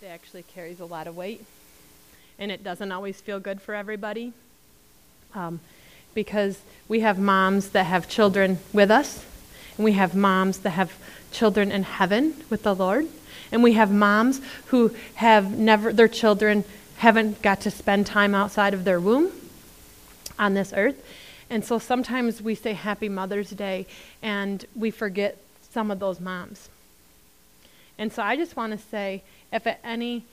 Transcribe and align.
It 0.00 0.06
actually 0.06 0.44
carries 0.44 0.78
a 0.78 0.84
lot 0.84 1.08
of 1.08 1.16
weight, 1.16 1.44
and 2.38 2.52
it 2.52 2.62
doesn't 2.62 2.92
always 2.92 3.20
feel 3.20 3.40
good 3.40 3.60
for 3.60 3.74
everybody. 3.74 4.32
Um, 5.34 5.58
because 6.14 6.60
we 6.86 7.00
have 7.00 7.18
moms 7.18 7.70
that 7.70 7.84
have 7.84 8.08
children 8.08 8.60
with 8.72 8.92
us, 8.92 9.24
and 9.76 9.84
we 9.84 9.92
have 9.92 10.14
moms 10.14 10.58
that 10.58 10.70
have 10.70 10.92
children 11.32 11.72
in 11.72 11.82
heaven 11.82 12.34
with 12.48 12.62
the 12.62 12.74
Lord, 12.74 13.06
and 13.50 13.62
we 13.62 13.72
have 13.72 13.90
moms 13.90 14.40
who 14.66 14.94
have 15.16 15.58
never, 15.58 15.92
their 15.92 16.08
children 16.08 16.64
haven't 16.98 17.42
got 17.42 17.60
to 17.62 17.70
spend 17.70 18.06
time 18.06 18.36
outside 18.36 18.74
of 18.74 18.84
their 18.84 19.00
womb 19.00 19.32
on 20.38 20.54
this 20.54 20.72
earth. 20.76 21.04
And 21.50 21.64
so 21.64 21.78
sometimes 21.78 22.40
we 22.40 22.54
say 22.54 22.74
Happy 22.74 23.08
Mother's 23.08 23.50
Day 23.50 23.86
and 24.22 24.64
we 24.76 24.90
forget 24.90 25.38
some 25.70 25.90
of 25.90 25.98
those 25.98 26.20
moms. 26.20 26.68
And 27.98 28.12
so 28.12 28.22
I 28.22 28.36
just 28.36 28.56
want 28.56 28.72
to 28.72 28.78
say 28.78 29.22
if 29.52 29.66
at 29.66 29.80
any 29.82 30.24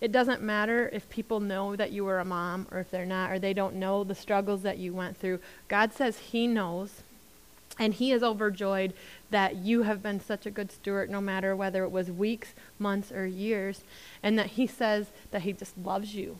it 0.00 0.12
doesn't 0.12 0.42
matter 0.42 0.90
if 0.92 1.08
people 1.08 1.40
know 1.40 1.76
that 1.76 1.92
you 1.92 2.04
were 2.04 2.18
a 2.18 2.24
mom 2.24 2.66
or 2.70 2.78
if 2.78 2.90
they're 2.90 3.06
not 3.06 3.30
or 3.30 3.38
they 3.38 3.54
don't 3.54 3.76
know 3.76 4.04
the 4.04 4.14
struggles 4.14 4.62
that 4.62 4.76
you 4.76 4.92
went 4.92 5.16
through. 5.16 5.38
God 5.68 5.94
says 5.94 6.18
he 6.18 6.46
knows 6.46 7.02
and 7.78 7.94
he 7.94 8.12
is 8.12 8.22
overjoyed 8.22 8.92
that 9.30 9.56
you 9.56 9.82
have 9.82 10.02
been 10.02 10.20
such 10.20 10.44
a 10.44 10.50
good 10.50 10.70
steward 10.70 11.08
no 11.08 11.20
matter 11.20 11.56
whether 11.56 11.84
it 11.84 11.90
was 11.90 12.10
weeks, 12.10 12.52
months 12.78 13.10
or 13.10 13.24
years 13.26 13.80
and 14.22 14.38
that 14.38 14.48
he 14.48 14.66
says 14.66 15.06
that 15.30 15.42
he 15.42 15.52
just 15.52 15.78
loves 15.78 16.14
you. 16.14 16.38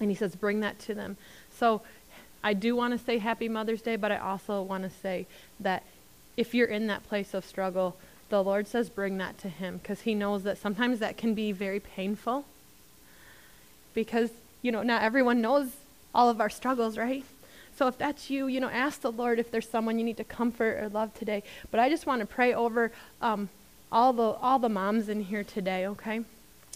And 0.00 0.08
he 0.08 0.16
says 0.16 0.34
bring 0.34 0.60
that 0.60 0.78
to 0.80 0.94
them. 0.94 1.18
So 1.52 1.82
I 2.42 2.54
do 2.54 2.74
want 2.74 2.98
to 2.98 3.04
say 3.04 3.18
happy 3.18 3.48
Mother's 3.48 3.82
Day, 3.82 3.96
but 3.96 4.10
I 4.10 4.16
also 4.16 4.62
want 4.62 4.84
to 4.84 4.90
say 4.90 5.26
that 5.58 5.82
if 6.36 6.54
you're 6.54 6.68
in 6.68 6.86
that 6.86 7.06
place 7.06 7.34
of 7.34 7.44
struggle, 7.44 7.96
the 8.30 8.42
Lord 8.42 8.66
says 8.66 8.88
bring 8.88 9.18
that 9.18 9.38
to 9.38 9.48
Him 9.48 9.78
because 9.78 10.02
He 10.02 10.14
knows 10.14 10.44
that 10.44 10.58
sometimes 10.58 10.98
that 11.00 11.16
can 11.16 11.34
be 11.34 11.52
very 11.52 11.80
painful 11.80 12.44
because, 13.92 14.30
you 14.62 14.72
know, 14.72 14.82
not 14.82 15.02
everyone 15.02 15.40
knows 15.40 15.68
all 16.14 16.30
of 16.30 16.40
our 16.40 16.50
struggles, 16.50 16.96
right? 16.96 17.24
So 17.76 17.86
if 17.86 17.98
that's 17.98 18.30
you, 18.30 18.46
you 18.46 18.60
know, 18.60 18.68
ask 18.68 19.00
the 19.00 19.12
Lord 19.12 19.38
if 19.38 19.50
there's 19.50 19.68
someone 19.68 19.98
you 19.98 20.04
need 20.04 20.16
to 20.18 20.24
comfort 20.24 20.82
or 20.82 20.88
love 20.88 21.14
today. 21.14 21.42
But 21.70 21.80
I 21.80 21.88
just 21.88 22.06
want 22.06 22.20
to 22.20 22.26
pray 22.26 22.52
over 22.54 22.92
um, 23.22 23.48
all 23.92 24.12
the 24.12 24.22
all 24.22 24.58
the 24.58 24.68
moms 24.68 25.08
in 25.08 25.22
here 25.22 25.44
today, 25.44 25.86
okay? 25.86 26.22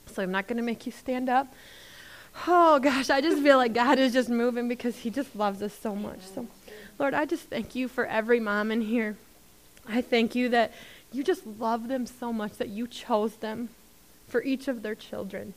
So 0.06 0.22
I'm 0.22 0.30
not 0.30 0.46
going 0.46 0.56
to 0.56 0.62
make 0.62 0.86
you 0.86 0.92
stand 0.92 1.28
up. 1.28 1.52
Oh 2.48 2.78
gosh, 2.80 3.10
I 3.10 3.20
just 3.20 3.42
feel 3.42 3.58
like 3.58 3.74
God 3.74 3.98
is 3.98 4.12
just 4.12 4.28
moving 4.28 4.68
because 4.68 4.96
He 4.96 5.10
just 5.10 5.36
loves 5.36 5.62
us 5.62 5.72
so 5.72 5.94
much. 5.94 6.20
So, 6.34 6.46
Lord, 6.98 7.14
I 7.14 7.26
just 7.26 7.44
thank 7.44 7.74
you 7.74 7.86
for 7.86 8.06
every 8.06 8.40
mom 8.40 8.70
in 8.70 8.80
here. 8.80 9.16
I 9.88 10.00
thank 10.00 10.34
you 10.34 10.48
that 10.50 10.72
you 11.14 11.22
just 11.24 11.46
love 11.46 11.88
them 11.88 12.06
so 12.06 12.32
much 12.32 12.54
that 12.54 12.68
you 12.68 12.86
chose 12.86 13.36
them 13.36 13.68
for 14.28 14.42
each 14.42 14.68
of 14.68 14.82
their 14.82 14.94
children. 14.94 15.54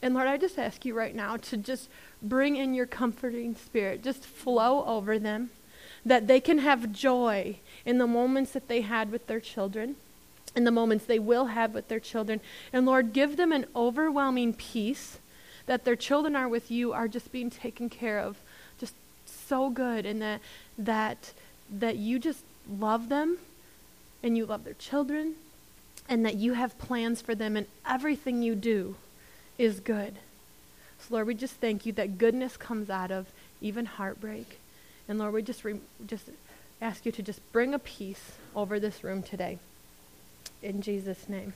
And 0.00 0.14
Lord, 0.14 0.26
I 0.26 0.36
just 0.36 0.58
ask 0.58 0.84
you 0.84 0.94
right 0.94 1.14
now 1.14 1.36
to 1.36 1.56
just 1.56 1.88
bring 2.20 2.56
in 2.56 2.74
your 2.74 2.86
comforting 2.86 3.54
spirit, 3.54 4.02
just 4.02 4.24
flow 4.24 4.84
over 4.84 5.18
them, 5.18 5.50
that 6.04 6.26
they 6.26 6.40
can 6.40 6.58
have 6.58 6.92
joy 6.92 7.56
in 7.84 7.98
the 7.98 8.06
moments 8.06 8.52
that 8.52 8.68
they 8.68 8.80
had 8.80 9.12
with 9.12 9.28
their 9.28 9.40
children, 9.40 9.94
in 10.56 10.64
the 10.64 10.70
moments 10.70 11.04
they 11.04 11.18
will 11.18 11.46
have 11.46 11.72
with 11.72 11.88
their 11.88 12.00
children. 12.00 12.40
And 12.72 12.84
Lord, 12.84 13.12
give 13.12 13.36
them 13.36 13.52
an 13.52 13.66
overwhelming 13.76 14.54
peace 14.54 15.18
that 15.66 15.84
their 15.84 15.96
children 15.96 16.34
are 16.34 16.48
with 16.48 16.70
you 16.70 16.92
are 16.92 17.08
just 17.08 17.30
being 17.30 17.50
taken 17.50 17.88
care 17.88 18.18
of 18.18 18.36
just 18.78 18.94
so 19.24 19.70
good 19.70 20.04
and 20.04 20.20
that 20.20 20.40
that 20.76 21.32
that 21.70 21.96
you 21.96 22.18
just 22.18 22.42
love 22.68 23.08
them 23.08 23.38
and 24.22 24.36
you 24.36 24.46
love 24.46 24.64
their 24.64 24.74
children 24.74 25.34
and 26.08 26.24
that 26.24 26.34
you 26.34 26.54
have 26.54 26.78
plans 26.78 27.20
for 27.20 27.34
them 27.34 27.56
and 27.56 27.66
everything 27.86 28.42
you 28.42 28.54
do 28.54 28.96
is 29.58 29.80
good. 29.80 30.14
So 30.98 31.14
Lord, 31.14 31.26
we 31.26 31.34
just 31.34 31.54
thank 31.54 31.86
you 31.86 31.92
that 31.92 32.18
goodness 32.18 32.56
comes 32.56 32.90
out 32.90 33.10
of 33.10 33.26
even 33.60 33.86
heartbreak. 33.86 34.58
And 35.08 35.18
Lord, 35.18 35.34
we 35.34 35.42
just 35.42 35.64
re- 35.64 35.80
just 36.06 36.28
ask 36.80 37.06
you 37.06 37.12
to 37.12 37.22
just 37.22 37.40
bring 37.52 37.74
a 37.74 37.78
peace 37.78 38.32
over 38.54 38.78
this 38.78 39.04
room 39.04 39.22
today. 39.22 39.58
In 40.62 40.80
Jesus 40.82 41.28
name. 41.28 41.54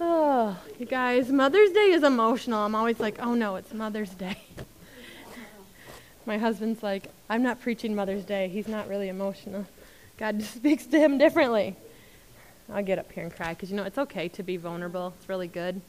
Oh, 0.00 0.58
you 0.78 0.86
guys, 0.86 1.30
Mother's 1.30 1.70
Day 1.70 1.92
is 1.92 2.02
emotional. 2.02 2.60
I'm 2.60 2.74
always 2.74 2.98
like, 2.98 3.20
oh 3.20 3.34
no, 3.34 3.56
it's 3.56 3.72
Mother's 3.72 4.10
Day. 4.10 4.38
My 6.26 6.38
husband's 6.38 6.82
like, 6.82 7.08
I'm 7.28 7.42
not 7.42 7.60
preaching 7.60 7.94
Mother's 7.94 8.24
Day. 8.24 8.48
He's 8.48 8.68
not 8.68 8.88
really 8.88 9.08
emotional. 9.08 9.66
God 10.22 10.40
speaks 10.54 10.86
to 10.86 11.00
him 11.00 11.18
differently. 11.18 11.74
I'll 12.72 12.84
get 12.84 13.00
up 13.00 13.10
here 13.10 13.24
and 13.24 13.34
cry 13.34 13.54
because, 13.54 13.72
you 13.72 13.76
know, 13.76 13.82
it's 13.82 13.98
okay 13.98 14.28
to 14.28 14.44
be 14.44 14.56
vulnerable. 14.56 15.14
It's 15.18 15.28
really 15.28 15.48
good. 15.48 15.80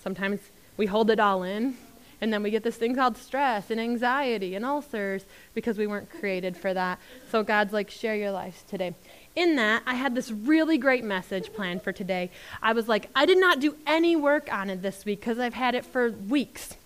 Sometimes 0.00 0.38
we 0.76 0.86
hold 0.86 1.10
it 1.10 1.18
all 1.18 1.42
in, 1.42 1.76
and 2.20 2.32
then 2.32 2.44
we 2.44 2.52
get 2.52 2.62
this 2.62 2.76
thing 2.76 2.94
called 2.94 3.16
stress 3.16 3.68
and 3.68 3.80
anxiety 3.80 4.54
and 4.54 4.64
ulcers 4.64 5.24
because 5.54 5.76
we 5.76 5.88
weren't 5.88 6.08
created 6.08 6.56
for 6.56 6.72
that. 6.72 7.00
So 7.32 7.42
God's 7.42 7.72
like, 7.72 7.90
share 7.90 8.14
your 8.14 8.30
lives 8.30 8.62
today 8.62 8.94
in 9.36 9.56
that, 9.56 9.82
I 9.86 9.94
had 9.94 10.14
this 10.14 10.30
really 10.30 10.76
great 10.76 11.04
message 11.04 11.52
planned 11.52 11.82
for 11.82 11.92
today. 11.92 12.30
I 12.62 12.72
was 12.72 12.88
like, 12.88 13.08
I 13.14 13.26
did 13.26 13.38
not 13.38 13.60
do 13.60 13.76
any 13.86 14.16
work 14.16 14.52
on 14.52 14.70
it 14.70 14.82
this 14.82 15.04
week 15.04 15.20
because 15.20 15.38
I've 15.38 15.54
had 15.54 15.74
it 15.74 15.84
for 15.84 16.10
weeks. 16.10 16.76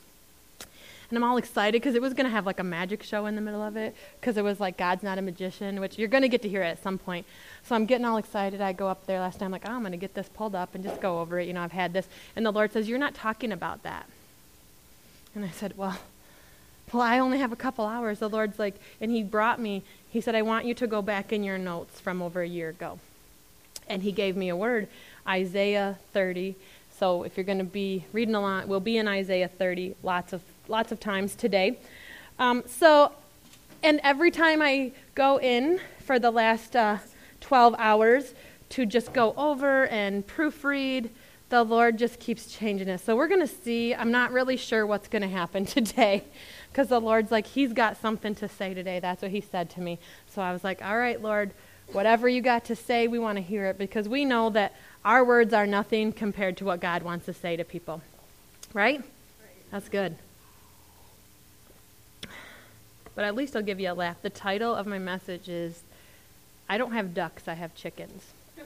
And 1.09 1.19
I'm 1.19 1.25
all 1.25 1.37
excited 1.37 1.81
because 1.81 1.95
it 1.95 2.03
was 2.03 2.15
going 2.15 2.27
to 2.27 2.31
have 2.31 2.47
like 2.47 2.61
a 2.61 2.65
magic 2.65 3.03
show 3.03 3.27
in 3.27 3.35
the 3.35 3.41
middle 3.41 3.63
of 3.63 3.77
it 3.77 3.95
because 4.21 4.37
it 4.37 4.45
was 4.45 4.61
like 4.61 4.77
God's 4.77 5.03
not 5.03 5.19
a 5.19 5.23
magician, 5.23 5.81
which 5.81 5.99
you're 5.99 6.09
going 6.09 6.23
to 6.23 6.29
get 6.29 6.43
to 6.43 6.49
hear 6.49 6.63
at 6.63 6.83
some 6.83 6.99
point. 6.99 7.27
So 7.65 7.75
I'm 7.75 7.87
getting 7.87 8.05
all 8.05 8.17
excited. 8.17 8.61
I 8.61 8.73
go 8.73 8.89
up 8.89 9.07
there 9.07 9.21
last 9.21 9.39
time, 9.39 9.51
like, 9.51 9.69
oh, 9.69 9.73
I'm 9.73 9.81
going 9.81 9.93
to 9.93 9.99
get 9.99 10.15
this 10.15 10.29
pulled 10.29 10.55
up 10.55 10.75
and 10.75 10.83
just 10.83 11.01
go 11.01 11.21
over 11.21 11.39
it. 11.39 11.47
You 11.47 11.53
know, 11.53 11.63
I've 11.63 11.73
had 11.73 11.93
this. 11.93 12.09
And 12.37 12.45
the 12.45 12.51
Lord 12.51 12.73
says, 12.73 12.89
You're 12.89 12.99
not 12.99 13.15
talking 13.15 13.53
about 13.53 13.83
that. 13.83 14.09
And 15.35 15.45
I 15.45 15.51
said, 15.51 15.77
Well, 15.77 15.99
well, 16.93 17.03
I 17.03 17.19
only 17.19 17.39
have 17.39 17.53
a 17.53 17.57
couple 17.57 17.87
hours. 17.87 18.19
The 18.19 18.29
Lord's 18.29 18.59
like, 18.59 18.75
and 19.01 19.11
He 19.11 19.23
brought 19.23 19.61
me 19.61 19.83
he 20.15 20.21
said, 20.21 20.37
I 20.37 20.43
want 20.43 20.65
you 20.65 20.75
to 20.75 20.87
go 20.87 21.03
back 21.03 21.33
in 21.33 21.43
your 21.43 21.59
notes 21.59 21.99
from 21.99 22.23
over 22.23 22.41
a 22.41 22.47
year 22.47 22.69
ago. 22.69 23.01
And 23.89 24.01
he 24.01 24.13
gave 24.13 24.37
me 24.37 24.49
a 24.49 24.55
word, 24.55 24.87
Isaiah 25.27 25.99
30. 26.13 26.55
So 26.97 27.25
if 27.25 27.37
you're 27.37 27.43
going 27.43 27.59
to 27.59 27.65
be 27.65 28.05
reading 28.13 28.37
a 28.37 28.41
lot, 28.41 28.69
we'll 28.69 28.79
be 28.79 28.97
in 28.97 29.09
Isaiah 29.09 29.49
30 29.49 29.97
lots 30.05 30.33
of 30.33 30.41
lots 30.69 30.93
of 30.93 31.01
times 31.01 31.35
today. 31.35 31.79
Um, 32.39 32.65
so, 32.67 33.13
and 33.83 34.01
every 34.03 34.31
time 34.31 34.63
I 34.63 34.93
go 35.15 35.39
in 35.39 35.81
for 36.01 36.19
the 36.19 36.31
last 36.31 36.75
uh, 36.75 36.99
12 37.41 37.75
hours 37.79 38.35
to 38.71 38.87
just 38.87 39.13
go 39.13 39.35
over 39.37 39.87
and 39.87 40.27
proofread, 40.27 41.11
the 41.51 41.63
Lord 41.63 41.99
just 41.99 42.19
keeps 42.19 42.47
changing 42.57 42.89
it. 42.89 42.99
So 42.99 43.15
we're 43.15 43.29
going 43.29 43.41
to 43.41 43.47
see. 43.47 43.95
I'm 43.95 44.11
not 44.11 44.33
really 44.33 44.57
sure 44.57 44.87
what's 44.87 45.09
going 45.09 45.23
to 45.23 45.29
happen 45.29 45.65
today 45.67 46.25
because 46.73 46.89
the 46.89 47.01
Lord's 47.01 47.31
like, 47.31 47.47
He's 47.47 47.73
got 47.73 47.97
something 47.97 48.35
to 48.37 48.49
say 48.49 48.75
today. 48.75 48.99
That's 48.99 49.23
what 49.23 49.31
He 49.31 49.41
said 49.41 49.71
to 49.71 49.81
me. 49.81 49.99
So 50.35 50.43
I 50.43 50.53
was 50.53 50.65
like, 50.65 50.83
All 50.83 50.99
right, 50.99 51.21
Lord, 51.21 51.53
whatever 51.93 52.29
you 52.29 52.41
got 52.41 52.65
to 52.67 52.77
say, 52.77 53.07
we 53.07 53.19
want 53.19 53.37
to 53.37 53.43
hear 53.43 53.67
it 53.67 53.79
because 53.79 54.09
we 54.09 54.25
know 54.25 54.51
that 54.51 54.75
our 55.05 55.25
words 55.25 55.53
are 55.53 55.67
nothing 55.67 56.13
compared 56.13 56.57
to 56.57 56.65
what 56.65 56.81
God 56.81 57.03
wants 57.03 57.27
to 57.27 57.35
say 57.35 57.57
to 57.57 57.65
people. 57.65 58.03
Right? 58.73 59.05
That's 59.71 59.89
good. 59.89 60.17
But 63.15 63.25
at 63.25 63.35
least 63.35 63.55
I'll 63.55 63.63
give 63.63 63.81
you 63.81 63.93
a 63.93 63.95
laugh. 63.95 64.21
The 64.23 64.31
title 64.31 64.75
of 64.75 64.87
my 64.87 64.99
message 64.99 65.49
is 65.49 65.83
I 66.69 66.79
don't 66.79 66.93
have 66.93 67.15
ducks, 67.15 67.49
I 67.49 67.55
have 67.55 67.75
chickens. 67.75 68.33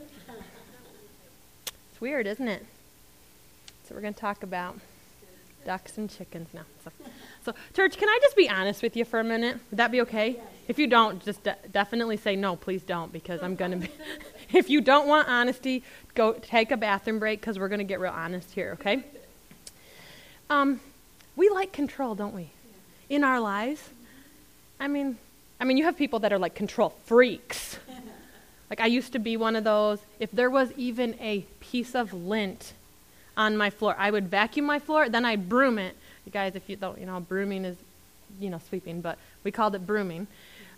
It's 1.91 2.01
weird, 2.01 2.29
isn't 2.29 2.47
it? 2.47 2.65
So 3.83 3.93
we're 3.93 4.03
going 4.03 4.15
to 4.15 4.21
talk 4.21 4.45
about 4.45 4.79
ducks 5.67 5.99
and 5.99 6.09
chickens 6.09 6.49
now. 6.55 6.63
So. 6.85 6.93
So, 7.49 7.55
church, 7.73 7.97
can 7.97 8.09
I 8.11 8.19
just 8.23 8.37
be 8.37 8.47
honest 8.47 8.83
with 8.83 8.95
you 8.95 9.07
for 9.07 9.21
a 9.21 9.25
minute? 9.25 9.59
Would 9.71 9.79
that 9.79 9.91
be 9.91 10.03
okay? 10.03 10.33
Yes. 10.33 10.47
If 10.69 10.79
you 10.79 10.87
don't, 10.87 11.25
just 11.25 11.43
de- 11.45 11.57
definitely 11.73 12.19
say 12.19 12.37
no, 12.37 12.57
please 12.57 12.83
don't, 12.83 13.11
because 13.11 13.43
I'm 13.43 13.57
going 13.57 13.71
to 13.71 13.77
be. 13.79 13.91
if 14.53 14.69
you 14.69 14.83
don't 14.83 15.09
want 15.09 15.29
honesty, 15.29 15.83
go 16.15 16.35
take 16.35 16.71
a 16.73 16.77
bathroom 16.77 17.19
break, 17.19 17.41
because 17.41 17.59
we're 17.59 17.69
going 17.69 17.79
to 17.79 17.85
get 17.85 18.01
real 18.01 18.13
honest 18.13 18.51
here, 18.53 18.77
okay? 18.79 19.03
Um, 20.51 20.81
we 21.37 21.49
like 21.49 21.73
control, 21.73 22.15
don't 22.15 22.35
we? 22.35 22.51
In 23.09 23.25
our 23.25 23.41
lives. 23.41 23.89
I 24.81 24.89
mean, 24.89 25.19
I 25.61 25.65
mean, 25.65 25.77
you 25.77 25.85
have 25.85 25.97
people 25.97 26.21
that 26.21 26.33
are 26.33 26.39
like 26.39 26.55
control 26.55 26.91
freaks. 27.05 27.79
like 28.71 28.81
I 28.81 28.87
used 28.87 29.13
to 29.13 29.19
be 29.19 29.37
one 29.37 29.57
of 29.57 29.65
those. 29.65 29.99
If 30.21 30.31
there 30.31 30.51
was 30.51 30.73
even 30.77 31.15
a 31.21 31.45
piece 31.61 31.95
of 31.95 32.13
lint 32.13 32.73
on 33.37 33.57
my 33.57 33.71
floor, 33.71 33.95
I 33.99 34.11
would 34.11 34.29
vacuum 34.29 34.67
my 34.67 34.79
floor, 34.79 35.09
then 35.09 35.25
I'd 35.25 35.49
broom 35.49 35.79
it, 35.79 35.97
you 36.27 36.33
guys, 36.33 36.55
if 36.55 36.69
you 36.69 36.77
don't, 36.77 36.99
you 36.99 37.07
know, 37.07 37.21
brooming 37.21 37.65
is, 37.65 37.77
you 38.41 38.51
know, 38.51 38.61
sweeping, 38.69 39.01
but 39.01 39.19
we 39.45 39.51
called 39.51 39.75
it 39.75 39.87
brooming. 39.87 40.27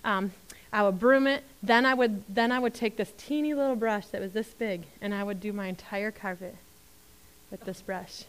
Um, 0.04 0.32
I 0.72 0.82
would 0.82 0.98
broom 0.98 1.26
it. 1.26 1.42
Then 1.62 1.84
I 1.84 1.94
would 1.94 2.22
then 2.28 2.52
I 2.52 2.58
would 2.58 2.74
take 2.74 2.96
this 2.96 3.12
teeny 3.18 3.54
little 3.54 3.76
brush 3.76 4.06
that 4.08 4.20
was 4.20 4.32
this 4.32 4.48
big, 4.54 4.84
and 5.00 5.12
I 5.12 5.24
would 5.24 5.40
do 5.40 5.52
my 5.52 5.66
entire 5.66 6.10
carpet 6.10 6.56
with 7.50 7.64
this 7.64 7.82
brush. 7.82 8.24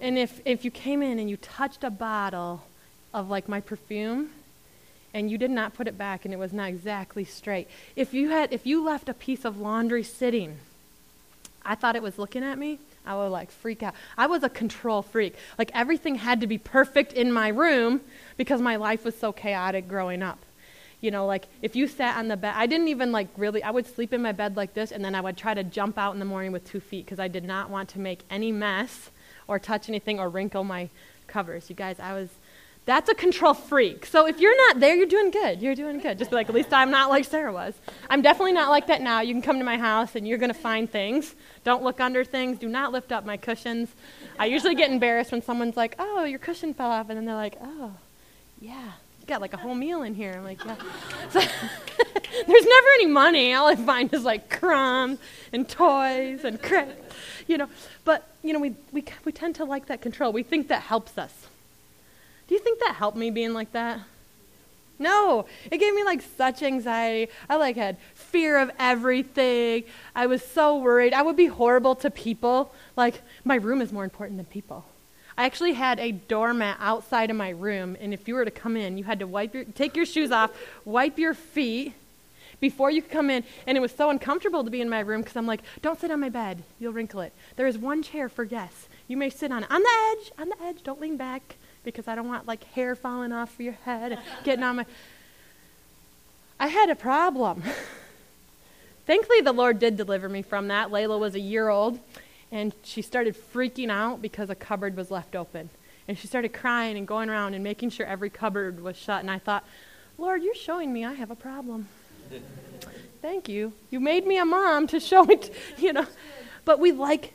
And 0.00 0.18
if 0.18 0.40
if 0.44 0.64
you 0.64 0.70
came 0.70 1.02
in 1.02 1.18
and 1.18 1.28
you 1.28 1.36
touched 1.36 1.84
a 1.84 1.90
bottle 1.90 2.64
of 3.12 3.28
like 3.28 3.48
my 3.48 3.60
perfume, 3.60 4.30
and 5.16 5.30
you 5.30 5.38
did 5.38 5.50
not 5.50 5.72
put 5.72 5.88
it 5.88 5.96
back, 5.96 6.26
and 6.26 6.34
it 6.34 6.36
was 6.36 6.52
not 6.52 6.68
exactly 6.68 7.24
straight, 7.24 7.68
if 7.96 8.12
you 8.12 8.28
had 8.28 8.52
if 8.52 8.66
you 8.66 8.84
left 8.84 9.08
a 9.08 9.14
piece 9.14 9.46
of 9.46 9.58
laundry 9.58 10.02
sitting, 10.02 10.58
I 11.64 11.74
thought 11.74 11.96
it 11.96 12.02
was 12.02 12.18
looking 12.18 12.44
at 12.44 12.58
me, 12.58 12.78
I 13.06 13.16
would 13.16 13.28
like 13.28 13.50
freak 13.50 13.82
out. 13.82 13.94
I 14.18 14.26
was 14.26 14.42
a 14.42 14.50
control 14.50 15.00
freak. 15.00 15.34
Like 15.56 15.70
everything 15.72 16.16
had 16.16 16.42
to 16.42 16.46
be 16.46 16.58
perfect 16.58 17.14
in 17.14 17.32
my 17.32 17.48
room 17.48 18.02
because 18.36 18.60
my 18.60 18.76
life 18.76 19.06
was 19.06 19.16
so 19.16 19.32
chaotic 19.32 19.88
growing 19.88 20.22
up. 20.22 20.38
You 21.00 21.10
know, 21.10 21.24
like 21.24 21.46
if 21.62 21.74
you 21.76 21.88
sat 21.88 22.18
on 22.18 22.28
the 22.28 22.36
bed, 22.36 22.52
I 22.54 22.66
didn't 22.66 22.88
even 22.88 23.10
like 23.10 23.28
really, 23.38 23.62
I 23.62 23.70
would 23.70 23.86
sleep 23.86 24.12
in 24.12 24.20
my 24.20 24.32
bed 24.32 24.54
like 24.54 24.74
this 24.74 24.92
and 24.92 25.02
then 25.02 25.14
I 25.14 25.22
would 25.22 25.38
try 25.38 25.54
to 25.54 25.64
jump 25.64 25.96
out 25.96 26.12
in 26.12 26.18
the 26.18 26.26
morning 26.26 26.52
with 26.52 26.68
two 26.68 26.80
feet 26.80 27.06
because 27.06 27.20
I 27.20 27.28
did 27.28 27.44
not 27.44 27.70
want 27.70 27.88
to 27.90 28.00
make 28.00 28.20
any 28.28 28.52
mess 28.52 29.10
or 29.48 29.58
touch 29.58 29.88
anything 29.88 30.20
or 30.20 30.28
wrinkle 30.28 30.64
my 30.64 30.90
covers. 31.26 31.70
You 31.70 31.76
guys, 31.76 31.98
I 32.00 32.12
was 32.12 32.28
that's 32.86 33.10
a 33.10 33.14
control 33.14 33.52
freak. 33.52 34.06
So 34.06 34.28
if 34.28 34.38
you're 34.38 34.56
not 34.68 34.78
there, 34.78 34.94
you're 34.94 35.08
doing 35.08 35.32
good. 35.32 35.60
You're 35.60 35.74
doing 35.74 35.98
good. 35.98 36.18
Just 36.18 36.30
be 36.30 36.36
like, 36.36 36.48
at 36.48 36.54
least 36.54 36.72
I'm 36.72 36.92
not 36.92 37.10
like 37.10 37.24
Sara 37.24 37.52
was. 37.52 37.74
I'm 38.08 38.22
definitely 38.22 38.52
not 38.52 38.70
like 38.70 38.86
that 38.86 39.02
now. 39.02 39.20
You 39.20 39.34
can 39.34 39.42
come 39.42 39.58
to 39.58 39.64
my 39.64 39.76
house 39.76 40.14
and 40.14 40.26
you're 40.26 40.38
going 40.38 40.52
to 40.52 40.58
find 40.58 40.88
things. 40.88 41.34
Don't 41.64 41.82
look 41.82 41.98
under 42.00 42.24
things. 42.24 42.58
Do 42.58 42.68
not 42.68 42.92
lift 42.92 43.10
up 43.10 43.26
my 43.26 43.36
cushions. 43.36 43.88
I 44.38 44.46
usually 44.46 44.76
get 44.76 44.88
embarrassed 44.88 45.32
when 45.32 45.42
someone's 45.42 45.76
like, 45.76 45.96
oh, 45.98 46.22
your 46.22 46.38
cushion 46.38 46.72
fell 46.74 46.92
off. 46.92 47.08
And 47.10 47.18
then 47.18 47.24
they're 47.24 47.34
like, 47.34 47.56
oh, 47.60 47.90
yeah, 48.60 48.92
you 49.20 49.26
got 49.26 49.40
like 49.40 49.52
a 49.52 49.56
whole 49.56 49.74
meal 49.74 50.02
in 50.02 50.14
here. 50.14 50.34
I'm 50.36 50.44
like, 50.44 50.64
yeah. 50.64 50.76
So, 51.30 51.40
there's 52.46 52.66
never 52.66 52.86
any 52.94 53.06
money. 53.06 53.52
All 53.52 53.66
I 53.66 53.74
find 53.74 54.14
is 54.14 54.22
like 54.22 54.48
crumbs 54.48 55.18
and 55.52 55.68
toys 55.68 56.44
and 56.44 56.62
crap, 56.62 56.88
you 57.48 57.58
know. 57.58 57.68
But, 58.04 58.28
you 58.44 58.52
know, 58.52 58.60
we, 58.60 58.76
we, 58.92 59.04
we 59.24 59.32
tend 59.32 59.56
to 59.56 59.64
like 59.64 59.86
that 59.86 60.00
control. 60.00 60.32
We 60.32 60.44
think 60.44 60.68
that 60.68 60.82
helps 60.82 61.18
us. 61.18 61.32
Do 62.48 62.54
you 62.54 62.60
think 62.60 62.80
that 62.80 62.94
helped 62.94 63.16
me 63.16 63.30
being 63.30 63.54
like 63.54 63.72
that? 63.72 64.00
No, 64.98 65.44
it 65.70 65.78
gave 65.78 65.94
me 65.94 66.04
like 66.04 66.22
such 66.36 66.62
anxiety. 66.62 67.30
I 67.50 67.56
like 67.56 67.76
had 67.76 67.98
fear 68.14 68.58
of 68.58 68.70
everything. 68.78 69.84
I 70.14 70.26
was 70.26 70.42
so 70.42 70.78
worried. 70.78 71.12
I 71.12 71.22
would 71.22 71.36
be 71.36 71.46
horrible 71.46 71.94
to 71.96 72.10
people. 72.10 72.72
Like 72.96 73.20
my 73.44 73.56
room 73.56 73.82
is 73.82 73.92
more 73.92 74.04
important 74.04 74.38
than 74.38 74.46
people. 74.46 74.84
I 75.36 75.44
actually 75.44 75.74
had 75.74 76.00
a 76.00 76.12
doormat 76.12 76.78
outside 76.80 77.30
of 77.30 77.36
my 77.36 77.50
room, 77.50 77.94
and 78.00 78.14
if 78.14 78.26
you 78.26 78.34
were 78.34 78.46
to 78.46 78.50
come 78.50 78.74
in, 78.74 78.96
you 78.96 79.04
had 79.04 79.18
to 79.18 79.26
wipe 79.26 79.52
your 79.52 79.64
take 79.64 79.94
your 79.94 80.06
shoes 80.06 80.30
off, 80.30 80.50
wipe 80.86 81.18
your 81.18 81.34
feet 81.34 81.92
before 82.58 82.90
you 82.90 83.02
could 83.02 83.10
come 83.10 83.28
in. 83.28 83.44
And 83.66 83.76
it 83.76 83.80
was 83.82 83.92
so 83.92 84.08
uncomfortable 84.08 84.64
to 84.64 84.70
be 84.70 84.80
in 84.80 84.88
my 84.88 85.00
room 85.00 85.20
because 85.20 85.36
I'm 85.36 85.46
like, 85.46 85.60
don't 85.82 86.00
sit 86.00 86.10
on 86.10 86.20
my 86.20 86.30
bed, 86.30 86.62
you'll 86.78 86.94
wrinkle 86.94 87.20
it. 87.20 87.34
There 87.56 87.66
is 87.66 87.76
one 87.76 88.02
chair 88.02 88.30
for 88.30 88.46
guests. 88.46 88.88
You 89.08 89.18
may 89.18 89.28
sit 89.28 89.52
on 89.52 89.64
it 89.64 89.70
on 89.70 89.82
the 89.82 90.16
edge, 90.16 90.32
on 90.38 90.48
the 90.48 90.62
edge. 90.62 90.82
Don't 90.82 91.02
lean 91.02 91.18
back 91.18 91.56
because 91.86 92.08
I 92.08 92.14
don't 92.14 92.28
want 92.28 92.46
like 92.46 92.64
hair 92.64 92.94
falling 92.94 93.32
off 93.32 93.54
your 93.58 93.72
head 93.84 94.18
getting 94.44 94.62
on 94.62 94.76
my. 94.76 94.86
I 96.60 96.66
had 96.66 96.90
a 96.90 96.94
problem. 96.94 97.62
Thankfully, 99.06 99.40
the 99.40 99.52
Lord 99.52 99.78
did 99.78 99.96
deliver 99.96 100.28
me 100.28 100.42
from 100.42 100.68
that. 100.68 100.88
Layla 100.88 101.18
was 101.18 101.34
a 101.34 101.40
year 101.40 101.68
old, 101.68 102.00
and 102.50 102.74
she 102.82 103.00
started 103.00 103.36
freaking 103.54 103.88
out 103.88 104.20
because 104.20 104.50
a 104.50 104.54
cupboard 104.54 104.96
was 104.96 105.10
left 105.10 105.36
open. 105.36 105.70
And 106.08 106.18
she 106.18 106.26
started 106.26 106.52
crying 106.52 106.96
and 106.96 107.06
going 107.06 107.30
around 107.30 107.54
and 107.54 107.62
making 107.62 107.90
sure 107.90 108.04
every 108.04 108.30
cupboard 108.30 108.82
was 108.82 108.96
shut. 108.96 109.20
And 109.20 109.30
I 109.30 109.38
thought, 109.38 109.64
Lord, 110.18 110.42
you're 110.42 110.54
showing 110.54 110.92
me 110.92 111.04
I 111.04 111.14
have 111.14 111.30
a 111.30 111.36
problem. 111.36 111.88
Thank 113.22 113.48
you. 113.48 113.72
You 113.90 114.00
made 114.00 114.26
me 114.26 114.38
a 114.38 114.44
mom 114.44 114.86
to 114.88 115.00
show 115.00 115.24
it, 115.30 115.54
you 115.78 115.92
know. 115.92 116.06
But 116.64 116.80
we 116.80 116.90
like 116.90 117.32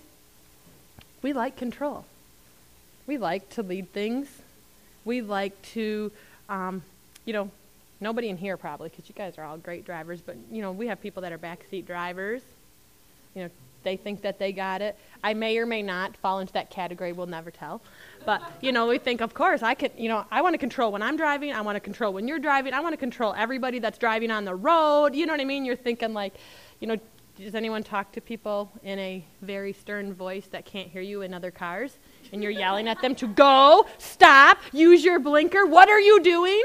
we 1.21 1.31
like 1.31 1.55
control. 1.55 2.05
We 3.11 3.17
like 3.17 3.49
to 3.49 3.61
lead 3.61 3.91
things. 3.91 4.29
We 5.03 5.19
like 5.19 5.61
to, 5.73 6.13
um, 6.47 6.81
you 7.25 7.33
know, 7.33 7.51
nobody 7.99 8.29
in 8.29 8.37
here 8.37 8.55
probably, 8.55 8.87
because 8.87 9.09
you 9.09 9.13
guys 9.13 9.37
are 9.37 9.43
all 9.43 9.57
great 9.57 9.83
drivers, 9.83 10.21
but, 10.21 10.37
you 10.49 10.61
know, 10.61 10.71
we 10.71 10.87
have 10.87 11.01
people 11.01 11.21
that 11.23 11.33
are 11.33 11.37
backseat 11.37 11.85
drivers. 11.85 12.41
You 13.35 13.43
know, 13.43 13.49
they 13.83 13.97
think 13.97 14.21
that 14.21 14.39
they 14.39 14.53
got 14.53 14.81
it. 14.81 14.97
I 15.21 15.33
may 15.33 15.57
or 15.57 15.65
may 15.65 15.81
not 15.81 16.15
fall 16.15 16.39
into 16.39 16.53
that 16.53 16.69
category, 16.69 17.11
we'll 17.11 17.25
never 17.25 17.51
tell. 17.51 17.81
But, 18.25 18.41
you 18.61 18.71
know, 18.71 18.87
we 18.87 18.97
think, 18.97 19.19
of 19.19 19.33
course, 19.33 19.61
I 19.61 19.73
can, 19.73 19.91
you 19.97 20.07
know, 20.07 20.23
I 20.31 20.41
want 20.41 20.53
to 20.53 20.57
control 20.57 20.93
when 20.93 21.01
I'm 21.01 21.17
driving. 21.17 21.51
I 21.51 21.59
want 21.59 21.75
to 21.75 21.81
control 21.81 22.13
when 22.13 22.29
you're 22.29 22.39
driving. 22.39 22.73
I 22.73 22.79
want 22.79 22.93
to 22.93 22.97
control 22.97 23.33
everybody 23.37 23.79
that's 23.79 23.97
driving 23.97 24.31
on 24.31 24.45
the 24.45 24.55
road. 24.55 25.15
You 25.15 25.25
know 25.25 25.33
what 25.33 25.41
I 25.41 25.45
mean? 25.45 25.65
You're 25.65 25.75
thinking, 25.75 26.13
like, 26.13 26.35
you 26.79 26.87
know, 26.87 26.95
does 27.37 27.55
anyone 27.55 27.83
talk 27.83 28.13
to 28.13 28.21
people 28.21 28.71
in 28.83 28.97
a 28.99 29.25
very 29.41 29.73
stern 29.73 30.13
voice 30.13 30.47
that 30.51 30.63
can't 30.63 30.87
hear 30.87 31.01
you 31.01 31.23
in 31.23 31.33
other 31.33 31.51
cars? 31.51 31.97
And 32.31 32.41
you're 32.41 32.51
yelling 32.51 32.87
at 32.87 33.01
them 33.01 33.15
to 33.15 33.27
go, 33.27 33.85
stop, 33.97 34.57
use 34.71 35.03
your 35.03 35.19
blinker. 35.19 35.65
What 35.65 35.89
are 35.89 35.99
you 35.99 36.21
doing? 36.21 36.63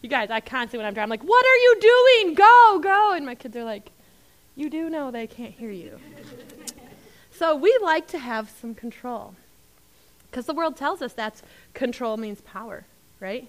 You 0.00 0.08
guys, 0.08 0.30
I 0.30 0.40
constantly 0.40 0.78
when 0.78 0.86
I'm 0.86 0.94
driving, 0.94 1.12
I'm 1.12 1.20
like, 1.20 1.28
what 1.28 1.44
are 1.44 1.56
you 1.56 1.76
doing? 1.80 2.34
Go, 2.34 2.80
go. 2.82 3.12
And 3.12 3.24
my 3.24 3.34
kids 3.34 3.56
are 3.56 3.64
like, 3.64 3.90
you 4.56 4.68
do 4.68 4.90
know 4.90 5.10
they 5.10 5.26
can't 5.26 5.52
hear 5.52 5.70
you. 5.70 5.98
so 7.30 7.56
we 7.56 7.76
like 7.82 8.06
to 8.08 8.18
have 8.18 8.50
some 8.50 8.74
control. 8.74 9.34
Because 10.30 10.46
the 10.46 10.54
world 10.54 10.76
tells 10.76 11.02
us 11.02 11.12
that's 11.12 11.42
control 11.74 12.16
means 12.16 12.40
power, 12.40 12.84
right? 13.20 13.48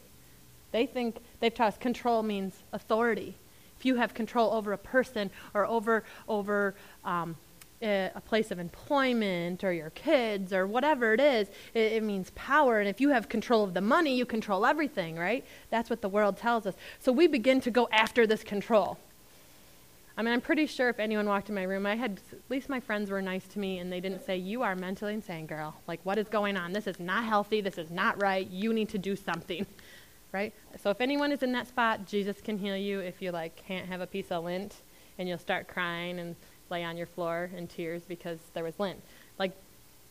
They 0.72 0.86
think 0.86 1.18
they've 1.40 1.54
taught 1.54 1.70
us 1.70 1.78
control 1.78 2.24
means 2.24 2.56
authority. 2.74 3.36
If 3.80 3.86
you 3.86 3.96
have 3.96 4.14
control 4.14 4.54
over 4.54 4.74
a 4.74 4.78
person 4.78 5.30
or 5.54 5.66
over 5.66 6.04
over 6.28 6.76
um, 7.04 7.36
Eh, 7.84 8.10
a 8.16 8.22
place 8.22 8.50
of 8.50 8.60
employment 8.60 9.62
or 9.62 9.74
your 9.74 9.90
kids 9.90 10.54
or 10.54 10.66
whatever 10.66 11.14
it 11.14 11.20
is, 11.20 11.50
it, 11.74 11.92
it, 11.92 12.02
means 12.02 12.32
power. 12.34 12.80
And 12.80 12.88
if 12.88 13.02
you 13.02 13.10
have 13.10 13.28
control 13.28 13.62
of 13.62 13.74
the 13.74 13.82
money, 13.82 14.16
you 14.16 14.26
control 14.26 14.66
everything, 14.66 15.18
right? 15.18 15.44
That's 15.70 15.90
what 15.90 16.02
the 16.02 16.08
world 16.08 16.38
tells 16.38 16.66
us. 16.66 16.76
So 17.00 17.12
we 17.12 17.28
begin 17.28 17.60
to 17.60 17.70
go 17.70 17.90
after 17.92 18.26
this 18.26 18.42
control. 18.42 19.00
I 20.18 20.22
mean, 20.22 20.34
I'm 20.34 20.40
pretty 20.40 20.66
sure 20.66 20.88
if 20.88 20.98
anyone 20.98 21.28
walked 21.28 21.50
in 21.50 21.56
my 21.56 21.64
room, 21.64 21.86
I 21.86 21.98
had, 21.98 22.22
at 22.32 22.40
least 22.48 22.70
my 22.70 22.80
friends 22.80 23.12
were 23.12 23.22
nice 23.22 23.46
to 23.48 23.60
me 23.60 23.80
and 23.80 23.92
they 23.92 24.00
didn't 24.00 24.26
say, 24.26 24.38
You 24.38 24.62
are 24.62 24.78
mentally 24.78 25.14
insane, 25.14 25.46
girl. 25.46 25.76
Like, 25.86 26.00
what 26.04 26.18
is 26.18 26.30
going 26.30 26.56
on? 26.56 26.72
This 26.72 26.88
is 26.88 27.02
not 27.02 27.26
healthy. 27.26 27.60
This 27.60 27.78
is 27.78 27.92
not 27.92 28.22
right. 28.22 28.50
You 28.50 28.72
need 28.72 28.88
to 28.90 28.98
do 28.98 29.18
something, 29.18 29.66
right? 30.32 30.54
So 30.82 30.90
if 30.90 31.02
anyone 31.02 31.34
is 31.34 31.44
in 31.44 31.52
that 31.52 31.68
spot, 31.68 32.06
Jesus 32.06 32.40
can 32.40 32.58
heal 32.58 32.78
you 32.78 33.02
if 33.02 33.22
you, 33.22 33.32
like, 33.32 33.58
can't 33.58 33.88
have 33.88 34.00
a 34.00 34.08
piece 34.08 34.32
of 34.32 34.46
lint 34.46 34.84
and 35.18 35.28
you'll 35.28 35.38
start 35.38 35.68
crying 35.68 36.20
and 36.20 36.36
lay 36.69 36.83
on 36.83 36.98
your 36.98 37.07
floor 37.07 37.50
in 37.56 37.68
tears 37.68 38.04
because 38.04 38.39
there 38.54 38.63
was 38.63 38.80
lint. 38.80 39.01
Like 39.38 39.51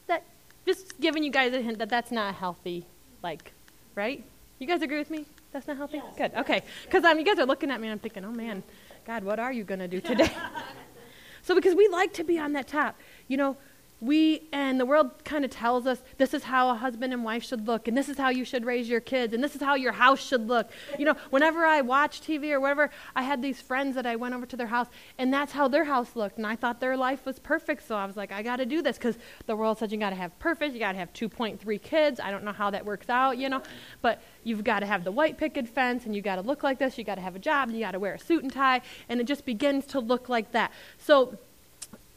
that, 0.07 0.25
just 0.67 1.01
giving 1.01 1.23
you 1.23 1.31
guys 1.31 1.53
a 1.53 1.61
hint 1.61 1.79
that 1.79 1.89
that's 1.89 2.11
not 2.11 2.35
healthy. 2.35 2.85
Like, 3.23 3.53
right? 3.95 4.25
You 4.59 4.67
guys 4.67 4.83
agree 4.83 4.99
with 4.99 5.11
me? 5.11 5.27
That's 5.53 5.67
not 5.67 5.77
healthy. 5.77 5.99
Yes. 5.99 6.15
Good. 6.17 6.35
Okay. 6.41 6.63
Because 6.85 7.05
um, 7.05 7.19
you 7.19 7.25
guys 7.25 7.39
are 7.39 7.47
looking 7.47 7.71
at 7.71 7.81
me 7.81 7.89
and 7.89 7.93
I'm 7.93 7.99
thinking, 7.99 8.25
oh 8.25 8.33
man, 8.33 8.63
God, 9.07 9.25
what 9.25 9.39
are 9.39 9.53
you 9.53 9.65
gonna 9.65 9.89
do 9.89 10.01
today? 10.01 10.31
so 11.43 11.55
because 11.55 11.75
we 11.75 11.89
like 11.89 12.13
to 12.15 12.25
be 12.25 12.39
on 12.39 12.53
that 12.53 12.69
top, 12.69 12.97
you 13.29 13.37
know 13.37 13.57
we 14.03 14.49
and 14.53 14.79
the 14.79 14.87
world 14.87 15.11
kind 15.25 15.45
of 15.45 15.51
tells 15.51 15.87
us 15.87 16.03
this 16.19 16.35
is 16.35 16.45
how 16.45 16.71
a 16.71 16.75
husband 16.75 17.13
and 17.13 17.25
wife 17.25 17.45
should 17.45 17.67
look 17.67 17.89
and 17.89 17.97
this 17.97 18.09
is 18.09 18.19
how 18.19 18.29
you 18.29 18.45
should 18.45 18.65
raise 18.65 18.89
your 18.89 19.01
kids 19.01 19.33
and 19.33 19.43
this 19.43 19.55
is 19.55 19.63
how 19.63 19.75
your 19.75 19.93
house 19.93 20.21
should 20.21 20.49
look. 20.49 20.71
You 20.99 21.05
know 21.05 21.17
whenever 21.31 21.65
i 21.67 21.81
watch 21.81 22.21
tv 22.21 22.51
or 22.53 22.61
whatever 22.61 22.91
i 23.15 23.23
had 23.23 23.43
these 23.43 23.61
friends 23.61 23.95
that 23.97 24.07
i 24.07 24.17
went 24.17 24.35
over 24.35 24.47
to 24.47 24.57
their 24.57 24.67
house 24.67 24.89
and 25.19 25.33
that's 25.33 25.53
how 25.53 25.69
their 25.69 25.85
house 25.85 26.17
looked 26.17 26.37
and 26.37 26.47
i 26.47 26.57
thought 26.57 26.81
their 26.81 26.97
life 26.97 27.27
was 27.27 27.39
perfect 27.39 27.87
so 27.87 27.97
i 27.97 28.05
was 28.05 28.17
like 28.17 28.33
i 28.33 28.43
got 28.43 28.57
to 28.57 28.67
do 28.67 28.83
this 28.83 28.97
because 28.97 29.17
the 29.47 29.55
world 29.55 29.79
said 29.79 29.93
you 29.93 29.99
got 29.99 30.11
to 30.11 30.17
have 30.17 30.37
perfect 30.39 30.75
you 30.75 30.81
got 30.81 30.93
to 30.93 30.99
have 30.99 31.13
2.3 31.13 31.83
kids 31.83 32.19
i 32.21 32.31
don't 32.31 32.45
know 32.45 32.53
how 32.53 32.71
that 32.71 32.85
works 32.85 33.09
out 33.09 33.39
you 33.43 33.49
know? 33.49 33.63
But 34.01 34.23
you've 34.45 34.65
got 34.65 34.81
to 34.81 34.87
have 34.87 35.05
the 35.05 35.13
white 35.13 35.37
picket 35.37 35.69
fence 35.69 36.07
and 36.07 36.15
you 36.15 36.23
got 36.23 36.37
to 36.37 36.43
look 36.43 36.63
like 36.63 36.79
this 36.79 36.97
you 36.97 37.05
got 37.05 37.17
to 37.17 37.21
have 37.21 37.37
a 37.37 37.39
job 37.39 37.69
and 37.69 37.77
you 37.77 37.85
got 37.85 37.93
to 37.93 38.01
wear 38.01 38.15
a 38.15 38.19
suit 38.19 38.43
and 38.43 38.53
tie 38.53 38.81
and 39.09 39.21
it 39.21 39.25
just 39.25 39.45
begins 39.45 39.85
to 39.87 40.01
look 40.01 40.29
like 40.29 40.53
that. 40.53 40.73
So 40.99 41.39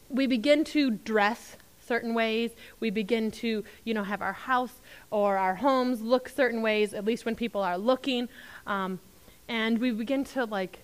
we 0.09 0.27
begin 0.27 0.63
to 0.65 0.91
dress 0.91 1.57
certain 1.85 2.13
ways. 2.13 2.51
We 2.79 2.89
begin 2.89 3.31
to, 3.31 3.63
you 3.83 3.93
know, 3.93 4.03
have 4.03 4.21
our 4.21 4.33
house 4.33 4.73
or 5.11 5.37
our 5.37 5.55
homes 5.55 6.01
look 6.01 6.29
certain 6.29 6.61
ways, 6.61 6.93
at 6.93 7.05
least 7.05 7.25
when 7.25 7.35
people 7.35 7.61
are 7.61 7.77
looking. 7.77 8.29
Um, 8.67 8.99
and 9.47 9.79
we 9.79 9.91
begin 9.91 10.23
to, 10.25 10.45
like, 10.45 10.79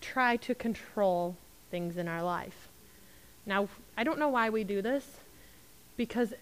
try 0.00 0.36
to 0.36 0.54
control 0.54 1.36
things 1.70 1.96
in 1.96 2.08
our 2.08 2.22
life. 2.22 2.68
Now, 3.46 3.68
I 3.96 4.04
don't 4.04 4.18
know 4.18 4.28
why 4.28 4.50
we 4.50 4.64
do 4.64 4.82
this, 4.82 5.04
because 5.96 6.34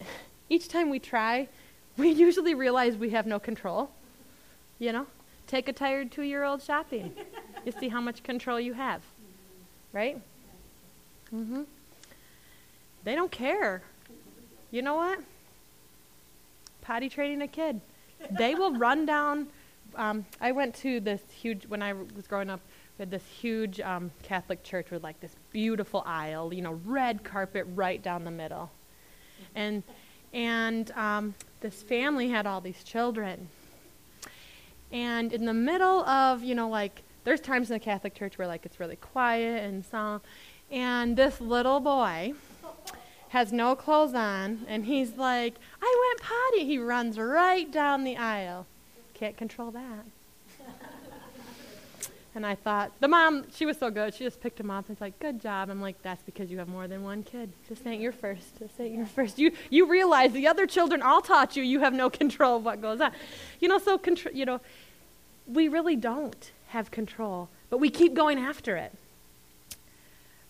each 0.48 0.68
time 0.68 0.90
we 0.90 0.98
try, 0.98 1.48
we 1.96 2.10
usually 2.10 2.54
realize 2.54 2.96
we 2.96 3.10
have 3.10 3.26
no 3.26 3.38
control. 3.38 3.90
You 4.78 4.92
know? 4.92 5.06
Take 5.46 5.68
a 5.68 5.72
tired 5.72 6.10
two 6.10 6.22
year 6.22 6.42
old 6.42 6.60
shopping. 6.62 7.12
you 7.64 7.72
see 7.72 7.88
how 7.88 8.00
much 8.00 8.22
control 8.22 8.58
you 8.58 8.74
have. 8.74 9.02
Right? 9.92 10.20
Mm 11.32 11.46
hmm. 11.46 11.62
They 13.06 13.14
don't 13.14 13.30
care. 13.30 13.82
You 14.72 14.82
know 14.82 14.96
what? 14.96 15.20
Potty 16.80 17.08
training 17.08 17.40
a 17.40 17.46
kid. 17.46 17.80
They 18.32 18.56
will 18.56 18.72
run 18.78 19.06
down. 19.06 19.46
Um, 19.94 20.26
I 20.40 20.50
went 20.50 20.74
to 20.76 20.98
this 20.98 21.20
huge, 21.30 21.66
when 21.66 21.82
I 21.82 21.92
was 21.92 22.26
growing 22.26 22.50
up, 22.50 22.58
we 22.98 23.02
had 23.02 23.12
this 23.12 23.24
huge 23.24 23.78
um, 23.78 24.10
Catholic 24.24 24.64
church 24.64 24.90
with 24.90 25.04
like 25.04 25.20
this 25.20 25.36
beautiful 25.52 26.02
aisle, 26.04 26.52
you 26.52 26.62
know, 26.62 26.80
red 26.84 27.22
carpet 27.22 27.64
right 27.76 28.02
down 28.02 28.24
the 28.24 28.32
middle. 28.32 28.72
And, 29.54 29.84
and 30.32 30.90
um, 30.90 31.36
this 31.60 31.84
family 31.84 32.28
had 32.28 32.44
all 32.44 32.60
these 32.60 32.82
children. 32.82 33.48
And 34.90 35.32
in 35.32 35.44
the 35.44 35.54
middle 35.54 36.04
of, 36.06 36.42
you 36.42 36.56
know, 36.56 36.68
like, 36.68 37.02
there's 37.22 37.40
times 37.40 37.70
in 37.70 37.74
the 37.74 37.80
Catholic 37.80 38.14
church 38.14 38.36
where 38.36 38.48
like 38.48 38.66
it's 38.66 38.80
really 38.80 38.96
quiet 38.96 39.62
and 39.62 39.84
solemn. 39.84 40.22
And 40.72 41.16
this 41.16 41.40
little 41.40 41.78
boy 41.78 42.34
has 43.30 43.52
no 43.52 43.74
clothes 43.74 44.14
on, 44.14 44.64
and 44.68 44.86
he's 44.86 45.16
like, 45.16 45.54
I 45.82 46.08
went 46.08 46.20
potty. 46.20 46.64
He 46.64 46.78
runs 46.78 47.18
right 47.18 47.70
down 47.70 48.04
the 48.04 48.16
aisle. 48.16 48.66
Can't 49.14 49.36
control 49.36 49.70
that. 49.72 50.04
And 52.36 52.44
I 52.44 52.54
thought, 52.54 52.92
the 53.00 53.08
mom, 53.08 53.46
she 53.50 53.64
was 53.64 53.78
so 53.78 53.90
good. 53.90 54.12
She 54.12 54.22
just 54.22 54.42
picked 54.42 54.60
him 54.60 54.70
up 54.70 54.90
and 54.90 54.96
was 54.98 55.00
like, 55.00 55.18
good 55.20 55.40
job. 55.40 55.70
I'm 55.70 55.80
like, 55.80 55.96
that's 56.02 56.22
because 56.24 56.50
you 56.50 56.58
have 56.58 56.68
more 56.68 56.86
than 56.86 57.02
one 57.02 57.22
kid. 57.22 57.50
Just 57.66 57.86
ain't 57.86 58.02
your 58.02 58.12
first. 58.12 58.58
Just 58.58 58.78
ain't 58.78 58.94
your 58.94 59.06
first. 59.06 59.38
You, 59.38 59.52
you 59.70 59.86
realize 59.86 60.32
the 60.32 60.46
other 60.46 60.66
children 60.66 61.00
all 61.00 61.22
taught 61.22 61.56
you 61.56 61.62
you 61.62 61.80
have 61.80 61.94
no 61.94 62.10
control 62.20 62.58
of 62.58 62.64
what 62.66 62.82
goes 62.82 63.00
on. 63.00 63.12
You 63.58 63.68
know, 63.68 63.78
so, 63.78 63.96
contr- 63.96 64.34
you 64.34 64.44
know, 64.44 64.60
we 65.46 65.68
really 65.68 65.96
don't 65.96 66.50
have 66.68 66.90
control, 66.90 67.48
but 67.70 67.78
we 67.78 67.88
keep 67.88 68.12
going 68.12 68.38
after 68.38 68.76
it. 68.76 68.92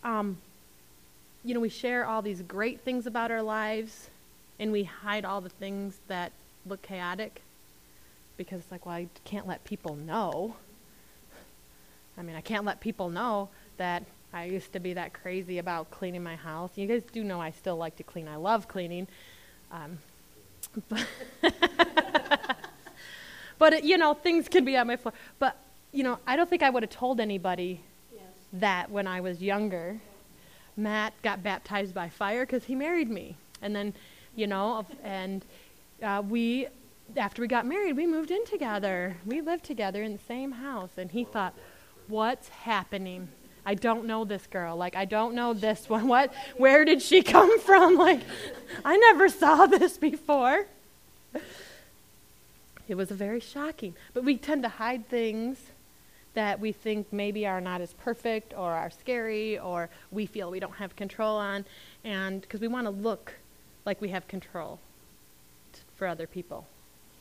Um, 0.02 0.38
you 1.46 1.54
know, 1.54 1.60
we 1.60 1.68
share 1.68 2.04
all 2.04 2.22
these 2.22 2.42
great 2.42 2.80
things 2.80 3.06
about 3.06 3.30
our 3.30 3.42
lives, 3.42 4.10
and 4.58 4.72
we 4.72 4.84
hide 4.84 5.24
all 5.24 5.40
the 5.40 5.48
things 5.48 5.98
that 6.08 6.32
look 6.66 6.82
chaotic 6.82 7.42
because 8.36 8.60
it's 8.60 8.70
like, 8.70 8.84
well, 8.84 8.96
I 8.96 9.08
can't 9.24 9.46
let 9.46 9.64
people 9.64 9.96
know 9.96 10.56
I 12.18 12.22
mean, 12.22 12.36
I 12.36 12.40
can't 12.40 12.64
let 12.64 12.80
people 12.80 13.10
know 13.10 13.48
that 13.76 14.04
I 14.32 14.44
used 14.44 14.72
to 14.72 14.80
be 14.80 14.94
that 14.94 15.12
crazy 15.12 15.58
about 15.58 15.90
cleaning 15.90 16.22
my 16.22 16.36
house. 16.36 16.70
You 16.74 16.86
guys 16.86 17.02
do 17.12 17.22
know 17.22 17.40
I 17.40 17.50
still 17.50 17.76
like 17.76 17.96
to 17.96 18.02
clean. 18.02 18.26
I 18.26 18.36
love 18.36 18.68
cleaning. 18.68 19.06
Um, 19.70 19.98
but, 20.88 21.06
but 23.58 23.72
it, 23.74 23.84
you 23.84 23.98
know, 23.98 24.14
things 24.14 24.48
can 24.48 24.64
be 24.64 24.76
on 24.76 24.86
my 24.86 24.96
floor. 24.96 25.12
But, 25.38 25.56
you 25.92 26.02
know, 26.02 26.18
I 26.26 26.36
don't 26.36 26.48
think 26.48 26.62
I 26.62 26.70
would 26.70 26.82
have 26.82 26.90
told 26.90 27.20
anybody 27.20 27.80
yes. 28.12 28.22
that 28.54 28.90
when 28.90 29.06
I 29.06 29.20
was 29.20 29.42
younger. 29.42 30.00
Matt 30.76 31.14
got 31.23 31.42
baptized 31.42 31.95
by 31.95 32.09
fire 32.09 32.45
because 32.45 32.64
he 32.64 32.75
married 32.75 33.11
me. 33.11 33.37
And 33.62 33.75
then, 33.75 33.95
you 34.35 34.47
know, 34.47 34.85
and 35.02 35.45
uh, 36.02 36.23
we, 36.28 36.68
after 37.16 37.40
we 37.40 37.49
got 37.49 37.66
married, 37.66 37.97
we 37.97 38.06
moved 38.06 38.30
in 38.30 38.45
together. 38.45 39.16
We 39.25 39.40
lived 39.40 39.64
together 39.64 40.02
in 40.02 40.12
the 40.12 40.23
same 40.28 40.52
house. 40.52 40.90
And 40.97 41.11
he 41.11 41.25
thought, 41.25 41.54
what's 42.09 42.49
happening? 42.49 43.28
I 43.64 43.75
don't 43.75 44.04
know 44.04 44.25
this 44.25 44.47
girl. 44.47 44.76
Like, 44.76 44.95
I 44.95 45.06
don't 45.06 45.35
know 45.35 45.52
this 45.52 45.88
one. 45.88 46.06
What? 46.16 46.33
Where 46.56 46.85
did 46.85 47.02
she 47.02 47.23
come 47.23 47.59
from? 47.61 47.97
Like, 48.06 48.21
I 48.85 48.97
never 48.97 49.28
saw 49.28 49.66
this 49.66 49.97
before. 49.97 50.66
It 52.88 52.95
was 52.95 53.11
very 53.11 53.40
shocking. 53.40 53.97
But 54.14 54.23
we 54.23 54.37
tend 54.37 54.62
to 54.62 54.68
hide 54.68 55.09
things 55.09 55.59
that 56.36 56.60
we 56.60 56.70
think 56.70 57.12
maybe 57.12 57.46
are 57.46 57.60
not 57.60 57.80
as 57.80 57.94
perfect 57.94 58.52
or 58.52 58.70
are 58.72 58.90
scary 58.90 59.58
or 59.58 59.88
we 60.12 60.26
feel 60.26 60.50
we 60.50 60.60
don't 60.60 60.76
have 60.76 60.94
control 60.94 61.36
on. 61.36 61.64
And 62.04 62.42
because 62.42 62.60
we 62.60 62.68
want 62.68 62.86
to 62.86 62.90
look 62.90 63.32
like 63.84 64.00
we 64.00 64.10
have 64.10 64.28
control 64.28 64.78
t- 65.72 65.80
for 65.96 66.06
other 66.06 66.26
people. 66.26 66.66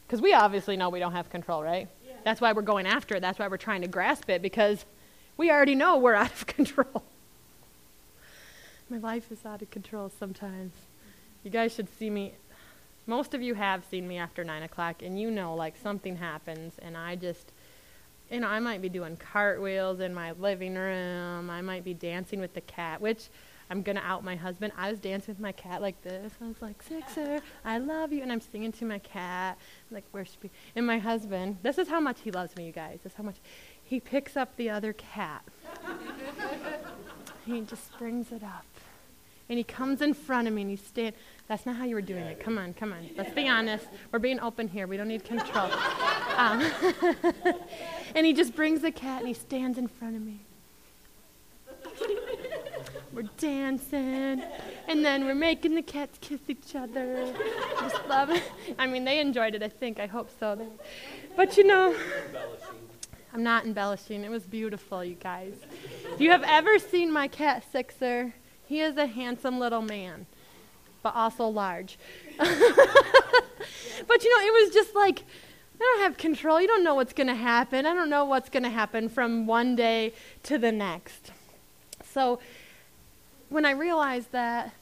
Because 0.05 0.21
we 0.21 0.33
obviously 0.33 0.77
know 0.77 0.89
we 0.89 0.99
don't 0.99 1.13
have 1.13 1.29
control, 1.29 1.63
right? 1.63 1.87
That's 2.25 2.41
why 2.41 2.51
we're 2.53 2.61
going 2.63 2.85
after 2.87 3.15
it. 3.15 3.21
That's 3.21 3.39
why 3.39 3.47
we're 3.47 3.57
trying 3.57 3.81
to 3.83 3.87
grasp 3.87 4.29
it 4.29 4.41
because 4.41 4.83
we 5.37 5.49
already 5.49 5.75
know 5.75 5.97
we're 5.97 6.13
out 6.25 6.33
of 6.33 6.45
control. 6.45 7.03
My 8.89 8.97
life 8.97 9.31
is 9.31 9.45
out 9.45 9.61
of 9.61 9.71
control 9.71 10.11
sometimes. 10.19 10.73
You 11.43 11.51
guys 11.51 11.73
should 11.73 11.87
see 11.97 12.09
me. 12.09 12.33
Most 13.07 13.33
of 13.33 13.41
you 13.41 13.53
have 13.53 13.85
seen 13.85 14.07
me 14.07 14.17
after 14.17 14.43
9 14.43 14.63
o'clock, 14.63 15.03
and 15.03 15.19
you 15.19 15.29
know, 15.29 15.53
like, 15.55 15.75
something 15.77 16.17
happens, 16.17 16.73
and 16.81 16.97
I 16.97 17.15
just, 17.15 17.51
you 18.31 18.39
know, 18.39 18.47
I 18.47 18.59
might 18.59 18.81
be 18.81 18.89
doing 18.89 19.17
cartwheels 19.17 19.99
in 19.99 20.13
my 20.13 20.31
living 20.33 20.75
room. 20.75 21.49
I 21.49 21.61
might 21.61 21.83
be 21.83 21.93
dancing 21.93 22.39
with 22.39 22.53
the 22.53 22.61
cat, 22.61 23.01
which 23.01 23.29
I'm 23.69 23.81
going 23.81 23.95
to 23.95 24.03
out 24.03 24.23
my 24.23 24.35
husband. 24.35 24.73
I 24.77 24.91
was 24.91 24.99
dancing 24.99 25.33
with 25.33 25.41
my 25.41 25.51
cat 25.51 25.81
like 25.81 26.01
this. 26.03 26.33
I 26.41 26.47
was 26.47 26.61
like, 26.61 26.81
Sixer, 26.83 27.41
I 27.63 27.77
love 27.77 28.13
you. 28.13 28.21
And 28.21 28.31
I'm 28.31 28.41
singing 28.41 28.71
to 28.73 28.85
my 28.85 28.99
cat, 28.99 29.57
like, 29.91 30.03
worshiping. 30.11 30.51
And 30.75 30.85
my 30.85 30.99
husband, 30.99 31.57
this 31.63 31.77
is 31.77 31.87
how 31.87 31.99
much 31.99 32.21
he 32.21 32.31
loves 32.31 32.55
me, 32.55 32.65
you 32.65 32.71
guys. 32.71 32.99
This 33.03 33.13
is 33.13 33.17
how 33.17 33.23
much. 33.23 33.37
He 33.83 33.99
picks 33.99 34.35
up 34.35 34.55
the 34.55 34.69
other 34.69 34.93
cat. 34.93 35.43
he 37.45 37.61
just 37.61 37.97
brings 37.97 38.31
it 38.31 38.43
up. 38.43 38.65
And 39.47 39.59
he 39.59 39.63
comes 39.63 40.01
in 40.01 40.15
front 40.15 40.47
of 40.47 40.53
me 40.55 40.63
and 40.63 40.71
he's 40.71 40.81
standing. 40.81 41.13
That's 41.47 41.67
not 41.67 41.75
how 41.75 41.85
you 41.85 41.93
were 41.93 42.01
doing 42.01 42.23
it. 42.23 42.39
Come 42.39 42.57
on, 42.57 42.73
come 42.73 42.91
on. 42.91 43.09
Let's 43.15 43.33
be 43.33 43.47
honest. 43.47 43.85
We're 44.11 44.17
being 44.17 44.39
open 44.39 44.67
here. 44.67 44.87
We 44.87 44.97
don't 44.97 45.07
need 45.07 45.23
control. 45.23 45.69
Um, 46.35 46.63
and 48.15 48.25
he 48.25 48.33
just 48.33 48.55
brings 48.55 48.81
the 48.81 48.91
cat 48.91 49.19
and 49.19 49.27
he 49.27 49.33
stands 49.33 49.77
in 49.77 49.87
front 49.87 50.15
of 50.15 50.21
me 50.21 50.39
we're 53.15 53.23
dancing, 53.37 54.43
and 54.89 55.05
then 55.05 55.25
we're 55.25 55.33
making 55.33 55.73
the 55.73 55.81
cats 55.81 56.17
kiss 56.19 56.41
each 56.49 56.75
other. 56.75 57.33
Just 57.79 58.07
love 58.09 58.29
it. 58.29 58.43
I 58.77 58.87
mean, 58.87 59.05
they 59.05 59.21
enjoyed 59.21 59.55
it, 59.55 59.63
I 59.63 59.69
think. 59.69 60.01
I 60.01 60.05
hope 60.05 60.29
so. 60.37 60.59
But 61.37 61.55
you 61.55 61.63
know, 61.63 61.95
I'm 63.33 63.41
not 63.41 63.65
embellishing. 63.65 64.23
It 64.25 64.29
was 64.29 64.43
beautiful, 64.43 65.03
you 65.03 65.15
guys. 65.15 65.53
If 66.13 66.19
you 66.19 66.29
have 66.31 66.43
ever 66.43 66.77
seen 66.77 67.11
my 67.11 67.29
cat 67.29 67.63
Sixer, 67.71 68.33
he 68.65 68.81
is 68.81 68.97
a 68.97 69.07
handsome 69.07 69.59
little 69.59 69.81
man, 69.81 70.25
but 71.01 71.15
also 71.15 71.47
large. 71.47 71.97
but 72.37 72.49
you 72.49 72.57
know, 74.07 74.45
it 74.45 74.65
was 74.65 74.73
just 74.73 74.93
like, 74.93 75.23
I 75.75 75.83
don't 75.83 76.03
have 76.03 76.17
control. 76.17 76.61
You 76.61 76.67
don't 76.67 76.83
know 76.83 76.95
what's 76.95 77.13
going 77.13 77.27
to 77.27 77.35
happen. 77.35 77.85
I 77.85 77.93
don't 77.93 78.09
know 78.09 78.25
what's 78.25 78.49
going 78.49 78.63
to 78.63 78.69
happen 78.69 79.09
from 79.09 79.45
one 79.45 79.75
day 79.75 80.13
to 80.43 80.57
the 80.57 80.71
next. 80.71 81.31
So 82.03 82.39
when 83.49 83.65
I 83.65 83.71
realized 83.71 84.31
that 84.31 84.73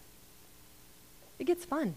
it 1.39 1.45
gets 1.45 1.65
fun. 1.65 1.95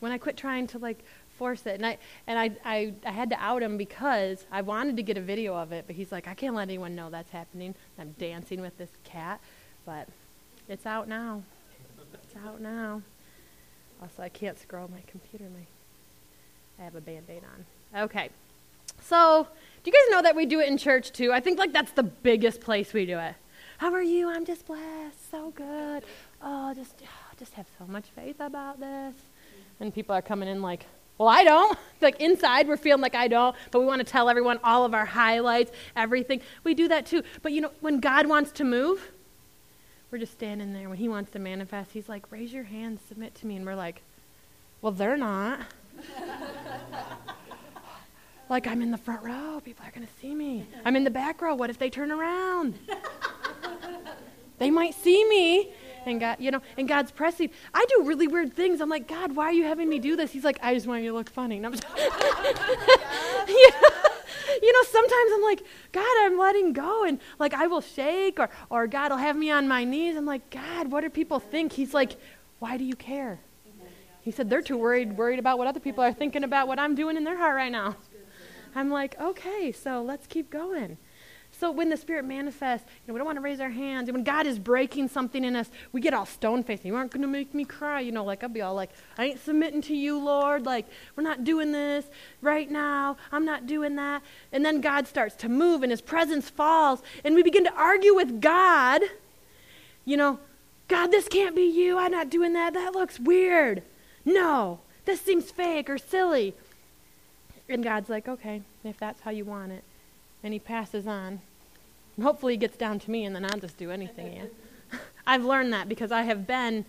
When 0.00 0.12
I 0.12 0.18
quit 0.18 0.36
trying 0.36 0.66
to 0.68 0.78
like 0.78 1.04
force 1.38 1.66
it. 1.66 1.74
And 1.74 1.86
I 1.86 1.98
and 2.26 2.38
I, 2.38 2.50
I, 2.64 2.92
I 3.06 3.10
had 3.10 3.30
to 3.30 3.36
out 3.42 3.62
him 3.62 3.78
because 3.78 4.44
I 4.50 4.60
wanted 4.62 4.96
to 4.96 5.02
get 5.02 5.16
a 5.16 5.20
video 5.20 5.54
of 5.54 5.72
it, 5.72 5.84
but 5.86 5.96
he's 5.96 6.12
like, 6.12 6.28
I 6.28 6.34
can't 6.34 6.54
let 6.54 6.62
anyone 6.62 6.94
know 6.94 7.10
that's 7.10 7.30
happening. 7.30 7.74
I'm 7.98 8.14
dancing 8.18 8.60
with 8.60 8.76
this 8.76 8.90
cat. 9.04 9.40
But 9.86 10.08
it's 10.68 10.86
out 10.86 11.08
now. 11.08 11.42
It's 12.14 12.34
out 12.44 12.60
now. 12.60 13.02
Also 14.02 14.22
I 14.22 14.28
can't 14.28 14.58
scroll 14.58 14.88
my 14.88 15.02
computer. 15.06 15.44
My 15.44 15.66
I 16.78 16.84
have 16.84 16.94
a 16.94 17.00
band-aid 17.00 17.42
on. 17.44 18.02
Okay. 18.04 18.30
So 19.00 19.46
do 19.82 19.90
you 19.90 19.92
guys 19.92 20.10
know 20.10 20.22
that 20.22 20.36
we 20.36 20.46
do 20.46 20.60
it 20.60 20.68
in 20.68 20.78
church 20.78 21.12
too? 21.12 21.32
I 21.32 21.40
think 21.40 21.58
like 21.58 21.72
that's 21.72 21.92
the 21.92 22.02
biggest 22.02 22.60
place 22.60 22.92
we 22.92 23.06
do 23.06 23.18
it. 23.18 23.34
How 23.78 23.92
are 23.92 24.02
you? 24.02 24.28
I'm 24.28 24.44
just 24.44 24.66
blessed. 24.66 25.30
So 25.30 25.50
good. 25.50 26.02
Oh, 26.42 26.74
just, 26.74 26.94
oh, 27.02 27.34
just 27.38 27.54
have 27.54 27.66
so 27.78 27.86
much 27.86 28.06
faith 28.14 28.36
about 28.40 28.80
this. 28.80 29.14
And 29.78 29.94
people 29.94 30.14
are 30.14 30.22
coming 30.22 30.48
in 30.48 30.62
like, 30.62 30.86
well, 31.16 31.28
I 31.28 31.44
don't. 31.44 31.78
like 32.00 32.20
inside, 32.20 32.66
we're 32.66 32.76
feeling 32.76 33.02
like 33.02 33.14
I 33.14 33.28
don't, 33.28 33.54
but 33.70 33.80
we 33.80 33.86
want 33.86 34.00
to 34.00 34.04
tell 34.04 34.28
everyone 34.28 34.58
all 34.64 34.84
of 34.84 34.94
our 34.94 35.04
highlights, 35.04 35.70
everything. 35.96 36.40
We 36.64 36.74
do 36.74 36.88
that 36.88 37.06
too. 37.06 37.22
But 37.42 37.52
you 37.52 37.60
know, 37.60 37.70
when 37.80 38.00
God 38.00 38.26
wants 38.26 38.50
to 38.52 38.64
move, 38.64 39.12
we're 40.10 40.18
just 40.18 40.32
standing 40.32 40.72
there. 40.72 40.88
When 40.88 40.98
He 40.98 41.08
wants 41.08 41.30
to 41.32 41.38
manifest, 41.38 41.92
He's 41.92 42.08
like, 42.08 42.30
raise 42.32 42.52
your 42.52 42.64
hands, 42.64 43.00
submit 43.08 43.34
to 43.36 43.46
me. 43.46 43.56
And 43.56 43.64
we're 43.66 43.74
like, 43.74 44.02
well, 44.80 44.92
they're 44.92 45.16
not. 45.16 45.60
like, 48.48 48.66
I'm 48.66 48.82
in 48.82 48.90
the 48.90 48.98
front 48.98 49.22
row. 49.22 49.60
People 49.64 49.84
are 49.86 49.90
going 49.90 50.06
to 50.06 50.12
see 50.20 50.34
me. 50.34 50.66
I'm 50.84 50.96
in 50.96 51.04
the 51.04 51.10
back 51.10 51.42
row. 51.42 51.54
What 51.54 51.70
if 51.70 51.78
they 51.78 51.90
turn 51.90 52.10
around? 52.10 52.78
They 54.58 54.70
might 54.70 54.94
see 54.94 55.24
me. 55.28 55.72
And 56.04 56.20
God, 56.20 56.36
you 56.40 56.50
know, 56.50 56.60
and 56.76 56.88
God's 56.88 57.10
pressing. 57.10 57.50
I 57.74 57.84
do 57.88 58.04
really 58.04 58.26
weird 58.26 58.54
things. 58.54 58.80
I'm 58.80 58.88
like, 58.88 59.08
God, 59.08 59.36
why 59.36 59.46
are 59.46 59.52
you 59.52 59.64
having 59.64 59.88
me 59.88 59.98
do 59.98 60.16
this? 60.16 60.32
He's 60.32 60.44
like, 60.44 60.58
I 60.62 60.74
just 60.74 60.86
want 60.86 61.02
you 61.02 61.10
to 61.10 61.16
look 61.16 61.30
funny. 61.30 61.56
And 61.56 61.66
I'm 61.66 61.72
just, 61.72 61.84
you, 61.96 63.70
know, 63.70 63.88
you 64.62 64.72
know, 64.72 64.82
sometimes 64.84 65.32
I'm 65.34 65.42
like, 65.42 65.62
God, 65.92 66.16
I'm 66.20 66.38
letting 66.38 66.72
go, 66.72 67.04
and 67.04 67.20
like 67.38 67.52
I 67.52 67.66
will 67.66 67.82
shake, 67.82 68.40
or 68.40 68.48
or 68.70 68.86
God 68.86 69.10
will 69.10 69.18
have 69.18 69.36
me 69.36 69.50
on 69.50 69.68
my 69.68 69.84
knees. 69.84 70.16
I'm 70.16 70.24
like, 70.24 70.48
God, 70.50 70.90
what 70.90 71.02
do 71.02 71.10
people 71.10 71.40
think? 71.40 71.72
He's 71.72 71.92
like, 71.92 72.16
why 72.58 72.78
do 72.78 72.84
you 72.84 72.94
care? 72.94 73.40
He 74.28 74.32
said 74.32 74.50
they're 74.50 74.60
too 74.60 74.76
worried 74.76 75.16
worried 75.16 75.38
about 75.38 75.56
what 75.56 75.66
other 75.66 75.80
people 75.80 76.04
are 76.04 76.12
thinking 76.12 76.44
about 76.44 76.68
what 76.68 76.78
I'm 76.78 76.94
doing 76.94 77.16
in 77.16 77.24
their 77.24 77.38
heart 77.38 77.56
right 77.56 77.72
now. 77.72 77.96
I'm 78.74 78.90
like, 78.90 79.18
okay, 79.18 79.72
so 79.72 80.02
let's 80.02 80.26
keep 80.26 80.50
going. 80.50 80.98
So 81.50 81.70
when 81.70 81.88
the 81.88 81.96
Spirit 81.96 82.26
manifests, 82.26 82.86
you 82.86 83.08
know, 83.08 83.14
we 83.14 83.18
don't 83.20 83.24
want 83.24 83.36
to 83.36 83.40
raise 83.42 83.58
our 83.58 83.70
hands. 83.70 84.06
And 84.06 84.14
when 84.14 84.24
God 84.24 84.46
is 84.46 84.58
breaking 84.58 85.08
something 85.08 85.42
in 85.42 85.56
us, 85.56 85.70
we 85.92 86.02
get 86.02 86.12
all 86.12 86.26
stone 86.26 86.62
faced. 86.62 86.84
You 86.84 86.94
aren't 86.94 87.10
going 87.10 87.22
to 87.22 87.26
make 87.26 87.54
me 87.54 87.64
cry. 87.64 88.00
You 88.00 88.12
know, 88.12 88.22
like 88.22 88.42
I'll 88.42 88.50
be 88.50 88.60
all 88.60 88.74
like, 88.74 88.90
I 89.16 89.24
ain't 89.24 89.42
submitting 89.42 89.80
to 89.80 89.96
you, 89.96 90.18
Lord. 90.18 90.66
Like, 90.66 90.84
we're 91.16 91.22
not 91.22 91.44
doing 91.44 91.72
this 91.72 92.04
right 92.42 92.70
now. 92.70 93.16
I'm 93.32 93.46
not 93.46 93.66
doing 93.66 93.96
that. 93.96 94.20
And 94.52 94.62
then 94.62 94.82
God 94.82 95.06
starts 95.06 95.36
to 95.36 95.48
move 95.48 95.82
and 95.82 95.90
his 95.90 96.02
presence 96.02 96.50
falls. 96.50 97.00
And 97.24 97.34
we 97.34 97.42
begin 97.42 97.64
to 97.64 97.72
argue 97.72 98.14
with 98.14 98.42
God. 98.42 99.00
You 100.04 100.18
know, 100.18 100.38
God, 100.86 101.06
this 101.12 101.28
can't 101.28 101.56
be 101.56 101.64
you. 101.64 101.96
I'm 101.96 102.12
not 102.12 102.28
doing 102.28 102.52
that. 102.52 102.74
That 102.74 102.92
looks 102.92 103.18
weird. 103.18 103.82
No, 104.28 104.80
this 105.04 105.20
seems 105.20 105.50
fake 105.50 105.88
or 105.88 105.96
silly. 105.96 106.54
And 107.68 107.82
God's 107.82 108.10
like, 108.10 108.28
okay, 108.28 108.62
if 108.84 108.98
that's 108.98 109.22
how 109.22 109.30
you 109.30 109.44
want 109.44 109.72
it. 109.72 109.84
And 110.42 110.52
he 110.52 110.58
passes 110.58 111.06
on. 111.06 111.40
hopefully 112.22 112.54
he 112.54 112.56
gets 112.58 112.76
down 112.76 112.98
to 113.00 113.10
me 113.10 113.24
and 113.24 113.34
then 113.34 113.44
I'll 113.44 113.58
just 113.58 113.78
do 113.78 113.90
anything. 113.90 114.34
Yeah. 114.34 114.98
I've 115.26 115.44
learned 115.44 115.72
that 115.72 115.88
because 115.88 116.12
I 116.12 116.22
have 116.22 116.46
been 116.46 116.84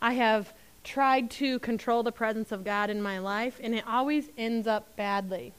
I 0.00 0.14
have 0.14 0.54
tried 0.82 1.30
to 1.32 1.58
control 1.58 2.02
the 2.02 2.12
presence 2.12 2.52
of 2.52 2.64
God 2.64 2.88
in 2.88 3.02
my 3.02 3.18
life, 3.18 3.60
and 3.62 3.74
it 3.74 3.84
always 3.86 4.30
ends 4.38 4.66
up 4.66 4.96
badly. 4.96 5.52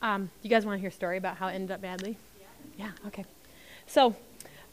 Um, 0.00 0.30
you 0.42 0.50
guys 0.50 0.64
want 0.64 0.76
to 0.76 0.80
hear 0.80 0.88
a 0.88 0.92
story 0.92 1.18
about 1.18 1.36
how 1.36 1.48
it 1.48 1.54
ended 1.54 1.72
up 1.72 1.80
badly? 1.80 2.16
Yeah. 2.38 2.86
Yeah. 2.86 3.08
Okay. 3.08 3.24
So, 3.86 4.14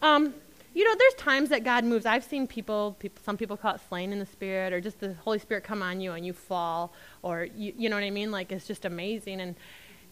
um, 0.03 0.35
you 0.77 0.83
know, 0.83 0.93
there's 0.95 1.15
times 1.15 1.49
that 1.49 1.63
God 1.63 1.83
moves. 1.83 2.05
I've 2.05 2.23
seen 2.23 2.45
people, 2.45 2.95
people, 2.99 3.19
some 3.25 3.35
people 3.35 3.57
call 3.57 3.73
it 3.73 3.81
slain 3.89 4.11
in 4.13 4.19
the 4.19 4.27
spirit, 4.27 4.73
or 4.73 4.79
just 4.79 4.99
the 4.99 5.15
Holy 5.15 5.39
Spirit 5.39 5.63
come 5.63 5.81
on 5.81 5.99
you 5.99 6.11
and 6.11 6.23
you 6.23 6.33
fall, 6.33 6.93
or 7.23 7.47
you, 7.55 7.73
you 7.75 7.89
know 7.89 7.95
what 7.95 8.03
I 8.03 8.11
mean? 8.11 8.29
Like 8.29 8.51
it's 8.51 8.67
just 8.67 8.85
amazing, 8.85 9.41
and 9.41 9.55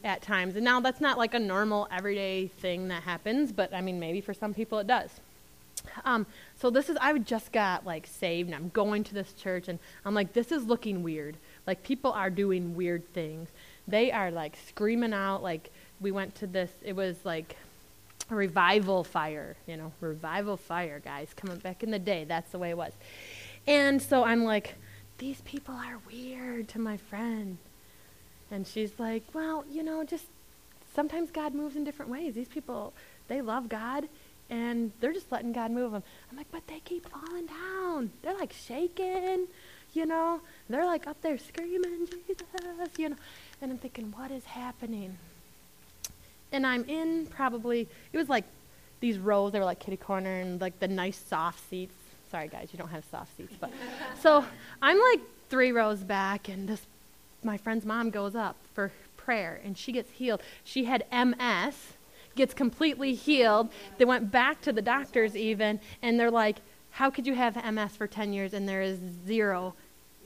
at 0.03 0.23
times. 0.23 0.55
And 0.55 0.65
now 0.65 0.79
that's 0.79 0.99
not 0.99 1.19
like 1.19 1.35
a 1.35 1.39
normal 1.39 1.87
everyday 1.91 2.47
thing 2.47 2.87
that 2.87 3.03
happens, 3.03 3.51
but 3.51 3.75
I 3.75 3.81
mean, 3.81 3.99
maybe 3.99 4.21
for 4.21 4.33
some 4.33 4.55
people 4.55 4.79
it 4.79 4.87
does. 4.87 5.11
Um, 6.03 6.25
so 6.59 6.71
this 6.71 6.89
is 6.89 6.97
I 6.99 7.15
just 7.19 7.51
got 7.51 7.85
like 7.85 8.07
saved, 8.07 8.47
and 8.49 8.55
I'm 8.55 8.69
going 8.69 9.03
to 9.03 9.13
this 9.13 9.33
church, 9.33 9.67
and 9.67 9.77
I'm 10.03 10.15
like, 10.15 10.33
this 10.33 10.51
is 10.51 10.65
looking 10.65 11.03
weird. 11.03 11.37
Like 11.67 11.83
people 11.83 12.11
are 12.11 12.31
doing 12.31 12.75
weird 12.75 13.07
things. 13.13 13.49
They 13.87 14.11
are 14.11 14.31
like 14.31 14.57
screaming 14.67 15.13
out. 15.13 15.43
Like 15.43 15.69
we 15.99 16.11
went 16.11 16.33
to 16.37 16.47
this. 16.47 16.71
It 16.83 16.95
was 16.95 17.17
like 17.23 17.55
revival 18.29 19.03
fire, 19.03 19.55
you 19.67 19.77
know, 19.77 19.91
revival 20.01 20.57
fire, 20.57 20.99
guys, 21.03 21.29
coming 21.35 21.57
back 21.57 21.83
in 21.83 21.91
the 21.91 21.99
day. 21.99 22.23
That's 22.23 22.51
the 22.51 22.59
way 22.59 22.71
it 22.71 22.77
was. 22.77 22.93
And 23.67 24.01
so 24.01 24.23
I'm 24.23 24.43
like, 24.43 24.75
these 25.17 25.41
people 25.41 25.75
are 25.75 25.99
weird 26.09 26.67
to 26.69 26.79
my 26.79 26.97
friend. 26.97 27.57
And 28.51 28.67
she's 28.67 28.91
like, 28.97 29.23
well, 29.33 29.65
you 29.69 29.83
know, 29.83 30.03
just 30.03 30.25
sometimes 30.93 31.31
God 31.31 31.53
moves 31.53 31.75
in 31.75 31.83
different 31.83 32.11
ways. 32.11 32.35
These 32.35 32.47
people, 32.47 32.93
they 33.27 33.41
love 33.41 33.69
God 33.69 34.07
and 34.49 34.91
they're 34.99 35.13
just 35.13 35.31
letting 35.31 35.53
God 35.53 35.71
move 35.71 35.91
them. 35.91 36.03
I'm 36.29 36.37
like, 36.37 36.51
but 36.51 36.67
they 36.67 36.79
keep 36.79 37.07
falling 37.09 37.47
down. 37.47 38.11
They're 38.21 38.37
like 38.37 38.53
shaking, 38.53 39.47
you 39.93 40.05
know. 40.05 40.41
They're 40.69 40.85
like 40.85 41.07
up 41.07 41.21
there 41.21 41.37
screaming, 41.37 42.07
Jesus, 42.07 42.89
you 42.97 43.09
know. 43.09 43.15
And 43.61 43.71
I'm 43.71 43.77
thinking, 43.77 44.13
what 44.15 44.31
is 44.31 44.45
happening? 44.45 45.17
And 46.51 46.65
I'm 46.65 46.83
in 46.85 47.27
probably, 47.27 47.87
it 48.13 48.17
was 48.17 48.29
like 48.29 48.45
these 48.99 49.17
rows, 49.17 49.51
they 49.51 49.59
were 49.59 49.65
like 49.65 49.79
kitty 49.79 49.97
corner 49.97 50.39
and 50.39 50.59
like 50.61 50.79
the 50.79 50.87
nice 50.87 51.17
soft 51.17 51.69
seats. 51.69 51.93
Sorry, 52.31 52.47
guys, 52.47 52.69
you 52.71 52.79
don't 52.79 52.89
have 52.89 53.03
soft 53.11 53.35
seats. 53.37 53.53
But 53.59 53.71
so 54.19 54.43
I'm 54.81 54.99
like 54.99 55.21
three 55.49 55.71
rows 55.71 55.99
back, 55.99 56.49
and 56.49 56.67
this, 56.67 56.81
my 57.43 57.57
friend's 57.57 57.85
mom 57.85 58.09
goes 58.09 58.35
up 58.35 58.55
for 58.73 58.91
prayer, 59.17 59.59
and 59.63 59.77
she 59.77 59.91
gets 59.91 60.11
healed. 60.11 60.41
She 60.63 60.85
had 60.85 61.05
MS 61.11 61.93
gets 62.35 62.53
completely 62.53 63.13
healed. 63.13 63.69
They 63.97 64.05
went 64.05 64.31
back 64.31 64.61
to 64.61 64.73
the 64.73 64.81
doctors 64.81 65.35
even, 65.35 65.79
and 66.01 66.19
they're 66.19 66.31
like, 66.31 66.57
"How 66.91 67.09
could 67.09 67.25
you 67.25 67.35
have 67.35 67.55
MS 67.55 67.95
for 67.95 68.07
10 68.07 68.33
years 68.33 68.53
and 68.53 68.67
there 68.67 68.81
is 68.81 68.99
zero, 69.25 69.73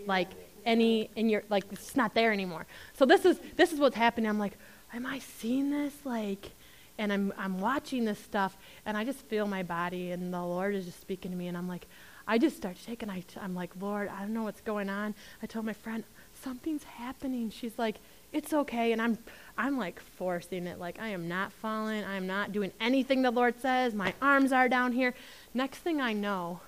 like 0.05 0.29
any 0.65 1.09
in 1.15 1.29
your 1.29 1.43
like 1.49 1.65
it's 1.71 1.95
not 1.95 2.13
there 2.13 2.31
anymore?" 2.31 2.65
So 2.93 3.05
this 3.05 3.25
is 3.25 3.39
this 3.55 3.71
is 3.71 3.79
what's 3.79 3.95
happening. 3.95 4.29
I'm 4.29 4.39
like, 4.39 4.57
"Am 4.93 5.05
I 5.05 5.19
seeing 5.19 5.72
this?" 5.72 5.93
Like, 6.03 6.51
and 6.98 7.12
I'm 7.12 7.34
I'm 7.38 7.60
watching 7.60 8.05
this 8.05 8.19
stuff, 8.19 8.58
and 8.86 8.98
I 8.98 9.03
just 9.03 9.25
feel 9.27 9.48
my 9.48 9.63
body, 9.63 10.12
and 10.12 10.34
the 10.34 10.41
Lord 10.41 10.75
is 10.75 10.86
just 10.86 11.01
speaking 11.01 11.31
to 11.31 11.38
me, 11.38 11.48
and 11.48 11.58
I'm 11.58 11.67
like, 11.67 11.88
I 12.29 12.38
just 12.38 12.55
start 12.55 12.77
shaking. 12.77 13.10
I, 13.10 13.24
I'm 13.41 13.55
like, 13.55 13.72
Lord, 13.81 14.08
I 14.08 14.19
don't 14.19 14.36
know 14.36 14.43
what's 14.43 14.62
going 14.62 14.88
on. 14.88 15.15
I 15.41 15.48
told 15.48 15.65
my 15.65 15.74
friend, 15.74 16.03
something's 16.43 16.84
happening. 16.84 17.50
She's 17.50 17.79
like, 17.79 17.96
it's 18.31 18.53
okay. 18.53 18.91
And 18.91 19.01
I'm, 19.01 19.17
I'm 19.58 19.79
like 19.79 20.00
forcing 20.00 20.67
it. 20.67 20.77
Like, 20.77 21.00
I 21.00 21.08
am 21.08 21.27
not 21.27 21.51
falling. 21.51 22.03
I 22.03 22.17
am 22.17 22.27
not 22.27 22.51
doing 22.51 22.72
anything 22.79 23.24
the 23.24 23.31
Lord 23.31 23.60
says. 23.60 23.96
My 23.96 24.13
arms 24.22 24.51
are 24.51 24.69
down 24.69 24.91
here. 24.91 25.15
Next 25.55 25.79
thing 25.79 26.00
I 26.00 26.13
know, 26.13 26.60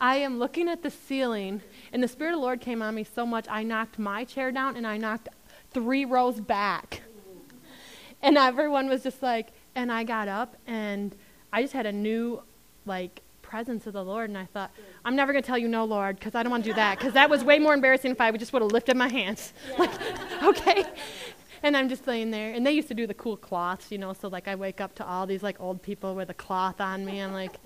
I 0.00 0.16
am 0.16 0.38
looking 0.38 0.70
at 0.70 0.82
the 0.82 0.90
ceiling, 0.90 1.60
and 1.92 2.02
the 2.02 2.08
Spirit 2.08 2.30
of 2.30 2.36
the 2.36 2.42
Lord 2.42 2.62
came 2.62 2.80
on 2.80 2.94
me 2.94 3.04
so 3.04 3.26
much, 3.26 3.46
I 3.50 3.64
knocked 3.64 3.98
my 3.98 4.24
chair 4.24 4.50
down 4.50 4.74
and 4.74 4.86
I 4.86 4.96
knocked 4.96 5.28
three 5.70 6.06
rows 6.06 6.40
back. 6.40 7.02
And 8.22 8.36
everyone 8.36 8.88
was 8.88 9.02
just 9.02 9.22
like, 9.22 9.48
and 9.74 9.92
I 9.92 10.04
got 10.04 10.28
up 10.28 10.56
and 10.66 11.14
I 11.52 11.62
just 11.62 11.72
had 11.72 11.86
a 11.86 11.92
new, 11.92 12.42
like, 12.84 13.22
presence 13.48 13.86
of 13.86 13.94
the 13.94 14.04
Lord, 14.04 14.28
and 14.28 14.36
I 14.36 14.44
thought, 14.44 14.70
I'm 15.04 15.16
never 15.16 15.32
going 15.32 15.42
to 15.42 15.46
tell 15.46 15.56
you 15.56 15.68
no, 15.68 15.84
Lord, 15.84 16.18
because 16.18 16.34
I 16.34 16.42
don't 16.42 16.50
want 16.50 16.64
to 16.64 16.70
do 16.70 16.74
that, 16.74 16.98
because 16.98 17.14
that 17.14 17.30
was 17.30 17.42
way 17.42 17.58
more 17.58 17.72
embarrassing 17.72 18.10
if 18.10 18.20
I 18.20 18.30
would 18.30 18.38
just 18.38 18.52
would 18.52 18.60
have 18.60 18.72
lifted 18.72 18.96
my 18.96 19.08
hands. 19.08 19.52
Yeah. 19.70 19.76
Like, 19.78 20.42
okay. 20.42 20.84
And 21.62 21.76
I'm 21.76 21.88
just 21.88 22.06
laying 22.06 22.30
there, 22.30 22.52
and 22.52 22.64
they 22.64 22.72
used 22.72 22.88
to 22.88 22.94
do 22.94 23.06
the 23.06 23.14
cool 23.14 23.36
cloths, 23.36 23.90
you 23.90 23.98
know, 23.98 24.12
so 24.12 24.28
like 24.28 24.46
I 24.46 24.54
wake 24.54 24.80
up 24.80 24.94
to 24.96 25.06
all 25.06 25.26
these 25.26 25.42
like 25.42 25.60
old 25.60 25.82
people 25.82 26.14
with 26.14 26.30
a 26.30 26.34
cloth 26.34 26.80
on 26.80 27.04
me. 27.04 27.20
I'm 27.20 27.32
like, 27.32 27.58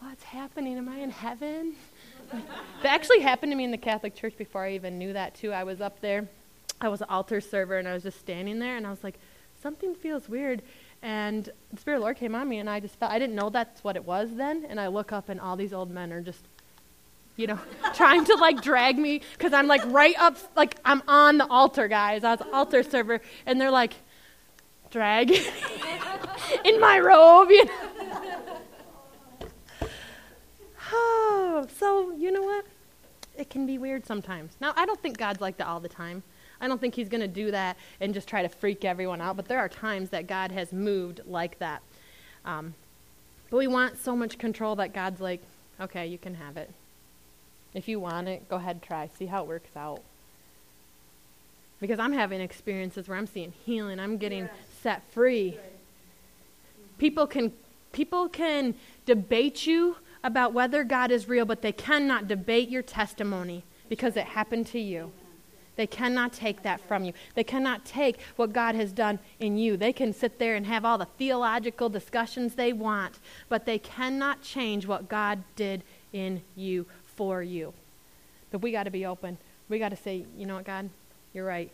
what's 0.00 0.24
happening? 0.24 0.78
Am 0.78 0.88
I 0.88 0.96
in 0.96 1.10
heaven? 1.10 1.76
that 2.32 2.42
actually 2.84 3.20
happened 3.20 3.52
to 3.52 3.56
me 3.56 3.64
in 3.64 3.70
the 3.70 3.78
Catholic 3.78 4.16
Church 4.16 4.36
before 4.36 4.64
I 4.64 4.72
even 4.72 4.98
knew 4.98 5.12
that 5.12 5.34
too. 5.34 5.52
I 5.52 5.64
was 5.64 5.80
up 5.80 6.00
there, 6.00 6.28
I 6.80 6.88
was 6.88 7.02
an 7.02 7.08
altar 7.10 7.40
server, 7.40 7.78
and 7.78 7.86
I 7.86 7.92
was 7.92 8.02
just 8.02 8.18
standing 8.18 8.58
there, 8.58 8.76
and 8.76 8.86
I 8.86 8.90
was 8.90 9.04
like, 9.04 9.18
something 9.64 9.94
feels 9.94 10.28
weird. 10.28 10.62
And 11.02 11.48
the 11.72 11.80
Spirit 11.80 11.96
of 11.96 12.00
the 12.00 12.04
Lord 12.04 12.16
came 12.16 12.34
on 12.34 12.48
me, 12.48 12.58
and 12.58 12.70
I 12.70 12.78
just 12.80 12.96
felt, 12.96 13.10
I 13.10 13.18
didn't 13.18 13.34
know 13.34 13.50
that's 13.50 13.82
what 13.82 13.96
it 13.96 14.04
was 14.04 14.36
then. 14.36 14.64
And 14.68 14.78
I 14.78 14.86
look 14.86 15.10
up, 15.10 15.28
and 15.28 15.40
all 15.40 15.56
these 15.56 15.72
old 15.72 15.90
men 15.90 16.12
are 16.12 16.20
just, 16.20 16.44
you 17.36 17.46
know, 17.46 17.58
trying 17.94 18.24
to 18.26 18.36
like 18.36 18.62
drag 18.62 18.96
me 18.98 19.22
because 19.32 19.52
I'm 19.52 19.66
like 19.66 19.82
right 19.86 20.14
up, 20.18 20.36
like 20.54 20.76
I'm 20.84 21.02
on 21.08 21.38
the 21.38 21.46
altar, 21.46 21.88
guys. 21.88 22.22
I 22.24 22.36
was 22.36 22.46
altar 22.52 22.82
server, 22.82 23.20
and 23.46 23.60
they're 23.60 23.70
like, 23.70 23.94
drag 24.90 25.30
in 26.64 26.78
my 26.78 27.00
robe, 27.00 27.50
you 27.50 27.64
know. 27.64 27.72
oh, 30.92 31.66
so 31.76 32.12
you 32.12 32.30
know 32.30 32.42
what? 32.42 32.66
It 33.36 33.50
can 33.50 33.66
be 33.66 33.78
weird 33.78 34.06
sometimes. 34.06 34.56
Now, 34.60 34.74
I 34.76 34.86
don't 34.86 35.00
think 35.00 35.16
God's 35.16 35.40
like 35.40 35.56
that 35.56 35.66
all 35.66 35.80
the 35.80 35.88
time. 35.88 36.22
I 36.60 36.68
don't 36.68 36.80
think 36.80 36.94
he's 36.94 37.08
going 37.08 37.20
to 37.20 37.28
do 37.28 37.50
that 37.50 37.76
and 38.00 38.14
just 38.14 38.28
try 38.28 38.42
to 38.42 38.48
freak 38.48 38.84
everyone 38.84 39.20
out, 39.20 39.36
but 39.36 39.48
there 39.48 39.58
are 39.58 39.68
times 39.68 40.10
that 40.10 40.26
God 40.26 40.52
has 40.52 40.72
moved 40.72 41.20
like 41.26 41.58
that. 41.58 41.82
Um, 42.44 42.74
but 43.50 43.58
we 43.58 43.66
want 43.66 43.98
so 44.02 44.16
much 44.16 44.38
control 44.38 44.76
that 44.76 44.92
God's 44.92 45.20
like, 45.20 45.40
okay, 45.80 46.06
you 46.06 46.18
can 46.18 46.34
have 46.34 46.56
it. 46.56 46.70
If 47.74 47.88
you 47.88 47.98
want 47.98 48.28
it, 48.28 48.48
go 48.48 48.56
ahead 48.56 48.76
and 48.76 48.82
try. 48.82 49.10
See 49.18 49.26
how 49.26 49.42
it 49.42 49.48
works 49.48 49.76
out. 49.76 50.00
Because 51.80 51.98
I'm 51.98 52.12
having 52.12 52.40
experiences 52.40 53.08
where 53.08 53.18
I'm 53.18 53.26
seeing 53.26 53.52
healing, 53.66 53.98
I'm 53.98 54.16
getting 54.16 54.48
set 54.80 55.02
free. 55.12 55.58
People 56.98 57.26
can 57.26 57.52
people 57.92 58.28
can 58.28 58.74
debate 59.06 59.66
you 59.66 59.96
about 60.22 60.52
whether 60.52 60.84
God 60.84 61.10
is 61.10 61.28
real, 61.28 61.44
but 61.44 61.62
they 61.62 61.72
cannot 61.72 62.26
debate 62.26 62.68
your 62.68 62.82
testimony 62.82 63.62
because 63.88 64.16
it 64.16 64.24
happened 64.24 64.66
to 64.68 64.80
you. 64.80 65.12
They 65.76 65.86
cannot 65.86 66.32
take 66.32 66.62
that 66.62 66.80
from 66.80 67.04
you. 67.04 67.12
They 67.34 67.44
cannot 67.44 67.84
take 67.84 68.20
what 68.36 68.52
God 68.52 68.74
has 68.74 68.92
done 68.92 69.18
in 69.40 69.58
you. 69.58 69.76
They 69.76 69.92
can 69.92 70.12
sit 70.12 70.38
there 70.38 70.54
and 70.54 70.66
have 70.66 70.84
all 70.84 70.98
the 70.98 71.08
theological 71.18 71.88
discussions 71.88 72.54
they 72.54 72.72
want, 72.72 73.18
but 73.48 73.66
they 73.66 73.78
cannot 73.78 74.42
change 74.42 74.86
what 74.86 75.08
God 75.08 75.42
did 75.56 75.82
in 76.12 76.42
you 76.54 76.86
for 77.04 77.42
you. 77.42 77.74
But 78.50 78.62
we 78.62 78.70
got 78.70 78.84
to 78.84 78.90
be 78.90 79.04
open. 79.04 79.36
We 79.68 79.78
got 79.78 79.88
to 79.88 79.96
say, 79.96 80.24
you 80.36 80.46
know 80.46 80.56
what, 80.56 80.64
God, 80.64 80.90
you're 81.32 81.46
right. 81.46 81.70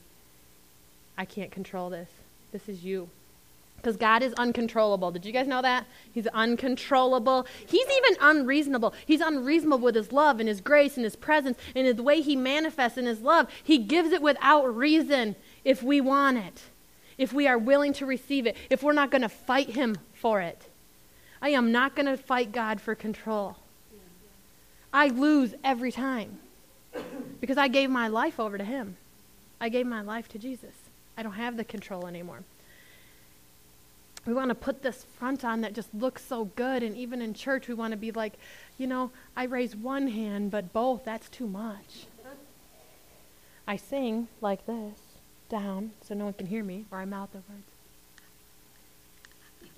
I 1.18 1.26
can't 1.26 1.50
control 1.50 1.90
this. 1.90 2.08
This 2.52 2.68
is 2.68 2.82
you. 2.82 3.10
Because 3.80 3.96
God 3.96 4.22
is 4.22 4.34
uncontrollable. 4.34 5.10
Did 5.10 5.24
you 5.24 5.32
guys 5.32 5.46
know 5.46 5.62
that? 5.62 5.86
He's 6.12 6.26
uncontrollable. 6.28 7.46
He's 7.66 7.86
even 7.88 8.18
unreasonable. 8.20 8.92
He's 9.06 9.22
unreasonable 9.22 9.78
with 9.78 9.94
his 9.94 10.12
love 10.12 10.38
and 10.38 10.48
his 10.48 10.60
grace 10.60 10.96
and 10.96 11.04
his 11.04 11.16
presence 11.16 11.58
and 11.74 11.96
the 11.96 12.02
way 12.02 12.20
he 12.20 12.36
manifests 12.36 12.98
in 12.98 13.06
his 13.06 13.22
love. 13.22 13.48
He 13.64 13.78
gives 13.78 14.12
it 14.12 14.20
without 14.20 14.66
reason 14.76 15.34
if 15.64 15.82
we 15.82 16.00
want 16.00 16.36
it, 16.36 16.62
if 17.16 17.32
we 17.32 17.48
are 17.48 17.56
willing 17.56 17.94
to 17.94 18.06
receive 18.06 18.46
it, 18.46 18.54
if 18.68 18.82
we're 18.82 18.92
not 18.92 19.10
going 19.10 19.22
to 19.22 19.30
fight 19.30 19.70
him 19.70 19.96
for 20.12 20.42
it. 20.42 20.68
I 21.40 21.50
am 21.50 21.72
not 21.72 21.96
going 21.96 22.06
to 22.06 22.18
fight 22.18 22.52
God 22.52 22.82
for 22.82 22.94
control. 22.94 23.56
I 24.92 25.08
lose 25.08 25.54
every 25.64 25.92
time 25.92 26.38
because 27.40 27.56
I 27.56 27.68
gave 27.68 27.88
my 27.88 28.08
life 28.08 28.38
over 28.38 28.58
to 28.58 28.64
him. 28.64 28.98
I 29.58 29.70
gave 29.70 29.86
my 29.86 30.02
life 30.02 30.28
to 30.30 30.38
Jesus. 30.38 30.74
I 31.16 31.22
don't 31.22 31.32
have 31.32 31.56
the 31.56 31.64
control 31.64 32.06
anymore 32.06 32.40
we 34.26 34.35
want 34.35 34.50
to 34.50 34.54
put 34.54 34.83
this 34.83 35.04
front 35.18 35.44
on 35.44 35.62
that 35.62 35.74
just 35.74 35.92
looks 35.94 36.24
so 36.24 36.44
good. 36.56 36.83
And 36.83 36.96
even 36.96 37.22
in 37.22 37.35
church, 37.35 37.68
we 37.68 37.74
want 37.74 37.92
to 37.92 37.96
be 37.96 38.12
like, 38.12 38.35
you 38.78 38.87
know, 38.87 39.11
I 39.37 39.44
raise 39.44 39.74
one 39.74 40.09
hand, 40.09 40.50
but 40.50 40.72
both, 40.72 41.04
that's 41.04 41.28
too 41.28 41.46
much. 41.46 42.06
I 43.66 43.76
sing 43.76 44.28
like 44.40 44.66
this, 44.66 44.98
down, 45.48 45.92
so 46.02 46.14
no 46.14 46.24
one 46.24 46.33
can 46.35 46.46
hear 46.46 46.64
me, 46.64 46.87
or 46.90 46.98
I 46.98 47.04
mouth 47.04 47.30
the 47.33 47.38
words. 47.38 47.70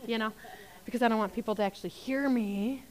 You 0.07 0.18
know, 0.18 0.33
because 0.85 1.02
I 1.02 1.09
don't 1.09 1.18
want 1.18 1.35
people 1.35 1.55
to 1.57 1.62
actually 1.62 1.90
hear 1.90 2.28
me. 2.28 2.85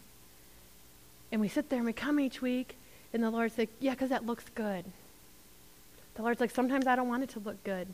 And 1.32 1.42
we 1.42 1.48
sit 1.48 1.70
there 1.70 1.80
and 1.80 1.86
we 1.86 1.94
come 1.94 2.20
each 2.20 2.42
week, 2.42 2.78
and 3.14 3.24
the 3.24 3.30
Lord's 3.30 3.58
like, 3.58 3.70
yeah, 3.80 3.92
because 3.92 4.10
that 4.10 4.26
looks 4.26 4.46
good. 4.54 4.86
The 6.16 6.22
Lord's 6.22 6.40
like, 6.40 6.52
sometimes 6.52 6.88
I 6.88 6.96
don't 6.96 7.08
want 7.08 7.24
it 7.24 7.30
to 7.30 7.40
look 7.40 7.64
good. 7.64 7.88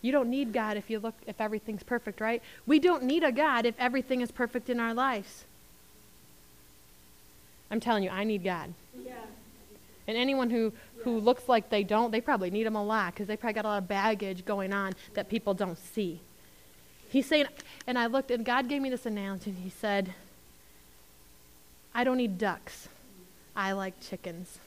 You 0.00 0.12
don't 0.12 0.30
need 0.30 0.52
God 0.52 0.76
if 0.76 0.88
you 0.90 1.00
look 1.00 1.14
if 1.26 1.40
everything's 1.40 1.82
perfect, 1.82 2.20
right? 2.20 2.42
We 2.66 2.78
don't 2.78 3.02
need 3.02 3.24
a 3.24 3.32
God 3.32 3.66
if 3.66 3.74
everything 3.78 4.20
is 4.20 4.30
perfect 4.30 4.70
in 4.70 4.78
our 4.78 4.94
lives. 4.94 5.44
I'm 7.70 7.80
telling 7.80 8.02
you, 8.04 8.10
I 8.10 8.24
need 8.24 8.44
God. 8.44 8.72
Yeah. 9.04 9.14
And 10.06 10.16
anyone 10.16 10.48
who, 10.48 10.72
who 11.04 11.18
looks 11.18 11.48
like 11.48 11.68
they 11.68 11.82
don't, 11.82 12.10
they 12.10 12.20
probably 12.20 12.50
need 12.50 12.66
him 12.66 12.76
a 12.76 12.82
lot 12.82 13.12
because 13.12 13.26
they 13.26 13.36
probably 13.36 13.54
got 13.54 13.64
a 13.66 13.68
lot 13.68 13.78
of 13.78 13.88
baggage 13.88 14.44
going 14.46 14.72
on 14.72 14.94
that 15.14 15.28
people 15.28 15.52
don't 15.52 15.76
see. 15.76 16.20
He's 17.10 17.26
saying, 17.26 17.46
and 17.86 17.98
I 17.98 18.06
looked, 18.06 18.30
and 18.30 18.44
God 18.44 18.68
gave 18.68 18.80
me 18.80 18.90
this 18.90 19.06
analogy, 19.06 19.50
and 19.50 19.58
He 19.60 19.70
said, 19.70 20.14
I 21.94 22.04
don't 22.04 22.16
need 22.16 22.38
ducks. 22.38 22.88
I 23.56 23.72
like 23.72 24.00
chickens. 24.00 24.58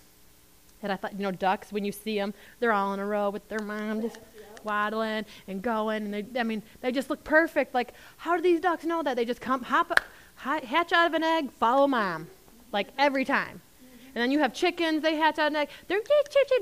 And 0.83 0.91
I 0.91 0.95
thought, 0.95 1.13
you 1.13 1.23
know, 1.23 1.31
ducks, 1.31 1.71
when 1.71 1.85
you 1.85 1.91
see 1.91 2.17
them, 2.17 2.33
they're 2.59 2.71
all 2.71 2.93
in 2.93 2.99
a 2.99 3.05
row 3.05 3.29
with 3.29 3.47
their 3.49 3.59
mom 3.59 4.01
just 4.01 4.17
waddling 4.65 5.25
and 5.47 5.61
going. 5.61 6.05
And 6.05 6.13
they, 6.13 6.39
I 6.39 6.43
mean, 6.43 6.63
they 6.81 6.91
just 6.91 7.09
look 7.09 7.23
perfect. 7.23 7.73
Like, 7.73 7.93
how 8.17 8.35
do 8.35 8.41
these 8.41 8.59
ducks 8.59 8.83
know 8.83 9.03
that? 9.03 9.15
They 9.15 9.25
just 9.25 9.41
come, 9.41 9.63
hop, 9.63 9.99
hatch 10.35 10.91
out 10.91 11.07
of 11.07 11.13
an 11.13 11.23
egg, 11.23 11.51
follow 11.53 11.87
mom, 11.87 12.27
like 12.71 12.87
every 12.97 13.25
time. 13.25 13.61
And 14.13 14.21
then 14.21 14.31
you 14.31 14.39
have 14.39 14.53
chickens, 14.53 15.01
they 15.01 15.15
hatch 15.15 15.39
out 15.39 15.47
of 15.47 15.53
an 15.53 15.61
egg. 15.61 15.69
They're, 15.87 16.01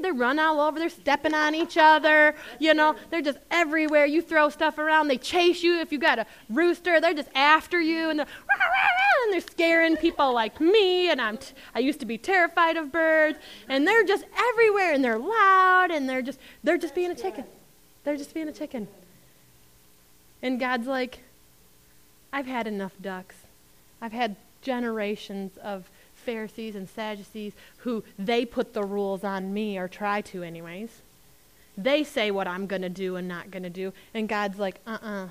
they're 0.01 0.13
run 0.13 0.38
all 0.38 0.59
over, 0.59 0.77
they're 0.77 0.88
stepping 0.89 1.33
on 1.33 1.55
each 1.55 1.77
other, 1.77 2.35
you 2.59 2.75
know, 2.75 2.95
they're 3.09 3.23
just 3.23 3.39
everywhere. 3.49 4.05
You 4.05 4.21
throw 4.21 4.49
stuff 4.49 4.77
around, 4.77 5.07
they 5.07 5.17
chase 5.17 5.63
you. 5.63 5.79
If 5.79 5.91
you 5.91 5.97
got 5.97 6.19
a 6.19 6.27
rooster, 6.49 7.01
they're 7.01 7.15
just 7.15 7.29
after 7.33 7.81
you, 7.81 8.12
and 8.12 8.19
they're, 8.19 8.27
and 9.25 9.33
they're 9.33 9.41
scaring 9.41 9.97
people 9.97 10.31
like 10.31 10.62
me, 10.62 11.09
and 11.09 11.19
I'm 11.19 11.38
t- 11.38 11.53
I 11.73 11.79
used 11.79 11.99
to 12.01 12.05
be 12.05 12.19
terrified 12.19 12.77
of 12.77 12.91
birds, 12.91 13.39
and 13.67 13.88
they're 13.88 14.03
just 14.03 14.25
everywhere, 14.38 14.93
and 14.93 15.03
they're 15.03 15.17
loud, 15.17 15.89
and 15.89 16.07
they're 16.07 16.21
just, 16.21 16.39
they're 16.63 16.77
just 16.77 16.93
being 16.93 17.09
a 17.09 17.15
chicken. 17.15 17.45
They're 18.10 18.17
just 18.17 18.34
being 18.34 18.48
a 18.48 18.52
chicken. 18.52 18.88
And 20.41 20.60
God's 20.60 20.88
like, 20.88 21.19
I've 22.34 22.48
had 22.48 22.65
enough 22.65 22.93
ducks. 23.00 23.36
I've 24.02 24.13
had 24.13 24.36
generations 24.63 25.60
of 25.60 25.91
Pharisees 26.15 26.74
and 26.74 26.89
Sadducees 26.89 27.54
who 27.78 28.04
they 28.17 28.45
put 28.45 28.74
the 28.74 28.84
rules 28.84 29.24
on 29.24 29.54
me, 29.54 29.78
or 29.78 29.88
try 29.88 30.22
to, 30.22 30.41
anyways. 30.41 30.89
They 31.78 32.04
say 32.04 32.32
what 32.32 32.48
I'm 32.48 32.65
going 32.65 32.82
to 32.82 32.89
do 32.89 33.15
and 33.15 33.28
not 33.28 33.52
going 33.52 33.62
to 33.62 33.69
do. 33.69 33.93
And 34.15 34.28
God's 34.28 34.58
like, 34.58 34.80
uh 34.88 34.98
uh-uh. 35.04 35.26
uh. 35.26 35.30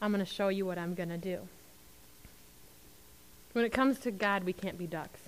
i 0.00 0.04
am 0.06 0.12
going 0.12 0.24
to 0.24 0.32
show 0.32 0.48
you 0.48 0.64
what 0.64 0.78
I'm 0.78 0.94
going 0.94 1.10
to 1.10 1.18
do. 1.18 1.38
When 3.52 3.66
it 3.66 3.72
comes 3.72 3.98
to 3.98 4.10
God, 4.10 4.44
we 4.44 4.54
can't 4.54 4.78
be 4.78 4.86
ducks. 4.86 5.20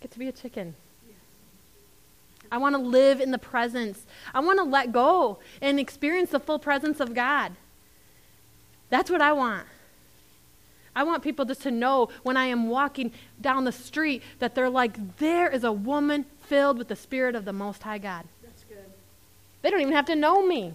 Get 0.00 0.10
to 0.10 0.18
be 0.18 0.26
a 0.26 0.32
chicken. 0.32 0.74
I 2.52 2.58
want 2.58 2.76
to 2.76 2.80
live 2.80 3.22
in 3.22 3.30
the 3.30 3.38
presence. 3.38 4.04
I 4.34 4.40
want 4.40 4.58
to 4.58 4.62
let 4.62 4.92
go 4.92 5.38
and 5.62 5.80
experience 5.80 6.30
the 6.30 6.38
full 6.38 6.58
presence 6.58 7.00
of 7.00 7.14
God. 7.14 7.52
That's 8.90 9.10
what 9.10 9.22
I 9.22 9.32
want. 9.32 9.66
I 10.94 11.04
want 11.04 11.22
people 11.22 11.46
just 11.46 11.62
to 11.62 11.70
know 11.70 12.10
when 12.22 12.36
I 12.36 12.44
am 12.44 12.68
walking 12.68 13.10
down 13.40 13.64
the 13.64 13.72
street 13.72 14.22
that 14.38 14.54
they're 14.54 14.68
like, 14.68 15.16
there 15.16 15.48
is 15.48 15.64
a 15.64 15.72
woman 15.72 16.26
filled 16.42 16.76
with 16.76 16.88
the 16.88 16.96
Spirit 16.96 17.34
of 17.34 17.46
the 17.46 17.54
Most 17.54 17.84
High 17.84 17.96
God. 17.96 18.26
That's 18.42 18.64
good. 18.64 18.84
They 19.62 19.70
don't 19.70 19.80
even 19.80 19.94
have 19.94 20.04
to 20.06 20.14
know 20.14 20.46
me. 20.46 20.74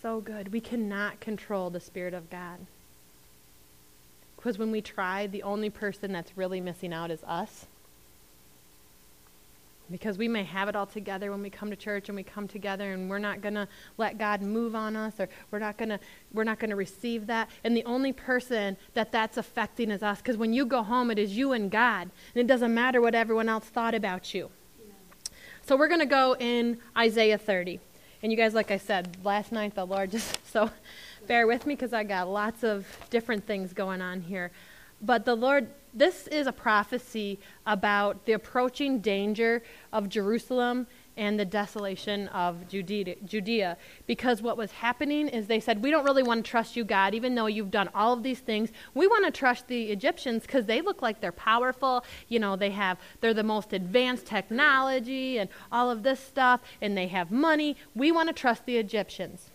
So 0.00 0.22
good. 0.22 0.52
We 0.54 0.62
cannot 0.62 1.20
control 1.20 1.68
the 1.68 1.80
Spirit 1.80 2.14
of 2.14 2.30
God. 2.30 2.60
Because 4.48 4.58
when 4.58 4.70
we 4.70 4.80
try, 4.80 5.26
the 5.26 5.42
only 5.42 5.68
person 5.68 6.10
that's 6.10 6.34
really 6.34 6.58
missing 6.58 6.90
out 6.90 7.10
is 7.10 7.22
us 7.24 7.66
because 9.90 10.16
we 10.16 10.26
may 10.26 10.42
have 10.42 10.70
it 10.70 10.74
all 10.74 10.86
together 10.86 11.30
when 11.30 11.42
we 11.42 11.50
come 11.50 11.68
to 11.68 11.76
church 11.76 12.08
and 12.08 12.16
we 12.16 12.22
come 12.22 12.48
together 12.48 12.94
and 12.94 13.10
we're 13.10 13.18
not 13.18 13.42
going 13.42 13.52
to 13.52 13.68
let 13.98 14.16
God 14.16 14.40
move 14.40 14.74
on 14.74 14.96
us 14.96 15.20
or 15.20 15.28
we're 15.50 15.58
not 15.58 15.76
going 15.76 15.90
to 15.90 16.00
we're 16.32 16.44
not 16.44 16.58
going 16.58 16.70
to 16.70 16.76
receive 16.76 17.26
that 17.26 17.50
and 17.62 17.76
the 17.76 17.84
only 17.84 18.10
person 18.10 18.78
that 18.94 19.12
that's 19.12 19.36
affecting 19.36 19.90
is 19.90 20.02
us 20.02 20.16
because 20.16 20.38
when 20.38 20.54
you 20.54 20.64
go 20.64 20.82
home 20.82 21.10
it 21.10 21.18
is 21.18 21.36
you 21.36 21.52
and 21.52 21.70
God 21.70 22.10
and 22.34 22.40
it 22.40 22.46
doesn't 22.46 22.72
matter 22.72 23.02
what 23.02 23.14
everyone 23.14 23.50
else 23.50 23.66
thought 23.66 23.94
about 23.94 24.32
you. 24.32 24.48
So 25.66 25.76
we're 25.76 25.88
going 25.88 26.00
to 26.00 26.06
go 26.06 26.36
in 26.40 26.78
Isaiah 26.96 27.36
30. 27.36 27.80
And 28.22 28.32
you 28.32 28.38
guys 28.38 28.54
like 28.54 28.70
I 28.70 28.78
said 28.78 29.18
last 29.22 29.52
night 29.52 29.74
the 29.74 29.84
Lord 29.84 30.10
just 30.10 30.38
so 30.50 30.70
bear 31.28 31.46
with 31.46 31.66
me 31.66 31.74
because 31.74 31.92
I 31.92 32.04
got 32.04 32.28
lots 32.28 32.64
of 32.64 32.86
different 33.10 33.46
things 33.46 33.72
going 33.72 34.00
on 34.00 34.20
here. 34.22 34.50
But 35.00 35.24
the 35.24 35.36
Lord 35.36 35.68
this 35.94 36.26
is 36.28 36.46
a 36.46 36.52
prophecy 36.52 37.38
about 37.66 38.24
the 38.26 38.32
approaching 38.32 39.00
danger 39.00 39.62
of 39.92 40.08
Jerusalem 40.08 40.86
and 41.16 41.38
the 41.40 41.44
desolation 41.44 42.28
of 42.28 42.68
Judea, 42.68 43.16
Judea. 43.24 43.76
Because 44.06 44.40
what 44.40 44.56
was 44.56 44.70
happening 44.70 45.26
is 45.28 45.48
they 45.48 45.58
said, 45.58 45.82
We 45.82 45.90
don't 45.90 46.04
really 46.04 46.22
want 46.22 46.44
to 46.44 46.48
trust 46.48 46.76
you, 46.76 46.84
God, 46.84 47.14
even 47.14 47.34
though 47.34 47.46
you've 47.46 47.72
done 47.72 47.88
all 47.94 48.12
of 48.12 48.22
these 48.22 48.38
things. 48.38 48.70
We 48.94 49.08
want 49.08 49.24
to 49.24 49.32
trust 49.32 49.66
the 49.66 49.90
Egyptians 49.90 50.42
because 50.42 50.66
they 50.66 50.80
look 50.80 51.02
like 51.02 51.20
they're 51.20 51.32
powerful. 51.32 52.04
You 52.28 52.38
know, 52.38 52.54
they 52.54 52.70
have, 52.70 52.98
they're 53.20 53.34
the 53.34 53.42
most 53.42 53.72
advanced 53.72 54.26
technology 54.26 55.38
and 55.38 55.50
all 55.72 55.90
of 55.90 56.04
this 56.04 56.20
stuff, 56.20 56.60
and 56.80 56.96
they 56.96 57.08
have 57.08 57.32
money. 57.32 57.76
We 57.96 58.12
want 58.12 58.28
to 58.28 58.32
trust 58.32 58.64
the 58.66 58.76
Egyptians. 58.76 59.47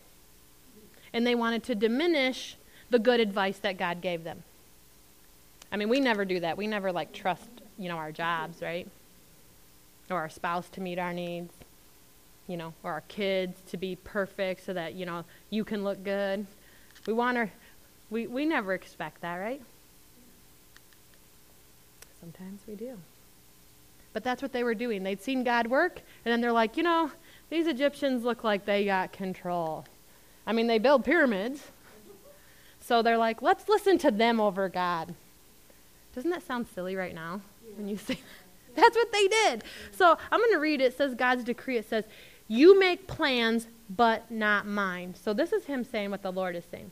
And 1.13 1.25
they 1.25 1.35
wanted 1.35 1.63
to 1.65 1.75
diminish 1.75 2.55
the 2.89 2.99
good 2.99 3.19
advice 3.19 3.59
that 3.59 3.77
God 3.77 4.01
gave 4.01 4.23
them. 4.23 4.43
I 5.71 5.77
mean, 5.77 5.89
we 5.89 5.99
never 5.99 6.25
do 6.25 6.39
that. 6.39 6.57
We 6.57 6.67
never 6.67 6.91
like 6.91 7.13
trust, 7.13 7.49
you 7.77 7.89
know, 7.89 7.97
our 7.97 8.11
jobs, 8.11 8.61
right? 8.61 8.87
Or 10.09 10.17
our 10.17 10.29
spouse 10.29 10.69
to 10.69 10.81
meet 10.81 10.99
our 10.99 11.13
needs, 11.13 11.53
you 12.47 12.57
know, 12.57 12.73
or 12.83 12.91
our 12.91 13.03
kids 13.07 13.59
to 13.71 13.77
be 13.77 13.95
perfect 13.95 14.65
so 14.65 14.73
that, 14.73 14.93
you 14.93 15.05
know, 15.05 15.23
you 15.49 15.63
can 15.63 15.83
look 15.83 16.03
good. 16.03 16.45
We 17.07 17.13
want 17.13 17.37
our, 17.37 17.51
we, 18.09 18.27
we 18.27 18.45
never 18.45 18.73
expect 18.73 19.21
that, 19.21 19.35
right? 19.35 19.61
Sometimes 22.19 22.61
we 22.67 22.75
do. 22.75 22.97
But 24.13 24.23
that's 24.23 24.41
what 24.41 24.53
they 24.53 24.63
were 24.63 24.75
doing. 24.75 25.03
They'd 25.03 25.21
seen 25.21 25.43
God 25.43 25.67
work, 25.67 26.01
and 26.23 26.31
then 26.31 26.39
they're 26.39 26.51
like, 26.51 26.77
you 26.77 26.83
know, 26.83 27.11
these 27.49 27.65
Egyptians 27.65 28.23
look 28.23 28.43
like 28.43 28.65
they 28.65 28.85
got 28.85 29.11
control. 29.11 29.85
I 30.45 30.53
mean, 30.53 30.67
they 30.67 30.79
build 30.79 31.05
pyramids. 31.05 31.63
So 32.79 33.01
they're 33.01 33.17
like, 33.17 33.41
let's 33.41 33.69
listen 33.69 33.97
to 33.99 34.11
them 34.11 34.41
over 34.41 34.67
God. 34.67 35.15
Doesn't 36.13 36.29
that 36.31 36.45
sound 36.45 36.67
silly 36.75 36.95
right 36.95 37.15
now 37.15 37.41
when 37.77 37.87
you 37.87 37.97
say 37.97 38.15
that? 38.15 38.75
That's 38.75 38.95
what 38.95 39.11
they 39.11 39.27
did. 39.27 39.63
So 39.91 40.17
I'm 40.31 40.39
going 40.39 40.51
to 40.51 40.59
read 40.59 40.81
it. 40.81 40.85
It 40.85 40.97
says 40.97 41.13
God's 41.15 41.43
decree. 41.43 41.77
It 41.77 41.87
says, 41.87 42.05
You 42.47 42.79
make 42.79 43.07
plans, 43.07 43.67
but 43.89 44.29
not 44.31 44.65
mine. 44.65 45.15
So 45.15 45.33
this 45.33 45.53
is 45.53 45.65
him 45.65 45.83
saying 45.83 46.11
what 46.11 46.23
the 46.23 46.31
Lord 46.31 46.55
is 46.55 46.65
saying. 46.69 46.91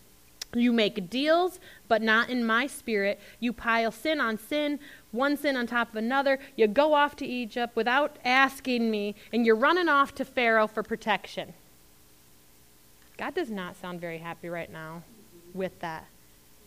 You 0.54 0.74
make 0.74 1.10
deals, 1.10 1.60
but 1.88 2.02
not 2.02 2.30
in 2.30 2.46
my 2.46 2.68
spirit. 2.68 3.20
You 3.40 3.54
pile 3.54 3.92
sin 3.92 4.20
on 4.20 4.38
sin, 4.38 4.80
one 5.12 5.38
sin 5.38 5.56
on 5.56 5.66
top 5.66 5.90
of 5.90 5.96
another. 5.96 6.40
You 6.56 6.68
go 6.68 6.94
off 6.94 7.16
to 7.18 7.26
Egypt 7.26 7.76
without 7.76 8.18
asking 8.26 8.92
me, 8.92 9.16
and 9.32 9.46
you're 9.46 9.56
running 9.56 9.88
off 9.88 10.14
to 10.16 10.26
Pharaoh 10.26 10.68
for 10.68 10.84
protection. 10.84 11.54
God 13.22 13.36
does 13.36 13.52
not 13.52 13.76
sound 13.76 14.02
very 14.02 14.18
happy 14.18 14.50
right 14.50 14.72
now 14.72 15.04
with 15.54 15.80
that. 15.82 16.08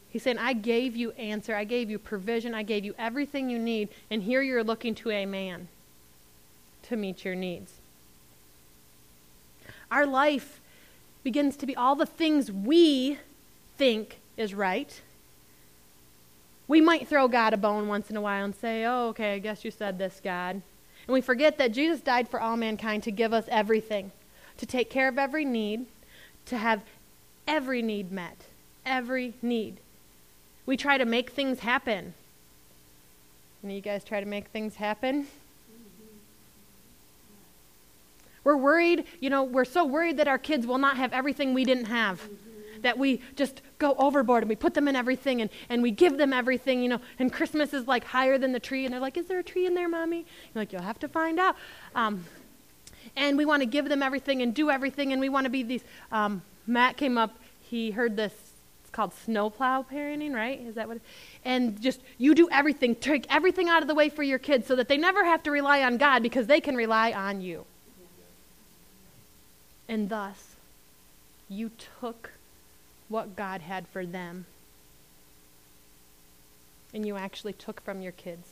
He's 0.09 0.23
saying, 0.23 0.38
I 0.38 0.53
gave 0.53 0.95
you 0.95 1.11
answer, 1.11 1.53
I 1.53 1.64
gave 1.64 1.90
you 1.90 1.99
provision, 1.99 2.55
I 2.55 2.62
gave 2.62 2.85
you 2.85 2.95
everything 2.97 3.51
you 3.51 3.59
need, 3.59 3.88
and 4.09 4.23
here 4.23 4.40
you're 4.40 4.62
looking 4.62 4.95
to 4.95 5.11
a 5.11 5.27
man 5.27 5.67
to 6.85 6.97
meet 6.97 7.25
your 7.25 7.35
needs. 7.35 7.73
Our 9.90 10.07
life 10.07 10.61
begins 11.25 11.57
to 11.57 11.67
be 11.67 11.75
all 11.75 11.97
the 11.97 12.07
things 12.07 12.53
we 12.53 13.19
think 13.77 14.21
is 14.37 14.55
right. 14.55 15.01
We 16.69 16.81
might 16.81 17.09
throw 17.09 17.27
God 17.27 17.53
a 17.53 17.57
bone 17.57 17.88
once 17.88 18.11
in 18.11 18.17
a 18.17 18.21
while 18.21 18.45
and 18.45 18.55
say, 18.55 18.85
Oh, 18.85 19.09
okay, 19.09 19.35
I 19.35 19.38
guess 19.40 19.64
you 19.64 19.73
said 19.73 19.99
this, 19.99 20.21
God. 20.23 20.62
And 21.09 21.14
we 21.14 21.21
forget 21.21 21.59
that 21.59 21.73
Jesus 21.73 22.01
died 22.01 22.29
for 22.29 22.40
all 22.40 22.57
mankind 22.57 23.03
to 23.03 23.11
give 23.11 23.33
us 23.33 23.47
everything, 23.49 24.12
to 24.59 24.67
take 24.67 24.88
care 24.88 25.09
of 25.09 25.19
every 25.19 25.45
need, 25.45 25.87
to 26.46 26.57
have 26.57 26.83
every 27.46 27.83
need 27.83 28.12
met. 28.12 28.37
Every 28.85 29.35
need. 29.42 29.78
We 30.66 30.76
try 30.76 30.98
to 30.98 31.04
make 31.04 31.30
things 31.30 31.61
happen. 31.61 32.14
And 33.62 33.72
you 33.72 33.80
guys 33.80 34.04
try 34.04 34.20
to 34.20 34.26
make 34.26 34.48
things 34.48 34.76
happen? 34.76 35.26
We're 38.44 38.59
worried, 38.59 39.04
you 39.20 39.30
know, 39.30 39.42
we're 39.42 39.64
so 39.64 39.87
worried 39.87 40.18
that 40.18 40.28
our 40.28 40.37
kids 40.38 40.66
will 40.66 40.78
not 40.78 40.98
have 40.98 41.14
everything 41.14 41.54
we 41.54 41.64
didn't 41.64 41.87
have. 41.87 42.20
That 42.83 42.98
we 42.98 43.22
just 43.37 43.62
go 43.78 43.94
overboard 43.98 44.42
and 44.42 44.50
we 44.50 44.57
put 44.57 44.74
them 44.74 44.87
in 44.87 44.94
everything 44.94 45.40
and, 45.40 45.48
and 45.70 45.83
we 45.83 45.90
give 45.90 46.18
them 46.18 46.35
everything, 46.35 46.83
you 46.83 46.90
know, 46.90 47.00
and 47.18 47.33
Christmas 47.33 47.72
is 47.72 47.87
like 47.88 48.04
higher 48.04 48.37
than 48.37 48.52
the 48.52 48.61
tree. 48.61 48.85
And 48.85 48.92
they're 48.92 49.00
like, 49.00 49.16
Is 49.16 49.24
there 49.26 49.38
a 49.38 49.42
tree 49.42 49.64
in 49.64 49.74
there, 49.74 49.88
mommy? 49.88 50.18
You're 50.18 50.61
like, 50.61 50.72
You'll 50.72 50.83
have 50.83 50.98
to 50.98 51.09
find 51.09 51.40
out. 51.40 51.57
Um, 51.94 52.26
and 53.17 53.37
we 53.37 53.45
want 53.45 53.62
to 53.62 53.67
give 53.67 53.88
them 53.88 54.03
everything 54.03 54.43
and 54.43 54.55
do 54.55 54.71
everything, 54.71 55.12
and 55.12 55.21
we 55.21 55.29
want 55.29 55.45
to 55.45 55.51
be 55.51 55.62
these. 55.62 55.85
Um, 56.12 56.43
Matt 56.67 56.97
came 56.97 57.19
up, 57.19 57.37
he 57.62 57.90
heard 57.90 58.17
this 58.17 58.33
It's 58.83 58.90
called 58.90 59.12
snowplow 59.25 59.87
parenting, 59.90 60.35
right? 60.35 60.61
Is 60.61 60.75
that 60.77 60.88
what? 60.88 60.99
And 61.45 61.81
just 61.81 62.01
you 62.19 62.35
do 62.35 62.49
everything, 62.51 62.95
take 62.95 63.27
everything 63.35 63.69
out 63.69 63.83
of 63.83 63.88
the 63.88 63.95
way 63.95 64.09
for 64.09 64.23
your 64.23 64.38
kids 64.38 64.67
so 64.67 64.77
that 64.77 64.88
they 64.88 64.97
never 64.97 65.25
have 65.25 65.43
to 65.45 65.51
rely 65.51 65.83
on 65.83 65.97
God 65.97 66.23
because 66.23 66.47
they 66.47 66.61
can 66.61 66.77
rely 66.77 67.12
on 67.12 67.40
you. 67.40 67.67
And 69.88 70.09
thus, 70.09 70.57
you 71.49 71.71
took 72.01 72.31
what 73.09 73.37
God 73.37 73.61
had 73.61 73.87
for 73.88 74.07
them. 74.07 74.47
And 76.95 77.05
you 77.05 77.17
actually 77.17 77.53
took 77.53 77.81
from 77.83 78.01
your 78.01 78.12
kids. 78.12 78.49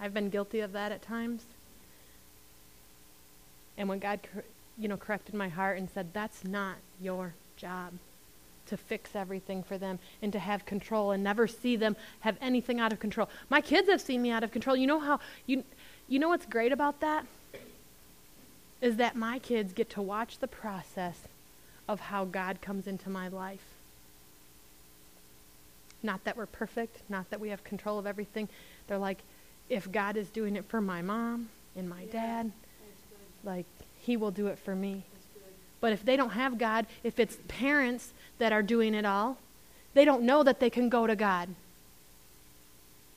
I've 0.00 0.14
been 0.14 0.30
guilty 0.30 0.60
of 0.60 0.72
that 0.72 0.92
at 0.92 1.02
times. 1.02 1.44
And 3.78 3.88
when 3.88 3.98
God, 3.98 4.20
you 4.78 4.88
know, 4.88 4.96
corrected 4.96 5.34
my 5.34 5.48
heart 5.48 5.78
and 5.78 5.88
said, 5.90 6.12
"That's 6.12 6.44
not 6.44 6.76
your 7.00 7.34
job 7.56 7.94
to 8.66 8.76
fix 8.76 9.14
everything 9.14 9.62
for 9.62 9.78
them 9.78 9.98
and 10.20 10.32
to 10.32 10.38
have 10.38 10.66
control 10.66 11.12
and 11.12 11.22
never 11.22 11.46
see 11.46 11.76
them 11.76 11.96
have 12.20 12.36
anything 12.40 12.80
out 12.80 12.92
of 12.92 13.00
control." 13.00 13.28
My 13.48 13.60
kids 13.60 13.88
have 13.88 14.00
seen 14.00 14.22
me 14.22 14.30
out 14.30 14.42
of 14.44 14.52
control. 14.52 14.76
You 14.76 14.86
know 14.86 15.00
how 15.00 15.20
you 15.46 15.64
you 16.08 16.18
know 16.18 16.28
what's 16.28 16.46
great 16.46 16.72
about 16.72 17.00
that? 17.00 17.26
Is 18.80 18.96
that 18.96 19.16
my 19.16 19.38
kids 19.38 19.72
get 19.72 19.90
to 19.90 20.02
watch 20.02 20.38
the 20.38 20.48
process 20.48 21.28
of 21.88 22.00
how 22.00 22.24
God 22.24 22.60
comes 22.60 22.86
into 22.86 23.08
my 23.10 23.28
life. 23.28 23.64
Not 26.02 26.24
that 26.24 26.36
we're 26.36 26.46
perfect, 26.46 27.00
not 27.08 27.30
that 27.30 27.40
we 27.40 27.48
have 27.50 27.64
control 27.64 27.98
of 27.98 28.06
everything. 28.06 28.48
They're 28.86 28.98
like, 28.98 29.18
if 29.68 29.90
God 29.90 30.16
is 30.16 30.28
doing 30.28 30.56
it 30.56 30.64
for 30.66 30.80
my 30.80 31.02
mom 31.02 31.48
and 31.74 31.88
my 31.88 32.02
yeah, 32.02 32.12
dad, 32.12 32.52
like, 33.46 33.64
He 34.00 34.16
will 34.16 34.30
do 34.30 34.48
it 34.48 34.58
for 34.58 34.74
me. 34.74 35.04
But 35.80 35.92
if 35.92 36.04
they 36.04 36.16
don't 36.16 36.30
have 36.30 36.58
God, 36.58 36.86
if 37.04 37.20
it's 37.20 37.38
parents 37.48 38.12
that 38.38 38.52
are 38.52 38.62
doing 38.62 38.94
it 38.94 39.04
all, 39.04 39.38
they 39.94 40.04
don't 40.04 40.22
know 40.22 40.42
that 40.42 40.60
they 40.60 40.70
can 40.70 40.88
go 40.88 41.06
to 41.06 41.16
God. 41.16 41.48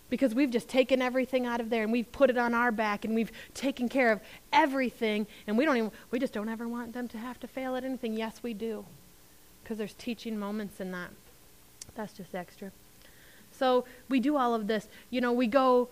Because 0.09 0.33
we've 0.33 0.49
just 0.49 0.67
taken 0.69 1.01
everything 1.01 1.45
out 1.45 1.61
of 1.61 1.69
there 1.69 1.83
and 1.83 1.91
we've 1.91 2.11
put 2.11 2.29
it 2.29 2.37
on 2.37 2.53
our 2.53 2.71
back 2.71 3.05
and 3.05 3.13
we've 3.13 3.31
taken 3.53 3.89
care 3.89 4.11
of 4.11 4.19
everything 4.51 5.27
and 5.45 5.57
we 5.57 5.65
don't 5.65 5.77
even 5.77 5.91
we 6.09 6.17
just 6.17 6.33
don't 6.33 6.49
ever 6.49 6.67
want 6.67 6.93
them 6.93 7.07
to 7.09 7.17
have 7.17 7.39
to 7.41 7.47
fail 7.47 7.75
at 7.75 7.83
anything. 7.83 8.13
Yes, 8.13 8.41
we 8.41 8.53
do. 8.53 8.85
Because 9.63 9.77
there's 9.77 9.93
teaching 9.93 10.39
moments 10.39 10.79
in 10.79 10.91
that. 10.93 11.09
That's 11.95 12.13
just 12.13 12.33
extra. 12.33 12.71
So 13.51 13.85
we 14.07 14.19
do 14.19 14.37
all 14.37 14.55
of 14.55 14.67
this. 14.67 14.87
You 15.09 15.21
know, 15.21 15.33
we 15.33 15.47
go 15.47 15.89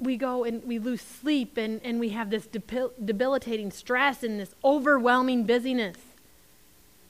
we 0.00 0.16
go 0.16 0.44
and 0.44 0.64
we 0.64 0.78
lose 0.78 1.02
sleep 1.02 1.56
and, 1.56 1.80
and 1.84 2.00
we 2.00 2.10
have 2.10 2.30
this 2.30 2.46
debil- 2.46 2.92
debilitating 3.04 3.70
stress 3.70 4.22
and 4.22 4.40
this 4.40 4.54
overwhelming 4.64 5.44
busyness. 5.44 5.98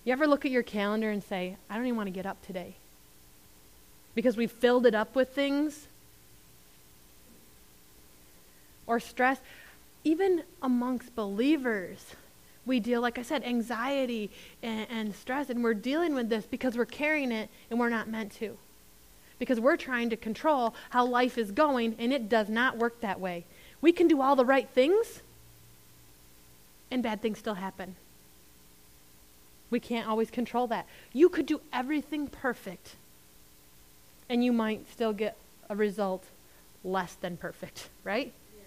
You 0.04 0.12
ever 0.12 0.26
look 0.26 0.44
at 0.44 0.50
your 0.50 0.62
calendar 0.62 1.10
and 1.10 1.22
say, 1.22 1.56
I 1.68 1.76
don't 1.76 1.86
even 1.86 1.96
want 1.96 2.08
to 2.08 2.12
get 2.12 2.26
up 2.26 2.44
today? 2.44 2.74
Because 4.14 4.36
we've 4.36 4.50
filled 4.50 4.86
it 4.86 4.94
up 4.94 5.14
with 5.14 5.30
things? 5.30 5.86
Or 8.86 8.98
stress. 8.98 9.38
Even 10.02 10.42
amongst 10.62 11.14
believers, 11.14 12.16
we 12.66 12.80
deal, 12.80 13.00
like 13.00 13.18
I 13.18 13.22
said, 13.22 13.44
anxiety 13.44 14.30
and, 14.62 14.86
and 14.90 15.14
stress, 15.14 15.50
and 15.50 15.62
we're 15.62 15.74
dealing 15.74 16.14
with 16.14 16.28
this 16.28 16.46
because 16.46 16.76
we're 16.76 16.86
carrying 16.86 17.30
it 17.30 17.50
and 17.70 17.78
we're 17.78 17.90
not 17.90 18.08
meant 18.08 18.32
to 18.36 18.56
because 19.40 19.58
we're 19.58 19.76
trying 19.76 20.10
to 20.10 20.16
control 20.16 20.74
how 20.90 21.04
life 21.04 21.36
is 21.36 21.50
going, 21.50 21.96
and 21.98 22.12
it 22.12 22.28
does 22.28 22.48
not 22.48 22.76
work 22.76 23.00
that 23.00 23.18
way. 23.18 23.44
We 23.80 23.90
can 23.90 24.06
do 24.06 24.20
all 24.20 24.36
the 24.36 24.44
right 24.44 24.68
things, 24.68 25.22
and 26.92 27.02
bad 27.02 27.20
things 27.20 27.40
still 27.40 27.54
happen. 27.54 27.96
We 29.70 29.80
can't 29.80 30.06
always 30.06 30.30
control 30.30 30.68
that. 30.68 30.86
You 31.12 31.28
could 31.28 31.46
do 31.46 31.60
everything 31.72 32.28
perfect, 32.28 32.94
and 34.28 34.44
you 34.44 34.52
might 34.52 34.88
still 34.92 35.12
get 35.12 35.36
a 35.68 35.74
result 35.74 36.24
less 36.84 37.14
than 37.14 37.36
perfect, 37.36 37.88
right? 38.04 38.32
Yeah. 38.56 38.64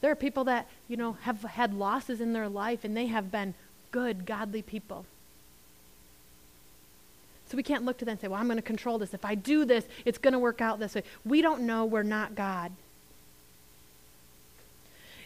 There 0.00 0.10
are 0.12 0.16
people 0.16 0.44
that, 0.44 0.68
you 0.88 0.96
know, 0.96 1.14
have 1.22 1.42
had 1.42 1.74
losses 1.74 2.20
in 2.20 2.32
their 2.32 2.48
life 2.48 2.84
and 2.84 2.96
they 2.96 3.06
have 3.06 3.30
been 3.30 3.54
good, 3.90 4.26
godly 4.26 4.62
people. 4.62 5.06
So 7.52 7.56
we 7.56 7.62
can't 7.62 7.84
look 7.84 7.98
to 7.98 8.06
them 8.06 8.12
and 8.12 8.20
say, 8.22 8.28
well, 8.28 8.40
I'm 8.40 8.46
going 8.46 8.56
to 8.56 8.62
control 8.62 8.96
this. 8.96 9.12
If 9.12 9.26
I 9.26 9.34
do 9.34 9.66
this, 9.66 9.84
it's 10.06 10.16
going 10.16 10.32
to 10.32 10.38
work 10.38 10.62
out 10.62 10.78
this 10.80 10.94
way. 10.94 11.02
We 11.22 11.42
don't 11.42 11.64
know. 11.64 11.84
We're 11.84 12.02
not 12.02 12.34
God. 12.34 12.72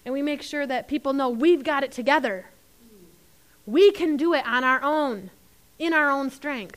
And 0.04 0.12
we 0.12 0.22
make 0.22 0.42
sure 0.42 0.66
that 0.66 0.88
people 0.88 1.12
know 1.12 1.28
we've 1.30 1.62
got 1.62 1.84
it 1.84 1.92
together. 1.92 2.46
We 3.64 3.92
can 3.92 4.16
do 4.16 4.34
it 4.34 4.44
on 4.44 4.64
our 4.64 4.82
own, 4.82 5.30
in 5.78 5.92
our 5.92 6.10
own 6.10 6.30
strength. 6.30 6.76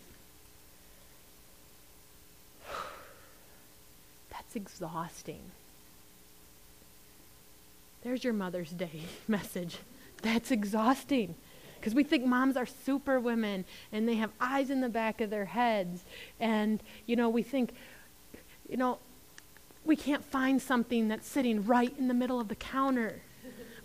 That's 4.29 4.55
exhausting. 4.55 5.41
There's 8.03 8.23
your 8.23 8.33
Mother's 8.33 8.69
Day 8.69 9.01
message. 9.27 9.79
That's 10.21 10.51
exhausting. 10.51 11.33
Because 11.79 11.95
we 11.95 12.03
think 12.03 12.25
moms 12.25 12.57
are 12.57 12.65
super 12.65 13.19
women 13.19 13.65
and 13.91 14.07
they 14.07 14.15
have 14.15 14.31
eyes 14.39 14.69
in 14.69 14.81
the 14.81 14.89
back 14.89 15.21
of 15.21 15.29
their 15.29 15.45
heads. 15.45 16.03
And, 16.39 16.81
you 17.05 17.15
know, 17.15 17.29
we 17.29 17.43
think, 17.43 17.71
you 18.67 18.77
know, 18.77 18.99
we 19.85 19.95
can't 19.95 20.23
find 20.23 20.61
something 20.61 21.07
that's 21.07 21.27
sitting 21.27 21.65
right 21.65 21.93
in 21.97 22.07
the 22.07 22.13
middle 22.13 22.39
of 22.39 22.47
the 22.47 22.55
counter. 22.55 23.21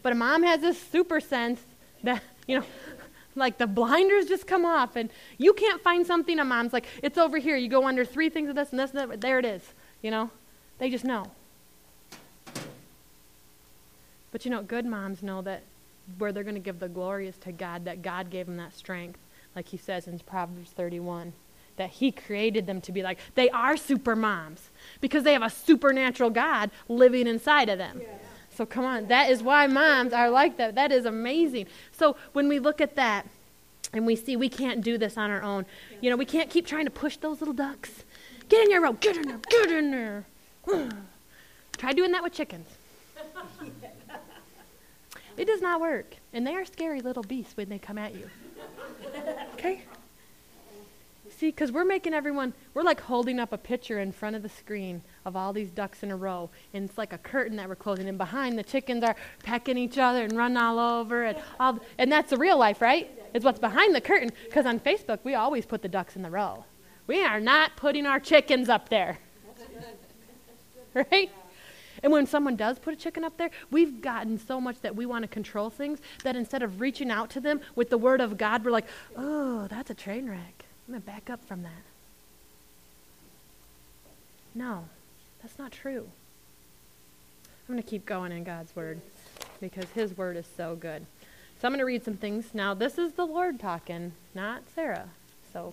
But 0.03 0.13
a 0.13 0.17
mom 0.17 0.43
has 0.43 0.61
this 0.61 0.81
super 0.81 1.21
sense 1.21 1.63
that, 2.03 2.23
you 2.47 2.59
know, 2.59 2.65
like 3.35 3.59
the 3.59 3.67
blinders 3.67 4.27
just 4.27 4.47
come 4.47 4.65
off 4.65 4.97
and 4.97 5.11
you 5.39 5.55
can't 5.55 5.83
find 5.83 6.07
something. 6.07 6.39
A 6.39 6.45
mom's 6.45 6.73
like, 6.73 6.87
it's 7.03 7.19
over 7.19 7.39
here. 7.39 7.57
You 7.57 7.69
go 7.69 7.87
under 7.87 8.05
three 8.05 8.29
things 8.29 8.49
of 8.49 8.55
this 8.55 8.71
and 8.71 8.79
this 8.79 8.91
and 8.91 9.11
that. 9.11 9.21
There 9.21 9.39
it 9.39 9.45
is. 9.45 9.63
You 10.03 10.11
know, 10.11 10.31
they 10.79 10.91
just 10.91 11.05
know. 11.05 11.31
But 14.31 14.45
you 14.45 14.51
know, 14.51 14.63
good 14.63 14.85
moms 14.85 15.23
know 15.23 15.43
that 15.43 15.63
where 16.19 16.33
they're 16.33 16.43
going 16.43 16.55
to 16.55 16.61
give 16.61 16.79
the 16.79 16.89
glory 16.89 17.29
is 17.29 17.37
to 17.39 17.53
God, 17.53 17.85
that 17.85 18.03
God 18.03 18.31
gave 18.31 18.47
them 18.47 18.57
that 18.57 18.75
strength, 18.75 19.21
like 19.57 19.69
he 19.69 19.77
says 19.77 20.07
in 20.07 20.19
Proverbs 20.21 20.71
31. 20.71 21.33
That 21.77 21.91
he 21.91 22.13
created 22.13 22.67
them 22.67 22.81
to 22.83 22.93
be 22.93 23.03
like, 23.03 23.19
they 23.35 23.51
are 23.51 23.77
super 23.77 24.15
moms 24.15 24.71
because 25.01 25.25
they 25.25 25.33
have 25.33 25.43
a 25.43 25.51
supernatural 25.51 26.31
God 26.31 26.71
living 26.89 27.27
inside 27.27 27.69
of 27.69 27.79
them. 27.79 28.01
Yeah. 28.01 28.09
So 28.55 28.65
come 28.65 28.85
on, 28.85 29.09
that 29.09 29.31
is 29.31 29.43
why 29.43 29.67
moms 29.67 30.13
are 30.13 30.31
like 30.31 30.57
that. 30.59 30.77
That 30.77 30.93
is 30.93 31.05
amazing. 31.05 31.67
So 31.91 32.17
when 32.33 32.49
we 32.49 32.61
look 32.61 32.81
at 32.81 32.95
that 32.95 33.27
and 33.93 34.07
we 34.07 34.15
see 34.15 34.37
we 34.37 34.49
can't 34.49 34.81
do 34.83 34.97
this 34.97 35.19
on 35.19 35.31
our 35.31 35.43
own, 35.43 35.67
you 36.01 36.11
know, 36.11 36.17
we 36.17 36.25
can't 36.25 36.49
keep 36.49 36.65
trying 36.67 36.85
to 36.85 36.91
push 36.91 37.17
those 37.17 37.41
little 37.41 37.55
ducks. 37.55 38.05
Get 38.49 38.65
in 38.65 38.71
your 38.71 38.83
row, 38.83 38.93
get 38.93 39.17
in 39.17 39.23
there, 39.27 39.41
get 39.51 39.71
in 39.71 39.91
there. 39.91 40.27
Try 41.77 41.93
doing 41.93 42.13
that 42.13 42.23
with 42.23 42.33
chickens. 42.33 42.69
It 45.37 45.47
does 45.47 45.61
not 45.61 45.81
work. 45.81 46.17
And 46.33 46.47
they 46.47 46.55
are 46.55 46.65
scary 46.65 47.01
little 47.01 47.23
beasts 47.23 47.57
when 47.57 47.69
they 47.69 47.79
come 47.79 47.99
at 47.99 48.15
you. 48.15 48.29
Okay? 49.55 49.83
See, 51.37 51.47
because 51.47 51.73
we're 51.73 51.85
making 51.85 52.15
everyone, 52.15 52.55
we're 52.75 52.83
like 52.83 53.01
holding 53.01 53.41
up 53.41 53.53
a 53.53 53.59
picture 53.59 53.99
in 53.99 54.13
front 54.13 54.37
of 54.37 54.43
the 54.43 54.49
screen 54.49 55.03
of 55.25 55.35
all 55.35 55.53
these 55.53 55.71
ducks 55.71 56.05
in 56.05 56.13
a 56.13 56.17
row. 56.17 56.49
And 56.73 56.89
it's 56.89 56.97
like 56.97 57.13
a 57.13 57.19
curtain 57.19 57.57
that 57.57 57.69
we're 57.69 57.75
closing. 57.75 58.09
And 58.09 58.17
behind, 58.17 58.57
the 58.57 58.63
chickens 58.63 59.03
are 59.03 59.17
pecking 59.43 59.77
each 59.77 59.99
other 59.99 60.23
and 60.23 60.37
running 60.37 60.57
all 60.57 60.79
over. 60.79 61.25
And, 61.25 61.39
all, 61.59 61.81
and 61.99 62.13
that's 62.13 62.31
the 62.31 62.37
real 62.37 62.57
life, 62.57 62.81
right? 62.81 63.11
It's 63.35 63.45
what's 63.45 63.59
behind 63.59 63.95
the 63.95 64.01
curtain. 64.01 64.31
Because 64.45 64.65
on 64.65 64.79
Facebook, 64.79 65.19
we 65.25 65.35
always 65.35 65.67
put 65.67 65.83
the 65.83 65.89
ducks 65.89 66.15
in 66.15 66.23
the 66.23 66.31
row. 66.31 66.65
We 67.09 67.25
are 67.25 67.41
not 67.41 67.77
putting 67.77 68.07
our 68.07 68.21
chickens 68.21 68.69
up 68.69 68.89
there. 68.89 69.19
Right? 71.11 71.29
And 72.05 72.13
when 72.13 72.27
someone 72.27 72.55
does 72.55 72.79
put 72.79 72.93
a 72.93 72.97
chicken 72.99 73.25
up 73.25 73.39
there, 73.39 73.51
we've 73.71 74.03
gotten 74.03 74.39
so 74.39 74.61
much 74.61 74.79
that 74.83 74.95
we 74.95 75.07
want 75.07 75.23
to 75.23 75.29
control 75.29 75.71
things 75.71 76.01
that 76.23 76.37
instead 76.37 76.63
of 76.63 76.83
reaching 76.83 77.11
out 77.11 77.31
to 77.31 77.41
them 77.41 77.63
with 77.75 77.89
the 77.89 77.97
word 77.97 78.21
of 78.21 78.37
God, 78.37 78.63
we're 78.63 78.73
like, 78.73 78.87
oh, 79.17 79.67
that's 79.69 79.89
a 79.89 79.95
train 79.95 80.29
wreck. 80.29 80.67
I'm 80.87 80.93
going 80.93 81.01
to 81.01 81.07
back 81.07 81.31
up 81.31 81.43
from 81.47 81.63
that. 81.63 81.83
No, 84.55 84.85
that's 85.41 85.59
not 85.59 85.73
true. 85.73 86.07
I'm 87.67 87.75
going 87.75 87.83
to 87.83 87.89
keep 87.89 88.05
going 88.05 88.33
in 88.33 88.45
God's 88.45 88.77
word 88.77 89.01
because 89.59 89.87
his 89.95 90.15
word 90.15 90.37
is 90.37 90.47
so 90.59 90.77
good. 90.77 91.07
So 91.59 91.67
I'm 91.67 91.73
going 91.73 91.79
to 91.79 91.87
read 91.87 92.05
some 92.05 92.19
things. 92.19 92.49
Now, 92.53 92.75
this 92.75 92.99
is 92.99 93.13
the 93.13 93.25
Lord 93.25 93.59
talking, 93.59 94.13
not 94.35 94.65
Sara. 94.75 95.09
So 95.55 95.73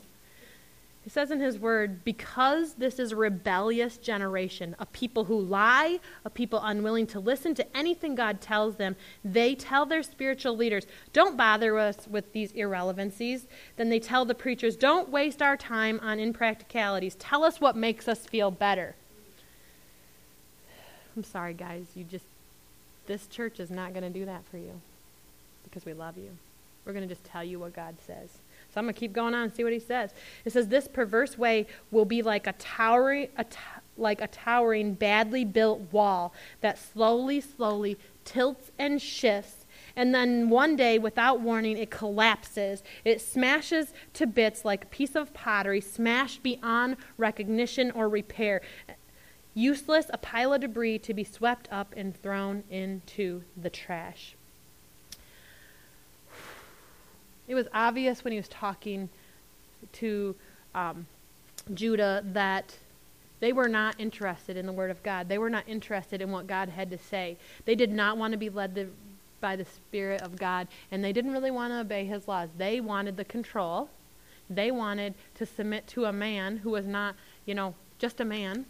he 1.04 1.10
says 1.10 1.32
in 1.32 1.40
his 1.40 1.58
word, 1.58 2.04
because 2.04 2.76
this 2.76 3.00
is 3.00 3.12
a 3.12 3.16
rebellious 3.16 3.98
generation, 3.98 4.76
a 4.78 4.86
people 4.86 5.24
who 5.24 5.40
lie, 5.40 6.00
a 6.26 6.30
people 6.30 6.62
unwilling 6.62 7.08
to 7.08 7.20
listen 7.20 7.56
to 7.56 7.78
anything 7.78 8.14
God 8.14 8.40
tells 8.40 8.76
them, 8.76 8.96
they 9.26 9.56
tell 9.56 9.88
their 9.88 10.04
spiritual 10.04 10.56
leaders, 10.56 10.86
don't 11.12 11.36
bother 11.36 11.80
us 11.80 12.08
with 12.08 12.32
these 12.34 12.52
irrelevancies. 12.52 13.48
Then 13.78 13.90
they 13.90 14.00
tell 14.00 14.26
the 14.26 14.36
preachers, 14.36 14.76
don't 14.76 15.10
waste 15.10 15.42
our 15.42 15.58
time 15.58 16.00
on 16.04 16.20
impracticalities. 16.20 17.16
Tell 17.18 17.44
us 17.44 17.60
what 17.60 17.76
makes 17.76 18.08
us 18.08 18.28
feel 18.28 18.52
better. 18.52 18.94
I'm 21.18 21.24
sorry, 21.24 21.54
guys. 21.56 21.88
You 21.96 22.04
just, 22.04 22.26
this 23.08 23.26
church 23.26 23.60
is 23.60 23.72
not 23.72 23.94
going 23.94 24.04
to 24.04 24.20
do 24.20 24.26
that 24.26 24.44
for 24.52 24.58
you 24.58 24.80
because 25.64 25.84
we 25.84 25.94
love 25.94 26.18
you. 26.18 26.30
We're 26.86 26.94
going 26.94 27.08
to 27.08 27.14
just 27.14 27.26
tell 27.26 27.44
you 27.44 27.60
what 27.60 27.74
God 27.74 27.96
says. 28.06 28.30
So 28.74 28.80
I'm 28.80 28.86
going 28.86 28.94
to 28.94 29.00
keep 29.00 29.14
going 29.14 29.34
on 29.34 29.44
and 29.44 29.54
see 29.54 29.64
what 29.64 29.74
he 29.74 29.80
says. 29.80 30.14
It 30.46 30.54
says, 30.54 30.70
This 30.70 30.88
perverse 30.88 31.38
way 31.38 31.68
will 31.92 32.06
be 32.06 32.22
like 32.22 32.48
a 32.48 32.54
towering, 32.54 33.28
a 33.38 33.44
t- 33.44 33.58
like 33.98 34.22
a 34.22 34.28
towering, 34.28 34.94
badly 34.94 35.44
built 35.44 35.82
wall 35.92 36.34
that 36.62 36.80
slowly, 36.80 37.42
slowly 37.42 37.98
tilts 38.24 38.72
and 38.80 39.02
shifts 39.02 39.66
And 39.96 40.16
then 40.16 40.50
one 40.50 40.76
day, 40.76 41.00
without 41.00 41.42
warning, 41.42 41.78
it 41.78 41.90
collapses. 41.90 42.82
It 43.04 43.20
smashes 43.20 43.94
to 44.14 44.26
bits 44.26 44.64
like 44.64 44.86
a 44.86 44.88
piece 44.88 45.16
of 45.16 45.34
pottery, 45.34 45.82
smashed 45.82 46.42
beyond 46.44 46.98
recognition 47.18 47.92
or 47.92 48.08
repair. 48.08 48.62
Useless, 49.54 50.06
a 50.14 50.18
pile 50.18 50.54
of 50.54 50.62
debris 50.62 51.00
to 51.00 51.14
be 51.14 51.26
swept 51.26 51.68
up 51.72 51.94
and 51.98 52.16
thrown 52.16 52.64
into 52.70 53.44
the 53.58 53.70
trash. 53.70 54.36
It 57.48 57.56
was 57.56 57.68
obvious 57.74 58.24
when 58.24 58.32
he 58.32 58.38
was 58.38 58.48
talking 58.48 59.10
to 59.94 60.36
um, 60.74 61.08
Judah 61.74 62.24
that 62.26 62.76
they 63.40 63.52
were 63.52 63.68
not 63.68 63.96
interested 64.00 64.56
in 64.56 64.66
the 64.66 64.72
Word 64.72 64.92
of 64.92 65.02
God. 65.04 65.28
They 65.28 65.40
were 65.40 65.50
not 65.50 65.64
interested 65.68 66.22
in 66.22 66.32
what 66.32 66.48
God 66.48 66.70
had 66.70 66.92
to 66.92 66.98
say. 66.98 67.38
They 67.66 67.76
did 67.76 67.92
not 67.92 68.18
want 68.18 68.32
to 68.34 68.38
be 68.38 68.50
led 68.50 68.76
the, 68.76 68.88
by 69.42 69.56
the 69.56 69.66
Spirit 69.66 70.22
of 70.22 70.38
God, 70.38 70.68
and 70.92 71.04
they 71.04 71.12
didn't 71.12 71.32
really 71.32 71.52
want 71.52 71.74
to 71.74 71.80
obey 71.80 72.06
His 72.06 72.28
laws. 72.28 72.50
They 72.58 72.80
wanted 72.80 73.18
the 73.18 73.26
control. 73.26 73.90
They 74.50 74.70
wanted 74.70 75.16
to 75.36 75.46
submit 75.46 75.88
to 75.88 76.06
a 76.06 76.14
man 76.14 76.58
who 76.58 76.70
was 76.70 76.86
not, 76.86 77.16
you 77.46 77.56
know, 77.56 77.74
just 77.98 78.20
a 78.20 78.26
man. 78.26 78.66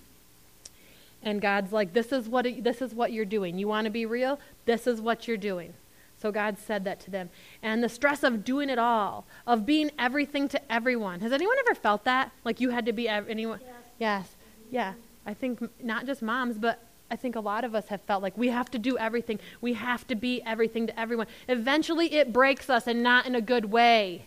And 1.23 1.41
God's 1.41 1.73
like, 1.73 1.93
this 1.93 2.12
is 2.12 2.29
what 2.29 2.45
it, 2.45 2.63
this 2.63 2.81
is 2.81 2.95
what 2.95 3.12
you're 3.12 3.25
doing. 3.25 3.57
You 3.57 3.67
want 3.67 3.86
to 3.86 3.91
be 3.91 4.05
real? 4.05 4.39
This 4.65 4.88
is 4.88 5.01
what 5.01 5.27
you're 5.27 5.38
doing. 5.38 5.73
So 6.21 6.31
God 6.31 6.60
said 6.60 6.84
that 6.84 6.99
to 7.01 7.12
them. 7.12 7.31
And 7.63 7.84
the 7.84 7.89
stress 7.89 8.21
of 8.21 8.45
doing 8.45 8.69
it 8.69 8.77
all, 8.77 9.25
of 9.47 9.65
being 9.65 9.89
everything 9.97 10.47
to 10.49 10.71
everyone. 10.71 11.19
Has 11.21 11.31
anyone 11.31 11.55
ever 11.60 11.73
felt 11.73 12.03
that? 12.03 12.31
Like 12.45 12.62
you 12.62 12.69
had 12.69 12.86
to 12.86 12.93
be 12.93 13.10
ev- 13.10 13.27
anyone? 13.27 13.60
Yes. 13.60 13.73
yes. 13.97 14.36
Yeah. 14.69 14.93
I 15.25 15.34
think 15.34 15.67
not 15.84 16.05
just 16.05 16.21
moms, 16.21 16.60
but 16.60 16.79
I 17.10 17.15
think 17.15 17.36
a 17.36 17.39
lot 17.39 17.63
of 17.63 17.73
us 17.73 17.88
have 17.88 18.01
felt 18.01 18.21
like 18.21 18.38
we 18.38 18.49
have 18.49 18.69
to 18.71 18.77
do 18.77 18.99
everything. 18.99 19.39
We 19.62 19.73
have 19.73 20.05
to 20.07 20.15
be 20.15 20.43
everything 20.43 20.86
to 20.88 20.99
everyone. 20.99 21.25
Eventually 21.49 22.13
it 22.13 22.31
breaks 22.31 22.69
us 22.69 22.86
and 22.86 23.01
not 23.01 23.25
in 23.25 23.34
a 23.34 23.41
good 23.41 23.65
way. 23.65 24.25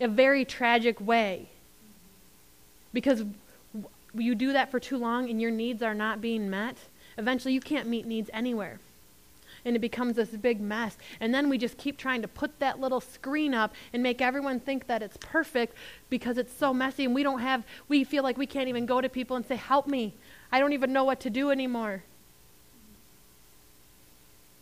A 0.00 0.08
very 0.08 0.44
tragic 0.44 1.00
way. 1.00 1.50
Because 2.92 3.24
you 4.12 4.34
do 4.34 4.52
that 4.54 4.72
for 4.72 4.80
too 4.80 4.98
long 4.98 5.30
and 5.30 5.40
your 5.40 5.52
needs 5.52 5.82
are 5.82 5.94
not 5.94 6.20
being 6.20 6.50
met, 6.50 6.76
eventually 7.16 7.54
you 7.54 7.60
can't 7.60 7.88
meet 7.88 8.06
needs 8.06 8.28
anywhere 8.32 8.80
and 9.64 9.76
it 9.76 9.80
becomes 9.80 10.16
this 10.16 10.30
big 10.30 10.60
mess. 10.60 10.96
And 11.20 11.34
then 11.34 11.48
we 11.48 11.58
just 11.58 11.76
keep 11.76 11.96
trying 11.98 12.22
to 12.22 12.28
put 12.28 12.58
that 12.58 12.80
little 12.80 13.00
screen 13.00 13.54
up 13.54 13.74
and 13.92 14.02
make 14.02 14.20
everyone 14.20 14.60
think 14.60 14.86
that 14.86 15.02
it's 15.02 15.16
perfect 15.18 15.74
because 16.10 16.38
it's 16.38 16.56
so 16.56 16.72
messy 16.72 17.04
and 17.04 17.14
we 17.14 17.22
don't 17.22 17.40
have, 17.40 17.64
we 17.88 18.04
feel 18.04 18.22
like 18.22 18.36
we 18.36 18.46
can't 18.46 18.68
even 18.68 18.86
go 18.86 19.00
to 19.00 19.08
people 19.08 19.36
and 19.36 19.46
say, 19.46 19.56
Help 19.56 19.86
me. 19.86 20.14
I 20.52 20.60
don't 20.60 20.72
even 20.72 20.92
know 20.92 21.04
what 21.04 21.20
to 21.20 21.30
do 21.30 21.50
anymore. 21.50 22.02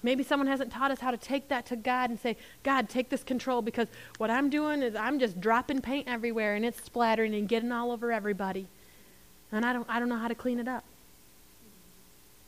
Maybe 0.04 0.22
someone 0.22 0.46
hasn't 0.48 0.70
taught 0.70 0.90
us 0.90 1.00
how 1.00 1.10
to 1.10 1.16
take 1.16 1.48
that 1.48 1.64
to 1.66 1.76
God 1.76 2.10
and 2.10 2.20
say, 2.20 2.36
God, 2.62 2.90
take 2.90 3.08
this 3.08 3.24
control 3.24 3.62
because 3.62 3.88
what 4.18 4.30
I'm 4.30 4.50
doing 4.50 4.82
is 4.82 4.94
I'm 4.94 5.18
just 5.18 5.40
dropping 5.40 5.80
paint 5.80 6.06
everywhere 6.08 6.56
and 6.56 6.64
it's 6.64 6.82
splattering 6.84 7.34
and 7.34 7.48
getting 7.48 7.72
all 7.72 7.90
over 7.90 8.12
everybody. 8.12 8.66
And 9.50 9.64
I 9.64 9.72
don't, 9.72 9.88
I 9.88 9.98
don't 9.98 10.10
know 10.10 10.18
how 10.18 10.28
to 10.28 10.34
clean 10.34 10.58
it 10.58 10.68
up. 10.68 10.84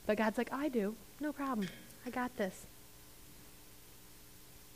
But 0.05 0.19
God's 0.19 0.37
like, 0.37 0.53
I 0.53 0.69
do. 0.69 0.95
No 1.19 1.33
problem. 1.33 1.69
I 2.07 2.11
got 2.11 2.37
this. 2.37 2.67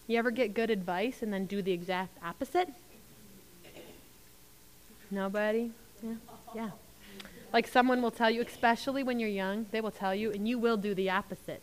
You 0.09 0.19
ever 0.19 0.33
get 0.33 0.53
good 0.53 0.71
advice 0.71 1.23
and 1.23 1.33
then 1.33 1.47
do 1.47 1.63
the 1.63 1.71
exact 1.71 2.19
opposite? 2.25 2.69
Nobody? 5.13 5.71
Yeah. 6.03 6.15
Yeah. 6.55 6.71
Like 7.53 7.69
someone 7.69 8.03
will 8.03 8.11
tell 8.11 8.31
you, 8.31 8.43
especially 8.43 9.05
when 9.05 9.21
you're 9.21 9.29
young, 9.29 9.67
they 9.71 9.81
will 9.81 9.93
tell 9.93 10.15
you, 10.15 10.33
and 10.33 10.49
you 10.49 10.59
will 10.59 10.77
do 10.77 10.95
the 10.95 11.11
opposite. 11.11 11.63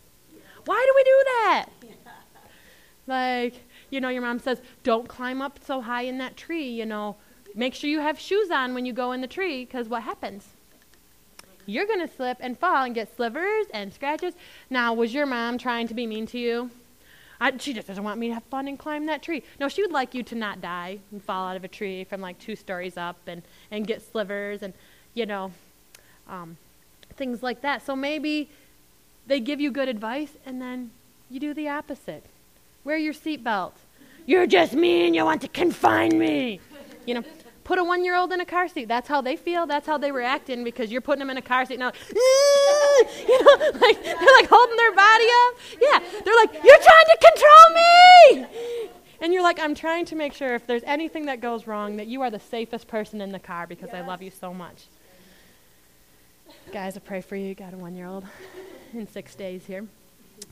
Why 0.66 0.86
do 0.88 0.94
we 0.96 1.04
do 1.04 1.24
that? 1.26 1.66
Like, 3.10 3.64
you 3.90 4.02
know, 4.02 4.10
your 4.10 4.22
mom 4.22 4.38
says, 4.40 4.60
don't 4.84 5.08
climb 5.08 5.42
up 5.42 5.60
so 5.66 5.80
high 5.80 6.02
in 6.02 6.18
that 6.18 6.36
tree, 6.36 6.68
you 6.68 6.86
know. 6.86 7.16
Make 7.56 7.74
sure 7.74 7.90
you 7.90 8.02
have 8.02 8.20
shoes 8.20 8.52
on 8.52 8.74
when 8.74 8.86
you 8.86 8.92
go 8.92 9.14
in 9.14 9.22
the 9.22 9.28
tree, 9.28 9.64
because 9.64 9.88
what 9.88 10.04
happens? 10.04 10.50
You're 11.68 11.86
going 11.86 12.00
to 12.00 12.14
slip 12.14 12.38
and 12.40 12.58
fall 12.58 12.84
and 12.84 12.96
get 12.96 13.16
slivers 13.16 13.68
and 13.74 13.94
scratches. 13.94 14.34
Now, 14.70 14.94
was 14.94 15.14
your 15.14 15.28
mom 15.28 15.60
trying 15.60 15.88
to 15.90 15.94
be 15.94 16.08
mean 16.08 16.26
to 16.28 16.40
you? 16.40 16.72
I, 17.40 17.56
she 17.58 17.74
just 17.74 17.88
doesn't 17.88 18.04
want 18.04 18.20
me 18.20 18.30
to 18.30 18.34
have 18.34 18.44
fun 18.46 18.68
and 18.68 18.80
climb 18.80 19.06
that 19.06 19.22
tree. 19.22 19.44
No, 19.60 19.70
she 19.70 19.84
would 19.84 19.92
like 19.92 20.16
you 20.16 20.24
to 20.24 20.36
not 20.36 20.60
die 20.60 20.98
and 21.12 21.24
fall 21.24 21.50
out 21.50 21.56
of 21.56 21.64
a 21.64 21.68
tree 21.68 22.04
from 22.04 22.20
like 22.22 22.40
two 22.40 22.56
stories 22.56 22.98
up 22.98 23.18
and, 23.28 23.44
and 23.70 23.86
get 23.86 24.02
slivers 24.02 24.64
and, 24.64 24.74
you 25.14 25.28
know, 25.28 25.52
um, 26.28 26.58
things 27.16 27.44
like 27.44 27.62
that. 27.62 27.86
So 27.86 27.96
maybe 27.96 28.50
they 29.28 29.40
give 29.40 29.60
you 29.60 29.70
good 29.70 29.88
advice 29.88 30.32
and 30.46 30.60
then 30.60 30.90
you 31.30 31.40
do 31.40 31.54
the 31.54 31.68
opposite. 31.68 32.24
Wear 32.84 32.98
your 32.98 33.14
seatbelt. 33.14 33.74
You're 34.26 34.48
just 34.48 34.74
mean. 34.74 35.14
You 35.14 35.26
want 35.26 35.42
to 35.42 35.48
confine 35.48 36.18
me. 36.18 36.60
You 37.06 37.16
know, 37.16 37.24
Put 37.68 37.80
a 37.80 37.84
one 37.84 38.06
year 38.06 38.16
old 38.16 38.32
in 38.32 38.40
a 38.40 38.46
car 38.46 38.70
seat. 38.70 38.88
That's 38.88 39.10
how 39.10 39.20
they 39.20 39.36
feel. 39.36 39.68
That's 39.68 39.86
how 39.86 39.98
they 39.98 40.10
were 40.14 40.22
acting 40.22 40.64
because 40.64 40.90
you're 40.90 41.02
putting 41.02 41.20
them 41.20 41.30
in 41.30 41.36
a 41.36 41.42
car 41.42 41.66
seat 41.66 41.80
now. 41.80 41.88
Like, 41.88 41.98
eh, 42.00 43.26
you 43.28 43.44
know, 43.44 43.72
like 43.82 44.02
they're 44.06 44.36
like 44.38 44.48
holding 44.48 44.78
their 44.78 44.96
body 44.96 45.26
up. 45.44 45.56
Yeah, 45.82 46.00
they're 46.24 46.36
like, 46.38 46.54
you're 46.54 46.78
trying 46.78 47.06
to 47.12 47.18
control 47.34 48.46
me. 48.46 48.88
And 49.20 49.34
you're 49.34 49.44
like, 49.44 49.60
I'm 49.60 49.76
trying 49.76 50.06
to 50.06 50.16
make 50.16 50.32
sure 50.32 50.56
if 50.56 50.66
there's 50.66 50.84
anything 50.86 51.26
that 51.26 51.42
goes 51.42 51.68
wrong 51.68 51.98
that 51.98 52.08
you 52.08 52.22
are 52.22 52.32
the 52.32 52.40
safest 52.40 52.88
person 52.88 53.20
in 53.20 53.34
the 53.34 53.40
car 53.40 53.68
because 53.68 53.90
yes. 53.92 54.02
I 54.02 54.08
love 54.08 54.22
you 54.22 54.32
so 54.32 54.54
much. 54.54 54.86
Guys, 56.72 56.96
I 56.96 57.02
pray 57.02 57.20
for 57.20 57.36
you. 57.36 57.48
You 57.48 57.56
got 57.56 57.74
a 57.74 57.78
one 57.78 57.96
year 57.96 58.08
old 58.08 58.24
in 58.94 59.10
six 59.10 59.36
days 59.36 59.66
here. 59.66 59.86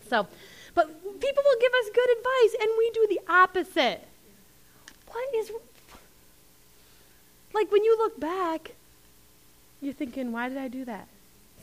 So, 0.09 0.27
but 0.73 0.87
people 1.21 1.43
will 1.45 1.61
give 1.61 1.71
us 1.79 1.89
good 1.93 2.17
advice 2.17 2.61
and 2.61 2.71
we 2.77 2.89
do 2.89 3.07
the 3.09 3.21
opposite. 3.31 4.05
What 5.07 5.33
is 5.35 5.49
like 7.55 7.71
when 7.71 7.83
you 7.83 7.97
look 7.97 8.19
back, 8.19 8.73
you're 9.81 9.93
thinking, 9.93 10.31
why 10.31 10.49
did 10.49 10.57
I 10.57 10.67
do 10.67 10.85
that? 10.85 11.07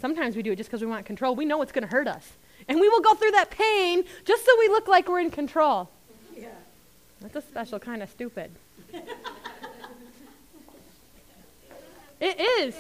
Sometimes 0.01 0.35
we 0.35 0.43
do 0.43 0.53
it 0.53 0.57
just 0.57 0.69
because 0.69 0.81
we 0.81 0.89
want 0.89 1.07
control. 1.07 1.37
We 1.37 1.45
know 1.45 1.63
it's 1.63 1.71
going 1.71 1.87
to 1.87 1.91
hurt 1.91 2.09
us. 2.09 2.33
And 2.69 2.81
we 2.81 2.89
will 2.89 3.01
go 3.01 3.15
through 3.15 3.33
that 3.33 3.51
pain 3.51 4.05
just 4.25 4.45
so 4.45 4.51
we 4.59 4.69
look 4.69 4.89
like 4.89 5.09
we're 5.09 5.21
in 5.21 5.31
control. 5.31 5.89
Yeah. 6.37 6.49
That's 7.21 7.37
a 7.37 7.43
special 7.43 7.79
kind 7.79 8.03
of 8.03 8.11
stupid. 8.11 8.51
it 12.21 12.41
is. 12.41 12.75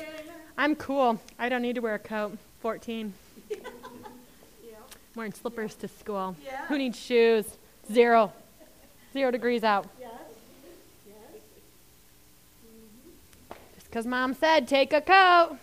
I'm 0.56 0.74
cool. 0.74 1.20
I 1.38 1.48
don't 1.48 1.62
need 1.62 1.76
to 1.76 1.80
wear 1.80 1.94
a 1.94 1.98
coat. 1.98 2.38
14. 2.60 3.12
yeah. 3.50 3.58
Wearing 5.14 5.32
slippers 5.32 5.74
to 5.76 5.88
school. 5.88 6.36
Yeah. 6.44 6.66
Who 6.66 6.78
needs 6.78 6.98
shoes? 6.98 7.44
Zero. 7.92 8.32
Zero 9.12 9.30
degrees 9.30 9.64
out. 9.64 9.86
Because 13.92 14.06
mom 14.06 14.32
said, 14.32 14.66
take 14.66 14.94
a 14.94 15.02
coat. 15.02 15.58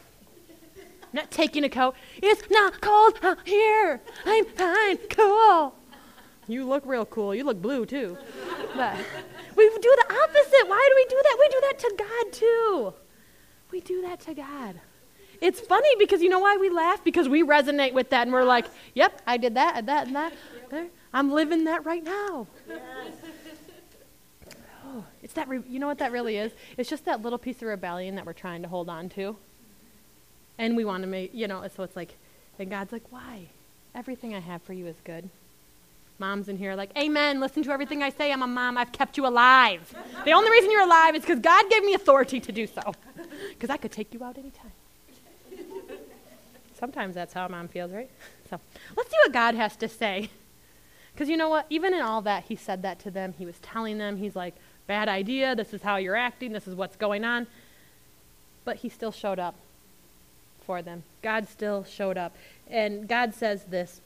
I'm 0.77 1.13
not 1.13 1.31
taking 1.31 1.63
a 1.63 1.69
coat. 1.69 1.95
It's 2.21 2.43
not 2.51 2.79
cold 2.79 3.15
out 3.23 3.39
here. 3.43 4.01
I'm 4.23 4.45
fine. 4.45 4.97
Cool. 5.09 5.73
You 6.47 6.63
look 6.67 6.85
real 6.85 7.07
cool. 7.07 7.33
You 7.33 7.43
look 7.43 7.59
blue 7.59 7.87
too. 7.87 8.15
But 8.75 8.97
we 9.55 9.67
do 9.69 9.81
the 9.81 10.13
opposite. 10.13 10.67
Why 10.67 10.89
do 10.89 10.95
we 10.95 11.05
do 11.09 11.19
that? 11.23 11.37
We 11.39 11.47
do 11.47 11.61
that 11.61 11.79
to 11.79 11.95
God 11.97 12.33
too. 12.33 12.93
We 13.71 13.81
do 13.81 14.03
that 14.03 14.19
to 14.19 14.35
God. 14.35 14.79
It's 15.41 15.59
funny 15.59 15.89
because 15.97 16.21
you 16.21 16.29
know 16.29 16.37
why 16.37 16.55
we 16.57 16.69
laugh? 16.69 17.03
Because 17.03 17.27
we 17.27 17.41
resonate 17.41 17.93
with 17.93 18.11
that 18.11 18.27
and 18.27 18.31
we're 18.31 18.43
like, 18.43 18.67
yep, 18.93 19.23
I 19.25 19.37
did 19.37 19.55
that 19.55 19.75
and 19.75 19.87
that 19.87 20.05
and 20.05 20.15
that. 20.15 20.33
I'm 21.13 21.31
living 21.31 21.63
that 21.63 21.83
right 21.83 22.03
now. 22.03 22.45
It's 25.23 25.33
that, 25.33 25.47
re- 25.47 25.63
you 25.67 25.79
know 25.79 25.87
what 25.87 25.99
that 25.99 26.11
really 26.11 26.37
is? 26.37 26.51
It's 26.77 26.89
just 26.89 27.05
that 27.05 27.21
little 27.21 27.37
piece 27.37 27.57
of 27.57 27.67
rebellion 27.67 28.15
that 28.15 28.25
we're 28.25 28.33
trying 28.33 28.61
to 28.63 28.67
hold 28.67 28.89
on 28.89 29.09
to. 29.09 29.35
And 30.57 30.75
we 30.75 30.85
want 30.85 31.03
to 31.03 31.07
make, 31.07 31.33
you 31.33 31.47
know, 31.47 31.65
so 31.75 31.83
it's 31.83 31.95
like, 31.95 32.15
and 32.57 32.69
God's 32.69 32.91
like, 32.91 33.03
why? 33.09 33.47
Everything 33.95 34.35
I 34.35 34.39
have 34.39 34.61
for 34.61 34.73
you 34.73 34.87
is 34.87 34.95
good. 35.03 35.29
Moms 36.19 36.49
in 36.49 36.57
here 36.57 36.75
like, 36.75 36.91
Amen. 36.97 37.39
Listen 37.39 37.63
to 37.63 37.71
everything 37.71 38.03
I 38.03 38.09
say. 38.09 38.31
I'm 38.31 38.41
a 38.41 38.47
mom. 38.47 38.77
I've 38.77 38.91
kept 38.91 39.15
you 39.15 39.25
alive. 39.25 39.93
the 40.25 40.33
only 40.33 40.51
reason 40.51 40.69
you're 40.69 40.81
alive 40.83 41.15
is 41.15 41.21
because 41.21 41.39
God 41.39 41.69
gave 41.69 41.83
me 41.83 41.93
authority 41.93 42.39
to 42.41 42.51
do 42.51 42.67
so. 42.67 42.81
Because 43.49 43.69
I 43.69 43.77
could 43.77 43.91
take 43.91 44.13
you 44.13 44.23
out 44.23 44.37
anytime. 44.37 44.71
Sometimes 46.77 47.15
that's 47.15 47.33
how 47.33 47.45
a 47.45 47.49
mom 47.49 47.67
feels, 47.67 47.91
right? 47.91 48.09
So 48.49 48.59
let's 48.95 49.09
see 49.09 49.17
what 49.25 49.33
God 49.33 49.55
has 49.55 49.75
to 49.77 49.87
say. 49.87 50.29
Because 51.13 51.29
you 51.29 51.37
know 51.37 51.49
what? 51.49 51.65
Even 51.69 51.93
in 51.93 52.01
all 52.01 52.21
that, 52.21 52.45
He 52.45 52.55
said 52.55 52.81
that 52.81 52.99
to 52.99 53.11
them. 53.11 53.33
He 53.37 53.45
was 53.45 53.57
telling 53.59 53.97
them, 53.97 54.17
He's 54.17 54.35
like, 54.35 54.55
bad 54.89 55.07
idea. 55.07 55.55
This 55.55 55.71
is 55.71 55.83
how 55.83 55.97
you're 55.97 56.15
acting. 56.15 56.51
This 56.51 56.67
is 56.67 56.73
what's 56.73 56.95
going 56.95 57.23
on. 57.23 57.45
But 58.65 58.77
he 58.77 58.89
still 58.89 59.11
showed 59.11 59.37
up 59.37 59.53
for 60.65 60.81
them. 60.81 61.03
God 61.21 61.47
still 61.47 61.83
showed 61.83 62.17
up. 62.17 62.35
And 62.67 63.07
God 63.07 63.35
says 63.35 63.65
this 63.65 64.01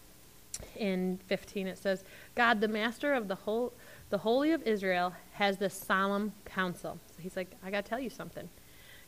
in 0.75 1.19
15. 1.27 1.67
It 1.67 1.77
says, 1.77 2.03
God, 2.35 2.59
the 2.59 2.67
master 2.67 3.13
of 3.13 3.29
the 3.29 3.35
whole, 3.35 3.71
the 4.09 4.19
Holy 4.19 4.51
of 4.51 4.61
Israel, 4.63 5.13
has 5.35 5.57
this 5.57 5.73
solemn 5.73 6.33
counsel. 6.43 6.99
So 7.15 7.21
he's 7.21 7.37
like, 7.37 7.55
I 7.63 7.71
got 7.71 7.85
to 7.85 7.89
tell 7.89 7.99
you 8.01 8.09
something. 8.09 8.49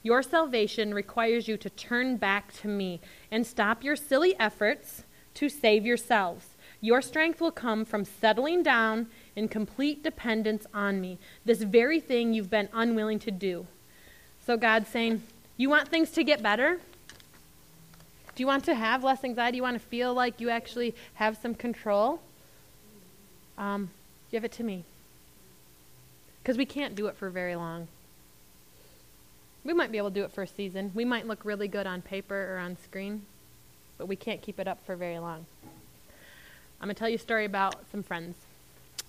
Your 0.01 0.23
salvation 0.23 0.93
requires 0.93 1.49
you 1.49 1.57
to 1.57 1.69
turn 1.69 2.15
back 2.15 2.53
to 2.61 2.69
me 2.69 3.01
and 3.29 3.45
stop 3.45 3.83
your 3.83 3.97
silly 3.97 4.33
efforts 4.39 5.03
to 5.33 5.49
save 5.49 5.85
yourselves. 5.85 6.45
Your 6.79 7.01
strength 7.01 7.41
will 7.41 7.51
come 7.51 7.83
from 7.83 8.05
settling 8.05 8.63
down 8.63 9.07
in 9.35 9.47
complete 9.47 10.01
dependence 10.01 10.65
on 10.73 11.01
me, 11.01 11.17
this 11.43 11.61
very 11.61 11.99
thing 11.99 12.33
you've 12.33 12.49
been 12.49 12.69
unwilling 12.73 13.19
to 13.19 13.31
do. 13.31 13.67
So 14.45 14.57
God's 14.57 14.87
saying, 14.89 15.23
You 15.57 15.69
want 15.69 15.89
things 15.89 16.11
to 16.11 16.23
get 16.23 16.41
better? 16.41 16.79
Do 18.35 18.43
you 18.43 18.47
want 18.47 18.65
to 18.65 18.75
have 18.75 19.03
less 19.03 19.23
anxiety? 19.23 19.57
You 19.57 19.63
want 19.63 19.79
to 19.79 19.87
feel 19.87 20.13
like 20.13 20.41
you 20.41 20.49
actually 20.49 20.93
have 21.15 21.37
some 21.37 21.55
control? 21.55 22.19
Um, 23.57 23.89
give 24.29 24.43
it 24.43 24.51
to 24.53 24.63
me. 24.63 24.83
Because 26.41 26.57
we 26.57 26.65
can't 26.65 26.95
do 26.95 27.07
it 27.07 27.15
for 27.15 27.29
very 27.29 27.55
long. 27.55 27.87
We 29.63 29.73
might 29.73 29.91
be 29.91 29.97
able 29.97 30.09
to 30.09 30.13
do 30.13 30.23
it 30.23 30.31
for 30.31 30.43
a 30.43 30.47
season. 30.47 30.91
We 30.93 31.05
might 31.05 31.27
look 31.27 31.43
really 31.43 31.67
good 31.67 31.87
on 31.87 32.01
paper 32.01 32.53
or 32.53 32.59
on 32.59 32.77
screen, 32.83 33.25
but 33.97 34.07
we 34.07 34.15
can't 34.15 34.41
keep 34.41 34.59
it 34.59 34.67
up 34.67 34.85
for 34.85 34.95
very 34.95 35.17
long. 35.17 35.45
I'm 36.79 36.87
going 36.87 36.93
to 36.93 36.99
tell 36.99 37.09
you 37.09 37.15
a 37.15 37.19
story 37.19 37.45
about 37.45 37.75
some 37.89 38.03
friends 38.03 38.35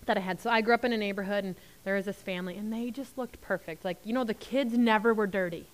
that 0.07 0.17
I 0.17 0.21
had. 0.21 0.41
So 0.41 0.51
I 0.51 0.61
grew 0.61 0.75
up 0.75 0.85
in 0.85 0.93
a 0.93 0.97
neighborhood, 0.97 1.45
and 1.45 1.55
there 1.85 1.95
was 1.95 2.07
this 2.07 2.17
family, 2.17 2.57
and 2.57 2.73
they 2.73 2.91
just 2.91 3.19
looked 3.19 3.41
perfect. 3.41 3.85
Like, 3.85 3.99
you 4.05 4.13
know, 4.13 4.25
the 4.25 4.35
kids 4.35 4.77
never 4.77 5.13
were 5.13 5.27
dirty. 5.27 5.67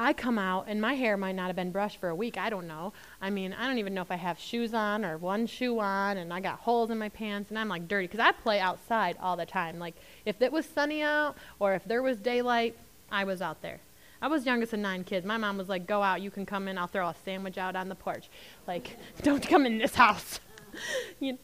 I 0.00 0.12
come 0.12 0.38
out 0.38 0.66
and 0.68 0.80
my 0.80 0.94
hair 0.94 1.16
might 1.16 1.34
not 1.34 1.48
have 1.48 1.56
been 1.56 1.72
brushed 1.72 1.98
for 1.98 2.08
a 2.08 2.14
week. 2.14 2.38
I 2.38 2.50
don't 2.50 2.68
know. 2.68 2.92
I 3.20 3.30
mean, 3.30 3.52
I 3.52 3.66
don't 3.66 3.78
even 3.78 3.94
know 3.94 4.02
if 4.02 4.12
I 4.12 4.16
have 4.16 4.38
shoes 4.38 4.72
on 4.72 5.04
or 5.04 5.18
one 5.18 5.48
shoe 5.48 5.80
on, 5.80 6.18
and 6.18 6.32
I 6.32 6.38
got 6.38 6.60
holes 6.60 6.90
in 6.90 6.98
my 6.98 7.08
pants, 7.08 7.50
and 7.50 7.58
I'm 7.58 7.68
like 7.68 7.88
dirty 7.88 8.06
because 8.06 8.20
I 8.20 8.30
play 8.30 8.60
outside 8.60 9.16
all 9.20 9.36
the 9.36 9.44
time. 9.44 9.80
Like, 9.80 9.96
if 10.24 10.40
it 10.40 10.52
was 10.52 10.66
sunny 10.66 11.02
out 11.02 11.36
or 11.58 11.74
if 11.74 11.84
there 11.84 12.00
was 12.00 12.18
daylight, 12.18 12.76
I 13.10 13.24
was 13.24 13.42
out 13.42 13.60
there. 13.60 13.80
I 14.22 14.28
was 14.28 14.46
youngest 14.46 14.72
of 14.72 14.78
nine 14.78 15.02
kids. 15.02 15.26
My 15.26 15.36
mom 15.36 15.58
was 15.58 15.68
like, 15.68 15.86
"Go 15.86 16.02
out. 16.02 16.20
You 16.20 16.30
can 16.30 16.46
come 16.46 16.68
in. 16.68 16.78
I'll 16.78 16.86
throw 16.86 17.08
a 17.08 17.14
sandwich 17.24 17.58
out 17.58 17.74
on 17.74 17.88
the 17.88 17.94
porch. 17.94 18.28
Like, 18.68 18.96
don't 19.22 19.46
come 19.46 19.66
in 19.66 19.78
this 19.78 19.96
house." 19.96 20.38
you 21.20 21.32
know? 21.32 21.38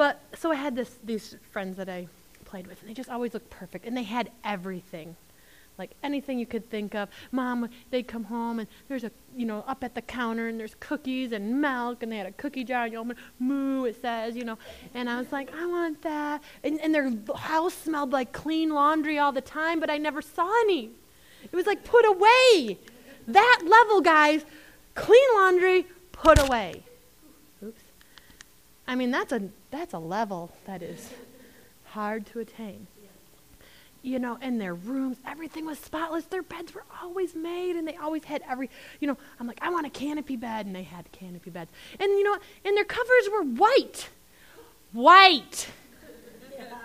But 0.00 0.22
so 0.34 0.50
I 0.50 0.54
had 0.54 0.74
this 0.74 0.96
these 1.04 1.36
friends 1.50 1.76
that 1.76 1.90
I 1.90 2.08
played 2.46 2.66
with, 2.66 2.80
and 2.80 2.88
they 2.88 2.94
just 2.94 3.10
always 3.10 3.34
looked 3.34 3.50
perfect, 3.50 3.84
and 3.84 3.94
they 3.94 4.02
had 4.02 4.30
everything 4.42 5.14
like 5.76 5.90
anything 6.02 6.38
you 6.38 6.46
could 6.46 6.70
think 6.70 6.94
of. 6.94 7.10
Mom, 7.32 7.68
they'd 7.90 8.08
come 8.08 8.24
home 8.24 8.60
and 8.60 8.68
there's 8.88 9.04
a, 9.04 9.10
you 9.36 9.44
know, 9.44 9.62
up 9.68 9.84
at 9.84 9.94
the 9.94 10.00
counter 10.00 10.48
and 10.48 10.58
there's 10.58 10.74
cookies 10.80 11.32
and 11.32 11.60
milk 11.60 12.02
and 12.02 12.10
they 12.10 12.16
had 12.18 12.26
a 12.26 12.32
cookie 12.32 12.64
jar 12.64 12.84
and 12.84 12.92
you 12.92 12.98
open, 12.98 13.16
moo, 13.38 13.84
it 13.84 14.00
says, 14.00 14.36
you 14.36 14.44
know. 14.44 14.58
And 14.94 15.08
I 15.08 15.18
was 15.18 15.32
like, 15.32 15.54
I 15.54 15.64
want 15.64 16.02
that. 16.02 16.42
And, 16.64 16.80
and 16.80 16.94
their 16.94 17.10
house 17.36 17.72
smelled 17.72 18.12
like 18.12 18.32
clean 18.32 18.70
laundry 18.70 19.18
all 19.18 19.32
the 19.32 19.40
time, 19.40 19.80
but 19.80 19.88
I 19.88 19.96
never 19.96 20.20
saw 20.20 20.50
any. 20.64 20.90
It 21.44 21.54
was 21.54 21.66
like 21.66 21.84
put 21.84 22.06
away. 22.06 22.78
That 23.28 23.60
level, 23.66 24.00
guys, 24.02 24.44
clean 24.94 25.28
laundry, 25.36 25.86
put 26.12 26.38
away. 26.38 26.84
I 28.90 28.96
mean, 28.96 29.10
that's 29.10 29.32
a, 29.32 29.42
that's 29.70 29.94
a 29.94 29.98
level 29.98 30.50
that 30.66 30.82
is 30.82 31.10
hard 31.84 32.26
to 32.26 32.40
attain 32.40 32.86
you 34.02 34.18
know, 34.18 34.38
and 34.40 34.60
their 34.60 34.74
rooms, 34.74 35.18
everything 35.26 35.66
was 35.66 35.78
spotless. 35.78 36.24
Their 36.24 36.42
beds 36.42 36.74
were 36.74 36.84
always 37.02 37.34
made, 37.34 37.76
and 37.76 37.86
they 37.86 37.96
always 37.96 38.24
had 38.24 38.42
every, 38.48 38.70
you 38.98 39.06
know, 39.06 39.16
I'm 39.38 39.46
like, 39.46 39.58
I 39.60 39.70
want 39.70 39.86
a 39.86 39.90
canopy 39.90 40.36
bed, 40.36 40.66
and 40.66 40.74
they 40.74 40.84
had 40.84 41.10
canopy 41.12 41.50
beds. 41.50 41.70
And, 41.98 42.10
you 42.10 42.24
know, 42.24 42.38
and 42.64 42.76
their 42.76 42.84
covers 42.84 43.28
were 43.30 43.42
white. 43.42 44.08
White. 44.92 45.68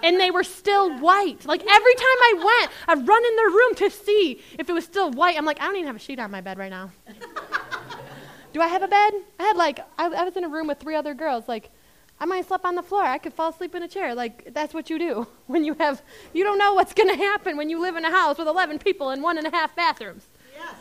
And 0.03 0.20
they 0.20 0.30
were 0.30 0.43
still 0.43 0.99
white. 0.99 1.45
Like 1.45 1.62
every 1.62 1.95
time 1.95 2.06
I 2.06 2.34
went, 2.38 2.72
I'd 2.88 3.08
run 3.08 3.26
in 3.26 3.36
their 3.36 3.49
room 3.49 3.76
to 3.76 3.89
see 3.89 4.41
if 4.58 4.70
it 4.70 4.74
was 4.74 4.86
still 4.86 5.12
white. 5.12 5.38
I'm 5.38 5.45
like, 5.45 5.60
I 5.60 5.66
don't 5.66 5.76
even 5.76 5.88
have 5.88 5.95
a 5.95 5.99
sheet 5.99 6.20
on 6.20 6.32
my 6.32 6.41
bed 6.41 6.58
right 6.58 6.70
now. 6.70 6.91
Do 8.53 8.62
I 8.62 8.68
have 8.68 8.84
a 8.84 8.88
bed? 8.88 9.14
I 9.39 9.43
had 9.43 9.58
like, 9.58 9.80
I, 9.97 10.06
I 10.06 10.24
was 10.24 10.38
in 10.38 10.43
a 10.43 10.49
room 10.49 10.68
with 10.68 10.80
three 10.80 10.95
other 10.95 11.14
girls. 11.14 11.47
Like, 11.47 11.72
I 12.20 12.26
might 12.26 12.47
sleep 12.47 12.61
on 12.63 12.76
the 12.76 12.84
floor. 12.84 13.03
I 13.03 13.18
could 13.18 13.34
fall 13.34 13.49
asleep 13.49 13.76
in 13.76 13.84
a 13.84 13.88
chair. 13.88 14.16
Like, 14.16 14.53
that's 14.53 14.74
what 14.74 14.89
you 14.89 14.97
do 14.97 15.28
when 15.47 15.63
you 15.66 15.74
have, 15.76 16.01
you 16.34 16.43
don't 16.43 16.57
know 16.57 16.74
what's 16.74 16.93
going 16.93 17.09
to 17.09 17.16
happen 17.16 17.57
when 17.57 17.70
you 17.70 17.80
live 17.82 17.95
in 17.95 18.05
a 18.05 18.11
house 18.11 18.38
with 18.38 18.47
11 18.47 18.80
people 18.80 19.09
and 19.09 19.22
one 19.22 19.38
and 19.38 19.45
a 19.47 19.51
half 19.51 19.76
bathrooms. 19.76 20.26
Yes. 20.55 20.76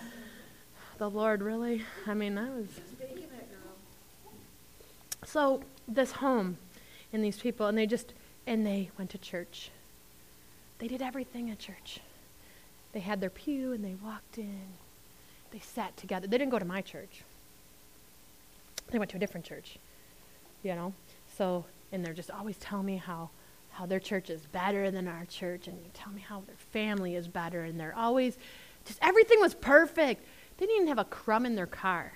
The 0.99 1.11
Lord, 1.11 1.43
really? 1.43 1.82
I 2.07 2.14
mean, 2.14 2.39
I 2.39 2.51
was. 2.51 2.68
So, 5.24 5.62
this 5.89 6.12
home 6.12 6.59
and 7.12 7.24
these 7.24 7.39
people, 7.39 7.66
and 7.66 7.76
they 7.76 7.87
just, 7.87 8.12
and 8.47 8.64
they 8.64 8.91
went 8.99 9.11
to 9.11 9.18
church. 9.18 9.70
They 10.78 10.87
did 10.87 11.03
everything 11.03 11.51
at 11.51 11.59
church. 11.59 12.01
They 12.93 13.01
had 13.01 13.20
their 13.20 13.30
pew 13.30 13.72
and 13.72 13.85
they 13.85 13.97
walked 14.05 14.39
in. 14.39 14.61
They 15.51 15.59
sat 15.61 15.97
together. 15.97 16.26
They 16.26 16.39
didn't 16.39 16.51
go 16.51 16.59
to 16.59 16.64
my 16.64 16.80
church, 16.80 17.22
they 18.91 18.99
went 18.99 19.11
to 19.12 19.16
a 19.16 19.20
different 19.20 19.47
church, 19.47 19.78
you 20.62 20.74
know. 20.74 20.93
So, 21.37 21.64
and 21.93 22.05
they're 22.05 22.14
just 22.14 22.30
always 22.30 22.57
telling 22.59 22.87
me 22.87 22.97
how, 22.97 23.30
how 23.70 23.87
their 23.87 24.01
church 24.01 24.30
is 24.30 24.47
better 24.47 24.91
than 24.91 25.09
our 25.09 25.24
church, 25.26 25.66
and 25.66 25.78
you 25.78 25.91
tell 25.93 26.12
me 26.12 26.20
how 26.20 26.43
their 26.47 26.57
family 26.57 27.16
is 27.16 27.26
better, 27.26 27.62
and 27.62 27.78
they're 27.78 27.97
always, 27.97 28.39
just 28.85 28.99
everything 29.03 29.41
was 29.41 29.55
perfect. 29.55 30.24
They 30.57 30.66
didn't 30.66 30.76
even 30.76 30.89
have 30.89 30.99
a 30.99 31.05
crumb 31.05 31.47
in 31.47 31.57
their 31.57 31.66
car. 31.66 32.12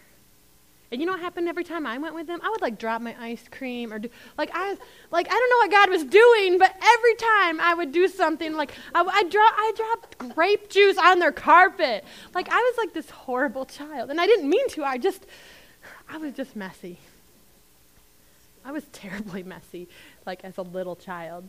And 0.91 1.03
you 1.03 1.07
know 1.07 1.13
what 1.13 1.21
happened 1.21 1.49
every 1.49 1.65
time 1.65 1.87
I 1.87 1.99
went 1.99 2.15
with 2.15 2.27
them? 2.27 2.41
I 2.43 2.49
would 2.49 2.63
like 2.63 2.79
drop 2.79 3.03
my 3.03 3.15
ice 3.21 3.45
cream 3.51 3.93
or 3.93 3.99
do 3.99 4.09
like 4.39 4.51
I 4.55 4.75
like 5.11 5.27
I 5.29 5.33
don't 5.33 5.51
know 5.51 5.57
what 5.59 5.71
God 5.71 5.91
was 5.91 6.05
doing, 6.05 6.57
but 6.57 6.75
every 6.83 7.15
time 7.17 7.61
I 7.61 7.75
would 7.75 7.93
do 7.93 8.09
something 8.09 8.55
like 8.55 8.73
I, 8.95 9.03
I 9.03 9.23
drop 9.25 9.53
I 9.55 9.73
dropped 9.77 10.35
grape 10.35 10.71
juice 10.71 10.97
on 10.97 11.19
their 11.19 11.31
carpet. 11.31 12.07
Like 12.35 12.49
I 12.51 12.57
was 12.57 12.79
like 12.79 12.95
this 12.95 13.11
horrible 13.11 13.67
child, 13.67 14.09
and 14.09 14.19
I 14.19 14.25
didn't 14.25 14.49
mean 14.49 14.67
to. 14.71 14.85
I 14.85 14.97
just 14.97 15.27
I 16.09 16.17
was 16.17 16.33
just 16.33 16.57
messy. 16.57 16.99
I 18.69 18.73
was 18.73 18.85
terribly 18.93 19.43
messy, 19.43 19.89
like 20.27 20.45
as 20.45 20.59
a 20.59 20.63
little 20.63 20.95
child. 20.95 21.45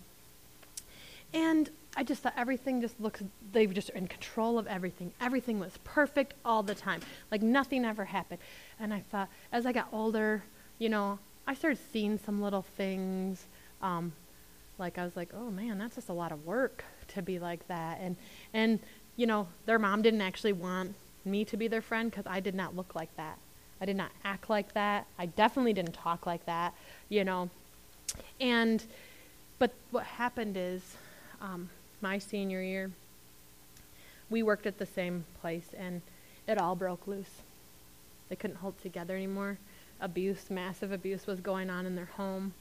And 1.32 1.70
I 1.96 2.04
just 2.04 2.24
thought 2.24 2.34
everything 2.36 2.82
just 2.82 3.00
looks, 3.00 3.22
they 3.52 3.68
were 3.68 3.74
just 3.74 3.90
in 3.90 4.08
control 4.08 4.58
of 4.58 4.66
everything. 4.66 5.12
Everything 5.22 5.60
was 5.60 5.78
perfect 5.84 6.34
all 6.44 6.64
the 6.64 6.74
time. 6.74 7.02
Like 7.30 7.44
nothing 7.44 7.86
ever 7.86 8.06
happened. 8.06 8.40
And 8.80 8.94
I 8.94 9.02
thought, 9.12 9.28
as 9.52 9.66
I 9.68 9.74
got 9.74 9.90
older, 9.92 10.44
you 10.80 10.90
know, 10.90 11.20
I 11.46 11.54
started 11.54 11.78
seeing 11.92 12.18
some 12.18 12.42
little 12.42 12.64
things. 12.64 13.46
Um, 13.82 14.14
like 14.80 14.98
I 14.98 15.04
was 15.04 15.16
like, 15.16 15.30
oh 15.36 15.52
man, 15.52 15.78
that's 15.78 15.96
just 15.96 16.10
a 16.10 16.14
lot 16.14 16.32
of 16.32 16.46
work 16.46 16.84
to 17.10 17.22
be 17.22 17.38
like 17.38 17.68
that. 17.68 18.00
And, 18.02 18.16
and, 18.54 18.80
you 19.18 19.28
know, 19.28 19.48
their 19.66 19.78
mom 19.78 20.02
didn't 20.02 20.22
actually 20.22 20.54
want 20.54 20.96
me 21.26 21.44
to 21.46 21.58
be 21.58 21.68
their 21.68 21.82
friend 21.82 22.10
because 22.10 22.26
I 22.26 22.40
did 22.40 22.56
not 22.56 22.76
look 22.76 22.96
like 22.96 23.16
that. 23.18 23.38
I 23.82 23.86
did 23.86 23.96
not 23.96 24.12
act 24.24 24.50
like 24.50 24.74
that. 24.74 25.08
I 25.18 25.28
definitely 25.28 25.74
didn't 25.74 25.94
talk 25.94 26.26
like 26.26 26.46
that 26.46 26.74
you 27.10 27.24
know. 27.24 27.50
And, 28.40 28.84
but 29.58 29.74
what 29.92 30.06
happened 30.06 30.56
is, 30.58 30.82
um, 31.42 31.70
my 32.02 32.18
senior 32.18 32.62
year, 32.62 32.92
we 34.30 34.44
worked 34.44 34.66
at 34.66 34.78
the 34.78 34.86
same 34.86 35.26
place 35.42 35.70
and 35.78 36.02
it 36.48 36.58
all 36.58 36.76
broke 36.76 37.08
loose. 37.08 37.42
They 38.30 38.36
couldn't 38.36 38.58
hold 38.58 38.80
together 38.82 39.16
anymore. 39.16 39.58
Abuse, 40.00 40.50
massive 40.50 40.92
abuse 40.92 41.28
was 41.28 41.40
going 41.40 41.70
on 41.70 41.86
in 41.86 41.96
their 41.96 42.10
home. 42.16 42.54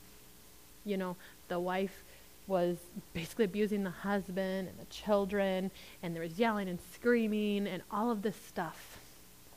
You 0.85 0.97
know, 0.97 1.17
the 1.49 1.61
wife 1.61 2.03
was 2.47 2.79
basically 3.13 3.45
abusing 3.45 3.85
the 3.85 3.91
husband 3.91 4.69
and 4.69 4.79
the 4.79 4.91
children, 4.91 5.71
and 6.03 6.15
there 6.15 6.23
was 6.23 6.39
yelling 6.39 6.69
and 6.69 6.79
screaming, 6.95 7.67
and 7.67 7.83
all 7.91 8.11
of 8.11 8.23
this 8.23 8.37
stuff 8.37 8.99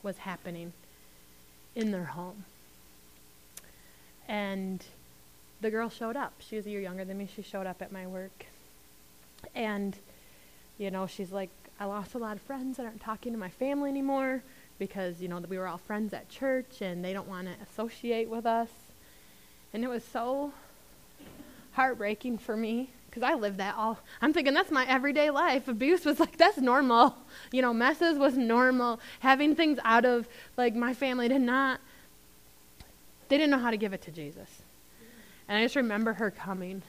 was 0.03 0.17
happening 0.17 0.73
in 1.75 1.91
their 1.91 2.05
home. 2.05 2.45
And 4.27 4.83
the 5.61 5.69
girl 5.69 5.89
showed 5.89 6.15
up. 6.15 6.33
She 6.39 6.55
was 6.55 6.65
a 6.65 6.69
year 6.69 6.81
younger 6.81 7.05
than 7.05 7.17
me. 7.17 7.27
She 7.33 7.41
showed 7.41 7.67
up 7.67 7.81
at 7.81 7.91
my 7.91 8.07
work. 8.07 8.45
And, 9.55 9.97
you 10.77 10.91
know, 10.91 11.07
she's 11.07 11.31
like, 11.31 11.49
I 11.79 11.85
lost 11.85 12.13
a 12.13 12.17
lot 12.17 12.35
of 12.35 12.41
friends 12.41 12.77
that 12.77 12.85
aren't 12.85 13.01
talking 13.01 13.31
to 13.31 13.39
my 13.39 13.49
family 13.49 13.89
anymore 13.89 14.43
because, 14.79 15.21
you 15.21 15.27
know, 15.27 15.39
we 15.39 15.57
were 15.57 15.67
all 15.67 15.77
friends 15.77 16.13
at 16.13 16.29
church 16.29 16.81
and 16.81 17.03
they 17.03 17.13
don't 17.13 17.27
want 17.27 17.47
to 17.47 17.53
associate 17.69 18.29
with 18.29 18.45
us. 18.45 18.69
And 19.73 19.83
it 19.83 19.87
was 19.87 20.03
so 20.03 20.53
heartbreaking 21.73 22.37
for 22.37 22.57
me 22.57 22.89
because 23.11 23.21
I 23.21 23.35
lived 23.35 23.57
that 23.57 23.75
all. 23.75 23.99
I'm 24.21 24.33
thinking 24.33 24.55
that's 24.55 24.71
my 24.71 24.87
everyday 24.87 25.29
life. 25.29 25.67
Abuse 25.67 26.05
was 26.05 26.19
like, 26.19 26.37
that's 26.37 26.57
normal. 26.57 27.15
You 27.51 27.61
know, 27.61 27.73
messes 27.73 28.17
was 28.17 28.37
normal. 28.37 28.99
Having 29.19 29.55
things 29.55 29.77
out 29.83 30.05
of, 30.05 30.27
like, 30.57 30.73
my 30.73 30.93
family 30.93 31.27
did 31.27 31.41
not 31.41 31.79
they 33.31 33.37
didn't 33.37 33.51
know 33.51 33.59
how 33.59 33.71
to 33.71 33.77
give 33.77 33.93
it 33.93 34.01
to 34.01 34.11
Jesus. 34.11 34.61
And 35.47 35.57
I 35.57 35.63
just 35.63 35.77
remember 35.77 36.11
her 36.11 36.29
coming 36.29 36.81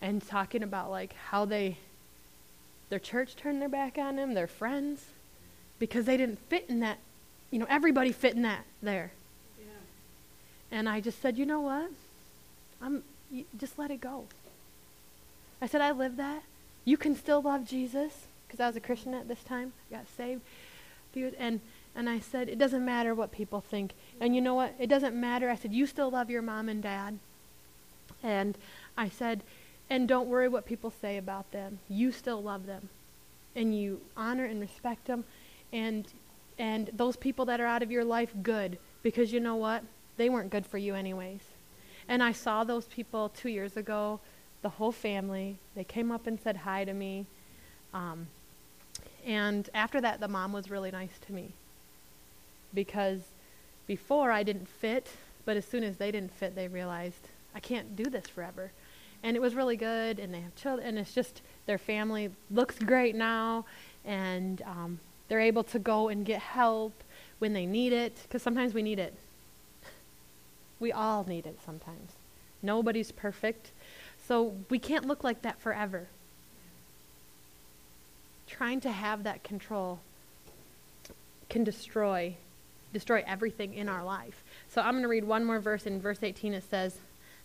and 0.00 0.26
talking 0.26 0.62
about 0.62 0.90
like 0.90 1.12
how 1.12 1.44
they 1.44 1.76
their 2.88 2.98
church 2.98 3.36
turned 3.36 3.60
their 3.60 3.68
back 3.68 3.98
on 3.98 4.16
him, 4.16 4.32
their 4.32 4.46
friends, 4.46 5.04
because 5.78 6.06
they 6.06 6.16
didn't 6.16 6.38
fit 6.48 6.64
in 6.70 6.80
that, 6.80 6.96
you 7.50 7.58
know, 7.58 7.66
everybody 7.68 8.12
fit 8.12 8.34
in 8.34 8.42
that 8.42 8.64
there. 8.82 9.12
Yeah. 9.60 9.66
And 10.78 10.88
I 10.88 11.02
just 11.02 11.20
said, 11.20 11.36
you 11.36 11.44
know 11.44 11.60
what? 11.60 11.90
I'm 12.80 13.02
just 13.58 13.78
let 13.78 13.90
it 13.90 14.00
go. 14.00 14.24
I 15.60 15.66
said, 15.66 15.80
I 15.80 15.90
live 15.90 16.16
that. 16.16 16.42
You 16.84 16.96
can 16.96 17.14
still 17.14 17.42
love 17.42 17.66
Jesus 17.66 18.26
because 18.46 18.60
I 18.60 18.66
was 18.66 18.76
a 18.76 18.80
Christian 18.80 19.14
at 19.14 19.28
this 19.28 19.42
time. 19.42 19.72
I 19.90 19.96
got 19.96 20.06
saved. 20.16 20.42
And 21.38 21.60
and 21.94 22.08
I 22.08 22.20
said, 22.20 22.48
it 22.48 22.58
doesn't 22.58 22.84
matter 22.84 23.12
what 23.12 23.32
people 23.32 23.60
think. 23.60 23.92
And 24.20 24.36
you 24.36 24.40
know 24.40 24.54
what? 24.54 24.74
It 24.78 24.86
doesn't 24.86 25.16
matter. 25.16 25.50
I 25.50 25.56
said, 25.56 25.72
you 25.72 25.84
still 25.84 26.10
love 26.10 26.30
your 26.30 26.42
mom 26.42 26.68
and 26.68 26.80
dad. 26.80 27.18
And 28.22 28.56
I 28.96 29.08
said, 29.08 29.42
and 29.90 30.06
don't 30.06 30.28
worry 30.28 30.48
what 30.48 30.64
people 30.64 30.92
say 31.00 31.16
about 31.16 31.50
them. 31.50 31.80
You 31.88 32.12
still 32.12 32.40
love 32.40 32.66
them. 32.66 32.88
And 33.56 33.76
you 33.76 34.00
honor 34.16 34.44
and 34.44 34.60
respect 34.60 35.06
them. 35.06 35.24
And 35.72 36.06
and 36.58 36.90
those 36.92 37.16
people 37.16 37.44
that 37.46 37.60
are 37.60 37.66
out 37.66 37.82
of 37.82 37.90
your 37.90 38.04
life, 38.04 38.32
good. 38.42 38.78
Because 39.02 39.32
you 39.32 39.40
know 39.40 39.56
what? 39.56 39.82
They 40.16 40.28
weren't 40.28 40.50
good 40.50 40.66
for 40.66 40.78
you 40.78 40.94
anyways. 40.94 41.40
And 42.08 42.22
I 42.22 42.32
saw 42.32 42.64
those 42.64 42.86
people 42.86 43.28
two 43.28 43.48
years 43.48 43.76
ago, 43.76 44.20
the 44.62 44.68
whole 44.70 44.92
family. 44.92 45.56
They 45.74 45.84
came 45.84 46.10
up 46.10 46.26
and 46.26 46.40
said 46.40 46.58
hi 46.58 46.84
to 46.84 46.92
me. 46.92 47.26
Um, 47.94 48.28
and 49.24 49.68
after 49.74 50.00
that, 50.00 50.20
the 50.20 50.28
mom 50.28 50.52
was 50.52 50.70
really 50.70 50.90
nice 50.90 51.18
to 51.26 51.32
me. 51.32 51.52
Because 52.74 53.20
before 53.86 54.30
I 54.30 54.42
didn't 54.42 54.68
fit, 54.68 55.08
but 55.44 55.56
as 55.56 55.64
soon 55.64 55.82
as 55.82 55.96
they 55.96 56.10
didn't 56.10 56.32
fit, 56.32 56.54
they 56.54 56.68
realized 56.68 57.28
I 57.54 57.60
can't 57.60 57.96
do 57.96 58.04
this 58.04 58.26
forever. 58.26 58.70
And 59.22 59.36
it 59.36 59.40
was 59.40 59.54
really 59.54 59.76
good, 59.76 60.18
and 60.18 60.32
they 60.32 60.40
have 60.40 60.54
children, 60.54 60.86
and 60.86 60.98
it's 60.98 61.12
just 61.12 61.42
their 61.66 61.78
family 61.78 62.30
looks 62.50 62.78
great 62.78 63.16
now, 63.16 63.64
and 64.04 64.62
um, 64.62 65.00
they're 65.28 65.40
able 65.40 65.64
to 65.64 65.78
go 65.78 66.08
and 66.08 66.24
get 66.24 66.40
help 66.40 66.92
when 67.38 67.52
they 67.52 67.66
need 67.66 67.92
it, 67.92 68.16
because 68.22 68.42
sometimes 68.42 68.74
we 68.74 68.82
need 68.82 68.98
it. 68.98 69.14
We 70.78 70.92
all 70.92 71.24
need 71.24 71.46
it 71.46 71.58
sometimes. 71.64 72.12
Nobody's 72.62 73.10
perfect. 73.10 73.72
So 74.28 74.54
we 74.68 74.78
can't 74.78 75.06
look 75.06 75.24
like 75.24 75.40
that 75.42 75.58
forever. 75.58 76.06
Trying 78.46 78.82
to 78.82 78.92
have 78.92 79.24
that 79.24 79.42
control 79.42 80.00
can 81.48 81.64
destroy 81.64 82.36
destroy 82.92 83.22
everything 83.26 83.74
in 83.74 83.88
our 83.88 84.02
life. 84.02 84.42
So 84.68 84.80
I'm 84.80 84.92
going 84.92 85.02
to 85.02 85.08
read 85.08 85.24
one 85.24 85.44
more 85.44 85.60
verse. 85.60 85.86
In 85.86 86.00
verse 86.00 86.22
18, 86.22 86.54
it 86.54 86.64
says, 86.68 86.98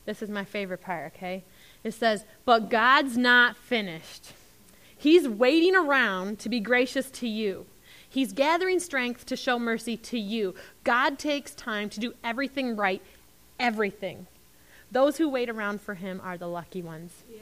This 0.06 0.22
is 0.22 0.30
my 0.30 0.46
favorite 0.46 0.82
part, 0.82 1.14
okay? 1.16 1.44
It 1.84 1.94
says, 1.94 2.26
But 2.46 2.70
God's 2.70 3.18
not 3.18 3.58
finished. 3.58 4.34
He's 4.98 5.28
waiting 5.28 5.76
around 5.76 6.40
to 6.40 6.50
be 6.50 6.62
gracious 6.62 7.10
to 7.12 7.28
you. 7.28 7.66
He's 8.08 8.32
gathering 8.32 8.80
strength 8.80 9.26
to 9.28 9.36
show 9.36 9.60
mercy 9.60 9.98
to 9.98 10.20
you. 10.20 10.56
God 10.84 11.20
takes 11.20 11.54
time 11.54 11.90
to 11.90 12.00
do 12.00 12.14
everything 12.24 12.76
right, 12.76 13.02
everything. 13.60 14.28
Those 14.94 15.18
who 15.18 15.28
wait 15.28 15.50
around 15.50 15.82
for 15.82 15.96
him 15.96 16.22
are 16.24 16.38
the 16.38 16.48
lucky 16.48 16.84
ones. 16.84 17.24
Yeah. 17.28 17.42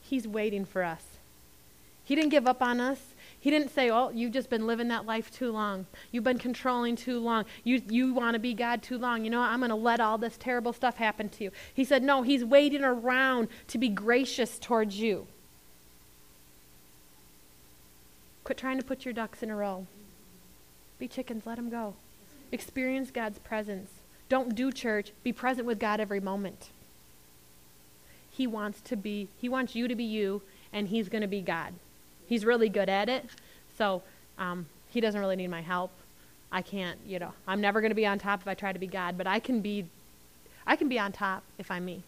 He's 0.00 0.26
waiting 0.26 0.64
for 0.64 0.82
us. 0.82 1.04
He 2.02 2.14
didn't 2.14 2.30
give 2.30 2.46
up 2.46 2.62
on 2.62 2.80
us. 2.80 2.98
He 3.38 3.50
didn't 3.50 3.74
say, 3.74 3.90
Oh, 3.90 4.08
you've 4.08 4.32
just 4.32 4.48
been 4.48 4.66
living 4.66 4.88
that 4.88 5.04
life 5.04 5.30
too 5.30 5.52
long. 5.52 5.84
You've 6.10 6.24
been 6.24 6.38
controlling 6.38 6.96
too 6.96 7.20
long. 7.20 7.44
You, 7.62 7.82
you 7.86 8.14
want 8.14 8.32
to 8.32 8.38
be 8.38 8.54
God 8.54 8.82
too 8.82 8.96
long. 8.96 9.22
You 9.22 9.30
know, 9.30 9.42
I'm 9.42 9.60
going 9.60 9.68
to 9.68 9.76
let 9.76 10.00
all 10.00 10.16
this 10.16 10.38
terrible 10.38 10.72
stuff 10.72 10.96
happen 10.96 11.28
to 11.28 11.44
you. 11.44 11.50
He 11.74 11.84
said, 11.84 12.02
No, 12.02 12.22
He's 12.22 12.42
waiting 12.42 12.82
around 12.82 13.48
to 13.68 13.76
be 13.76 13.90
gracious 13.90 14.58
towards 14.58 14.98
you. 14.98 15.26
Quit 18.44 18.56
trying 18.56 18.78
to 18.78 18.84
put 18.84 19.04
your 19.04 19.12
ducks 19.12 19.42
in 19.42 19.50
a 19.50 19.56
row. 19.56 19.86
Be 20.98 21.06
chickens, 21.06 21.44
let 21.44 21.56
them 21.56 21.68
go. 21.68 21.96
Experience 22.50 23.10
God's 23.10 23.38
presence. 23.38 23.90
Don't 24.28 24.54
do 24.54 24.70
church. 24.70 25.12
Be 25.22 25.32
present 25.32 25.66
with 25.66 25.78
God 25.78 26.00
every 26.00 26.20
moment. 26.20 26.70
He 28.30 28.46
wants 28.46 28.80
to 28.82 28.96
be, 28.96 29.28
He 29.40 29.48
wants 29.48 29.74
you 29.74 29.88
to 29.88 29.94
be 29.94 30.04
you, 30.04 30.42
and 30.72 30.88
He's 30.88 31.08
going 31.08 31.22
to 31.22 31.28
be 31.28 31.40
God. 31.40 31.74
He's 32.28 32.44
really 32.44 32.68
good 32.68 32.88
at 32.88 33.08
it. 33.08 33.24
So 33.78 34.02
um, 34.38 34.66
he 34.90 35.00
doesn't 35.00 35.20
really 35.20 35.36
need 35.36 35.50
my 35.50 35.62
help. 35.62 35.90
I 36.50 36.62
can't, 36.62 36.98
you 37.06 37.18
know, 37.18 37.32
I'm 37.46 37.60
never 37.60 37.80
going 37.80 37.90
to 37.90 37.96
be 37.96 38.06
on 38.06 38.18
top 38.18 38.40
if 38.40 38.48
I 38.48 38.54
try 38.54 38.72
to 38.72 38.78
be 38.78 38.86
God, 38.86 39.18
but 39.18 39.26
I 39.26 39.38
can 39.38 39.60
be, 39.60 39.86
I 40.66 40.76
can 40.76 40.88
be 40.88 40.98
on 40.98 41.12
top 41.12 41.42
if 41.58 41.70
I'm 41.70 41.84
me. 41.84 42.02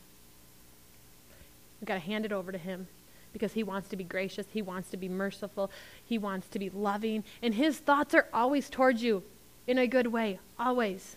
I've 1.81 1.89
got 1.89 1.95
to 1.95 2.01
hand 2.01 2.25
it 2.25 2.33
over 2.33 2.53
to 2.53 2.59
him 2.59 2.89
because 3.33 3.53
he 3.53 3.63
wants 3.63 3.89
to 3.91 3.97
be 3.97 4.05
gracious. 4.05 4.47
He 4.53 4.63
wants 4.63 4.91
to 4.91 4.97
be 4.97 5.09
merciful. 5.09 5.71
He 6.05 6.19
wants 6.19 6.49
to 6.49 6.59
be 6.59 6.71
loving. 6.71 7.25
And 7.43 7.55
his 7.55 7.79
thoughts 7.79 8.15
are 8.15 8.27
always 8.33 8.69
towards 8.69 9.03
you 9.03 9.23
in 9.67 9.79
a 9.79 9.87
good 9.87 10.09
way, 10.09 10.39
always. 10.59 11.17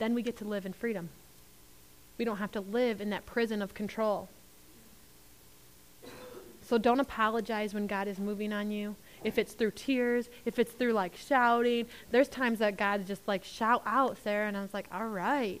Then 0.00 0.14
we 0.14 0.22
get 0.22 0.36
to 0.38 0.44
live 0.44 0.66
in 0.66 0.72
freedom. 0.72 1.10
We 2.18 2.24
don't 2.24 2.38
have 2.38 2.52
to 2.52 2.60
live 2.60 3.00
in 3.00 3.10
that 3.10 3.26
prison 3.26 3.62
of 3.62 3.74
control. 3.74 4.28
So 6.62 6.78
don't 6.78 7.00
apologize 7.00 7.74
when 7.74 7.86
God 7.86 8.08
is 8.08 8.18
moving 8.18 8.52
on 8.52 8.70
you. 8.70 8.96
If 9.22 9.38
it's 9.38 9.52
through 9.52 9.72
tears, 9.72 10.28
if 10.46 10.58
it's 10.58 10.72
through 10.72 10.94
like 10.94 11.16
shouting, 11.16 11.86
there's 12.10 12.28
times 12.28 12.60
that 12.60 12.76
God's 12.76 13.06
just 13.06 13.28
like 13.28 13.44
shout 13.44 13.82
out, 13.84 14.16
Sara, 14.24 14.48
and 14.48 14.56
I 14.56 14.62
was 14.62 14.72
like, 14.72 14.86
all 14.90 15.06
right. 15.06 15.60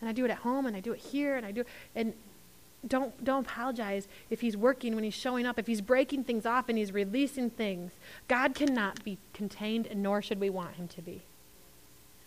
And 0.00 0.10
I 0.10 0.12
do 0.12 0.24
it 0.24 0.30
at 0.30 0.38
home, 0.38 0.66
and 0.66 0.76
I 0.76 0.80
do 0.80 0.92
it 0.92 0.98
here, 0.98 1.36
and 1.36 1.46
I 1.46 1.52
do, 1.52 1.64
and 1.94 2.12
don't 2.86 3.24
don't 3.24 3.46
apologize 3.46 4.08
if 4.30 4.40
He's 4.40 4.56
working 4.56 4.94
when 4.94 5.04
He's 5.04 5.14
showing 5.14 5.46
up, 5.46 5.58
if 5.58 5.66
He's 5.66 5.80
breaking 5.80 6.24
things 6.24 6.44
off 6.44 6.68
and 6.68 6.76
He's 6.76 6.92
releasing 6.92 7.50
things. 7.50 7.92
God 8.26 8.54
cannot 8.54 9.04
be 9.04 9.18
contained, 9.32 9.86
and 9.86 10.02
nor 10.02 10.20
should 10.20 10.40
we 10.40 10.50
want 10.50 10.74
Him 10.74 10.88
to 10.88 11.02
be. 11.02 11.22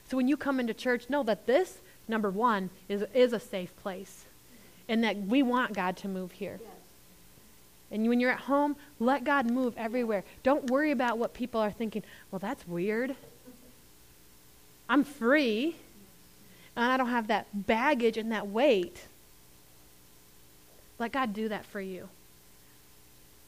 So 0.07 0.17
when 0.17 0.27
you 0.27 0.37
come 0.37 0.59
into 0.59 0.73
church, 0.73 1.09
know 1.09 1.23
that 1.23 1.45
this 1.45 1.79
number 2.07 2.29
one 2.29 2.69
is 2.87 3.03
is 3.13 3.33
a 3.33 3.39
safe 3.39 3.75
place, 3.77 4.25
and 4.87 5.03
that 5.03 5.17
we 5.17 5.43
want 5.43 5.73
God 5.73 5.97
to 5.97 6.07
move 6.07 6.33
here. 6.33 6.59
Yes. 6.61 6.71
And 7.91 8.07
when 8.07 8.19
you're 8.19 8.31
at 8.31 8.41
home, 8.41 8.75
let 8.99 9.23
God 9.23 9.49
move 9.49 9.73
everywhere. 9.77 10.23
Don't 10.43 10.69
worry 10.69 10.91
about 10.91 11.17
what 11.17 11.33
people 11.33 11.61
are 11.61 11.71
thinking. 11.71 12.03
Well, 12.31 12.39
that's 12.39 12.67
weird. 12.67 13.15
I'm 14.89 15.03
free, 15.03 15.75
and 16.75 16.85
I 16.91 16.97
don't 16.97 17.09
have 17.09 17.27
that 17.27 17.67
baggage 17.67 18.17
and 18.17 18.31
that 18.31 18.47
weight. 18.47 19.05
Let 20.99 21.11
God 21.11 21.33
do 21.33 21.49
that 21.49 21.65
for 21.65 21.81
you. 21.81 22.09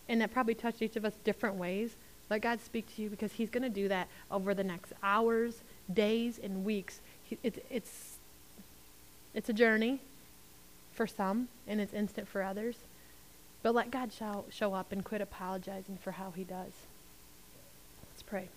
And 0.07 0.21
that 0.21 0.33
probably 0.33 0.55
touched 0.55 0.81
each 0.81 0.95
of 0.95 1.05
us 1.05 1.13
different 1.23 1.55
ways. 1.55 1.95
Let 2.29 2.41
God 2.41 2.59
speak 2.61 2.95
to 2.95 3.01
you 3.01 3.09
because 3.09 3.33
He's 3.33 3.49
going 3.49 3.63
to 3.63 3.69
do 3.69 3.87
that 3.87 4.07
over 4.29 4.53
the 4.53 4.63
next 4.63 4.93
hours, 5.01 5.61
days, 5.93 6.39
and 6.41 6.63
weeks. 6.63 6.99
It's, 7.43 7.59
it's, 7.69 8.17
it's 9.33 9.49
a 9.49 9.53
journey 9.53 9.99
for 10.93 11.07
some, 11.07 11.47
and 11.67 11.79
it's 11.79 11.93
instant 11.93 12.27
for 12.27 12.41
others. 12.41 12.77
But 13.61 13.75
let 13.75 13.91
God 13.91 14.13
show, 14.13 14.45
show 14.49 14.73
up 14.73 14.91
and 14.91 15.03
quit 15.03 15.21
apologizing 15.21 15.97
for 16.01 16.11
how 16.11 16.31
he 16.31 16.43
does. 16.43 16.73
Let's 18.11 18.23
pray. 18.23 18.49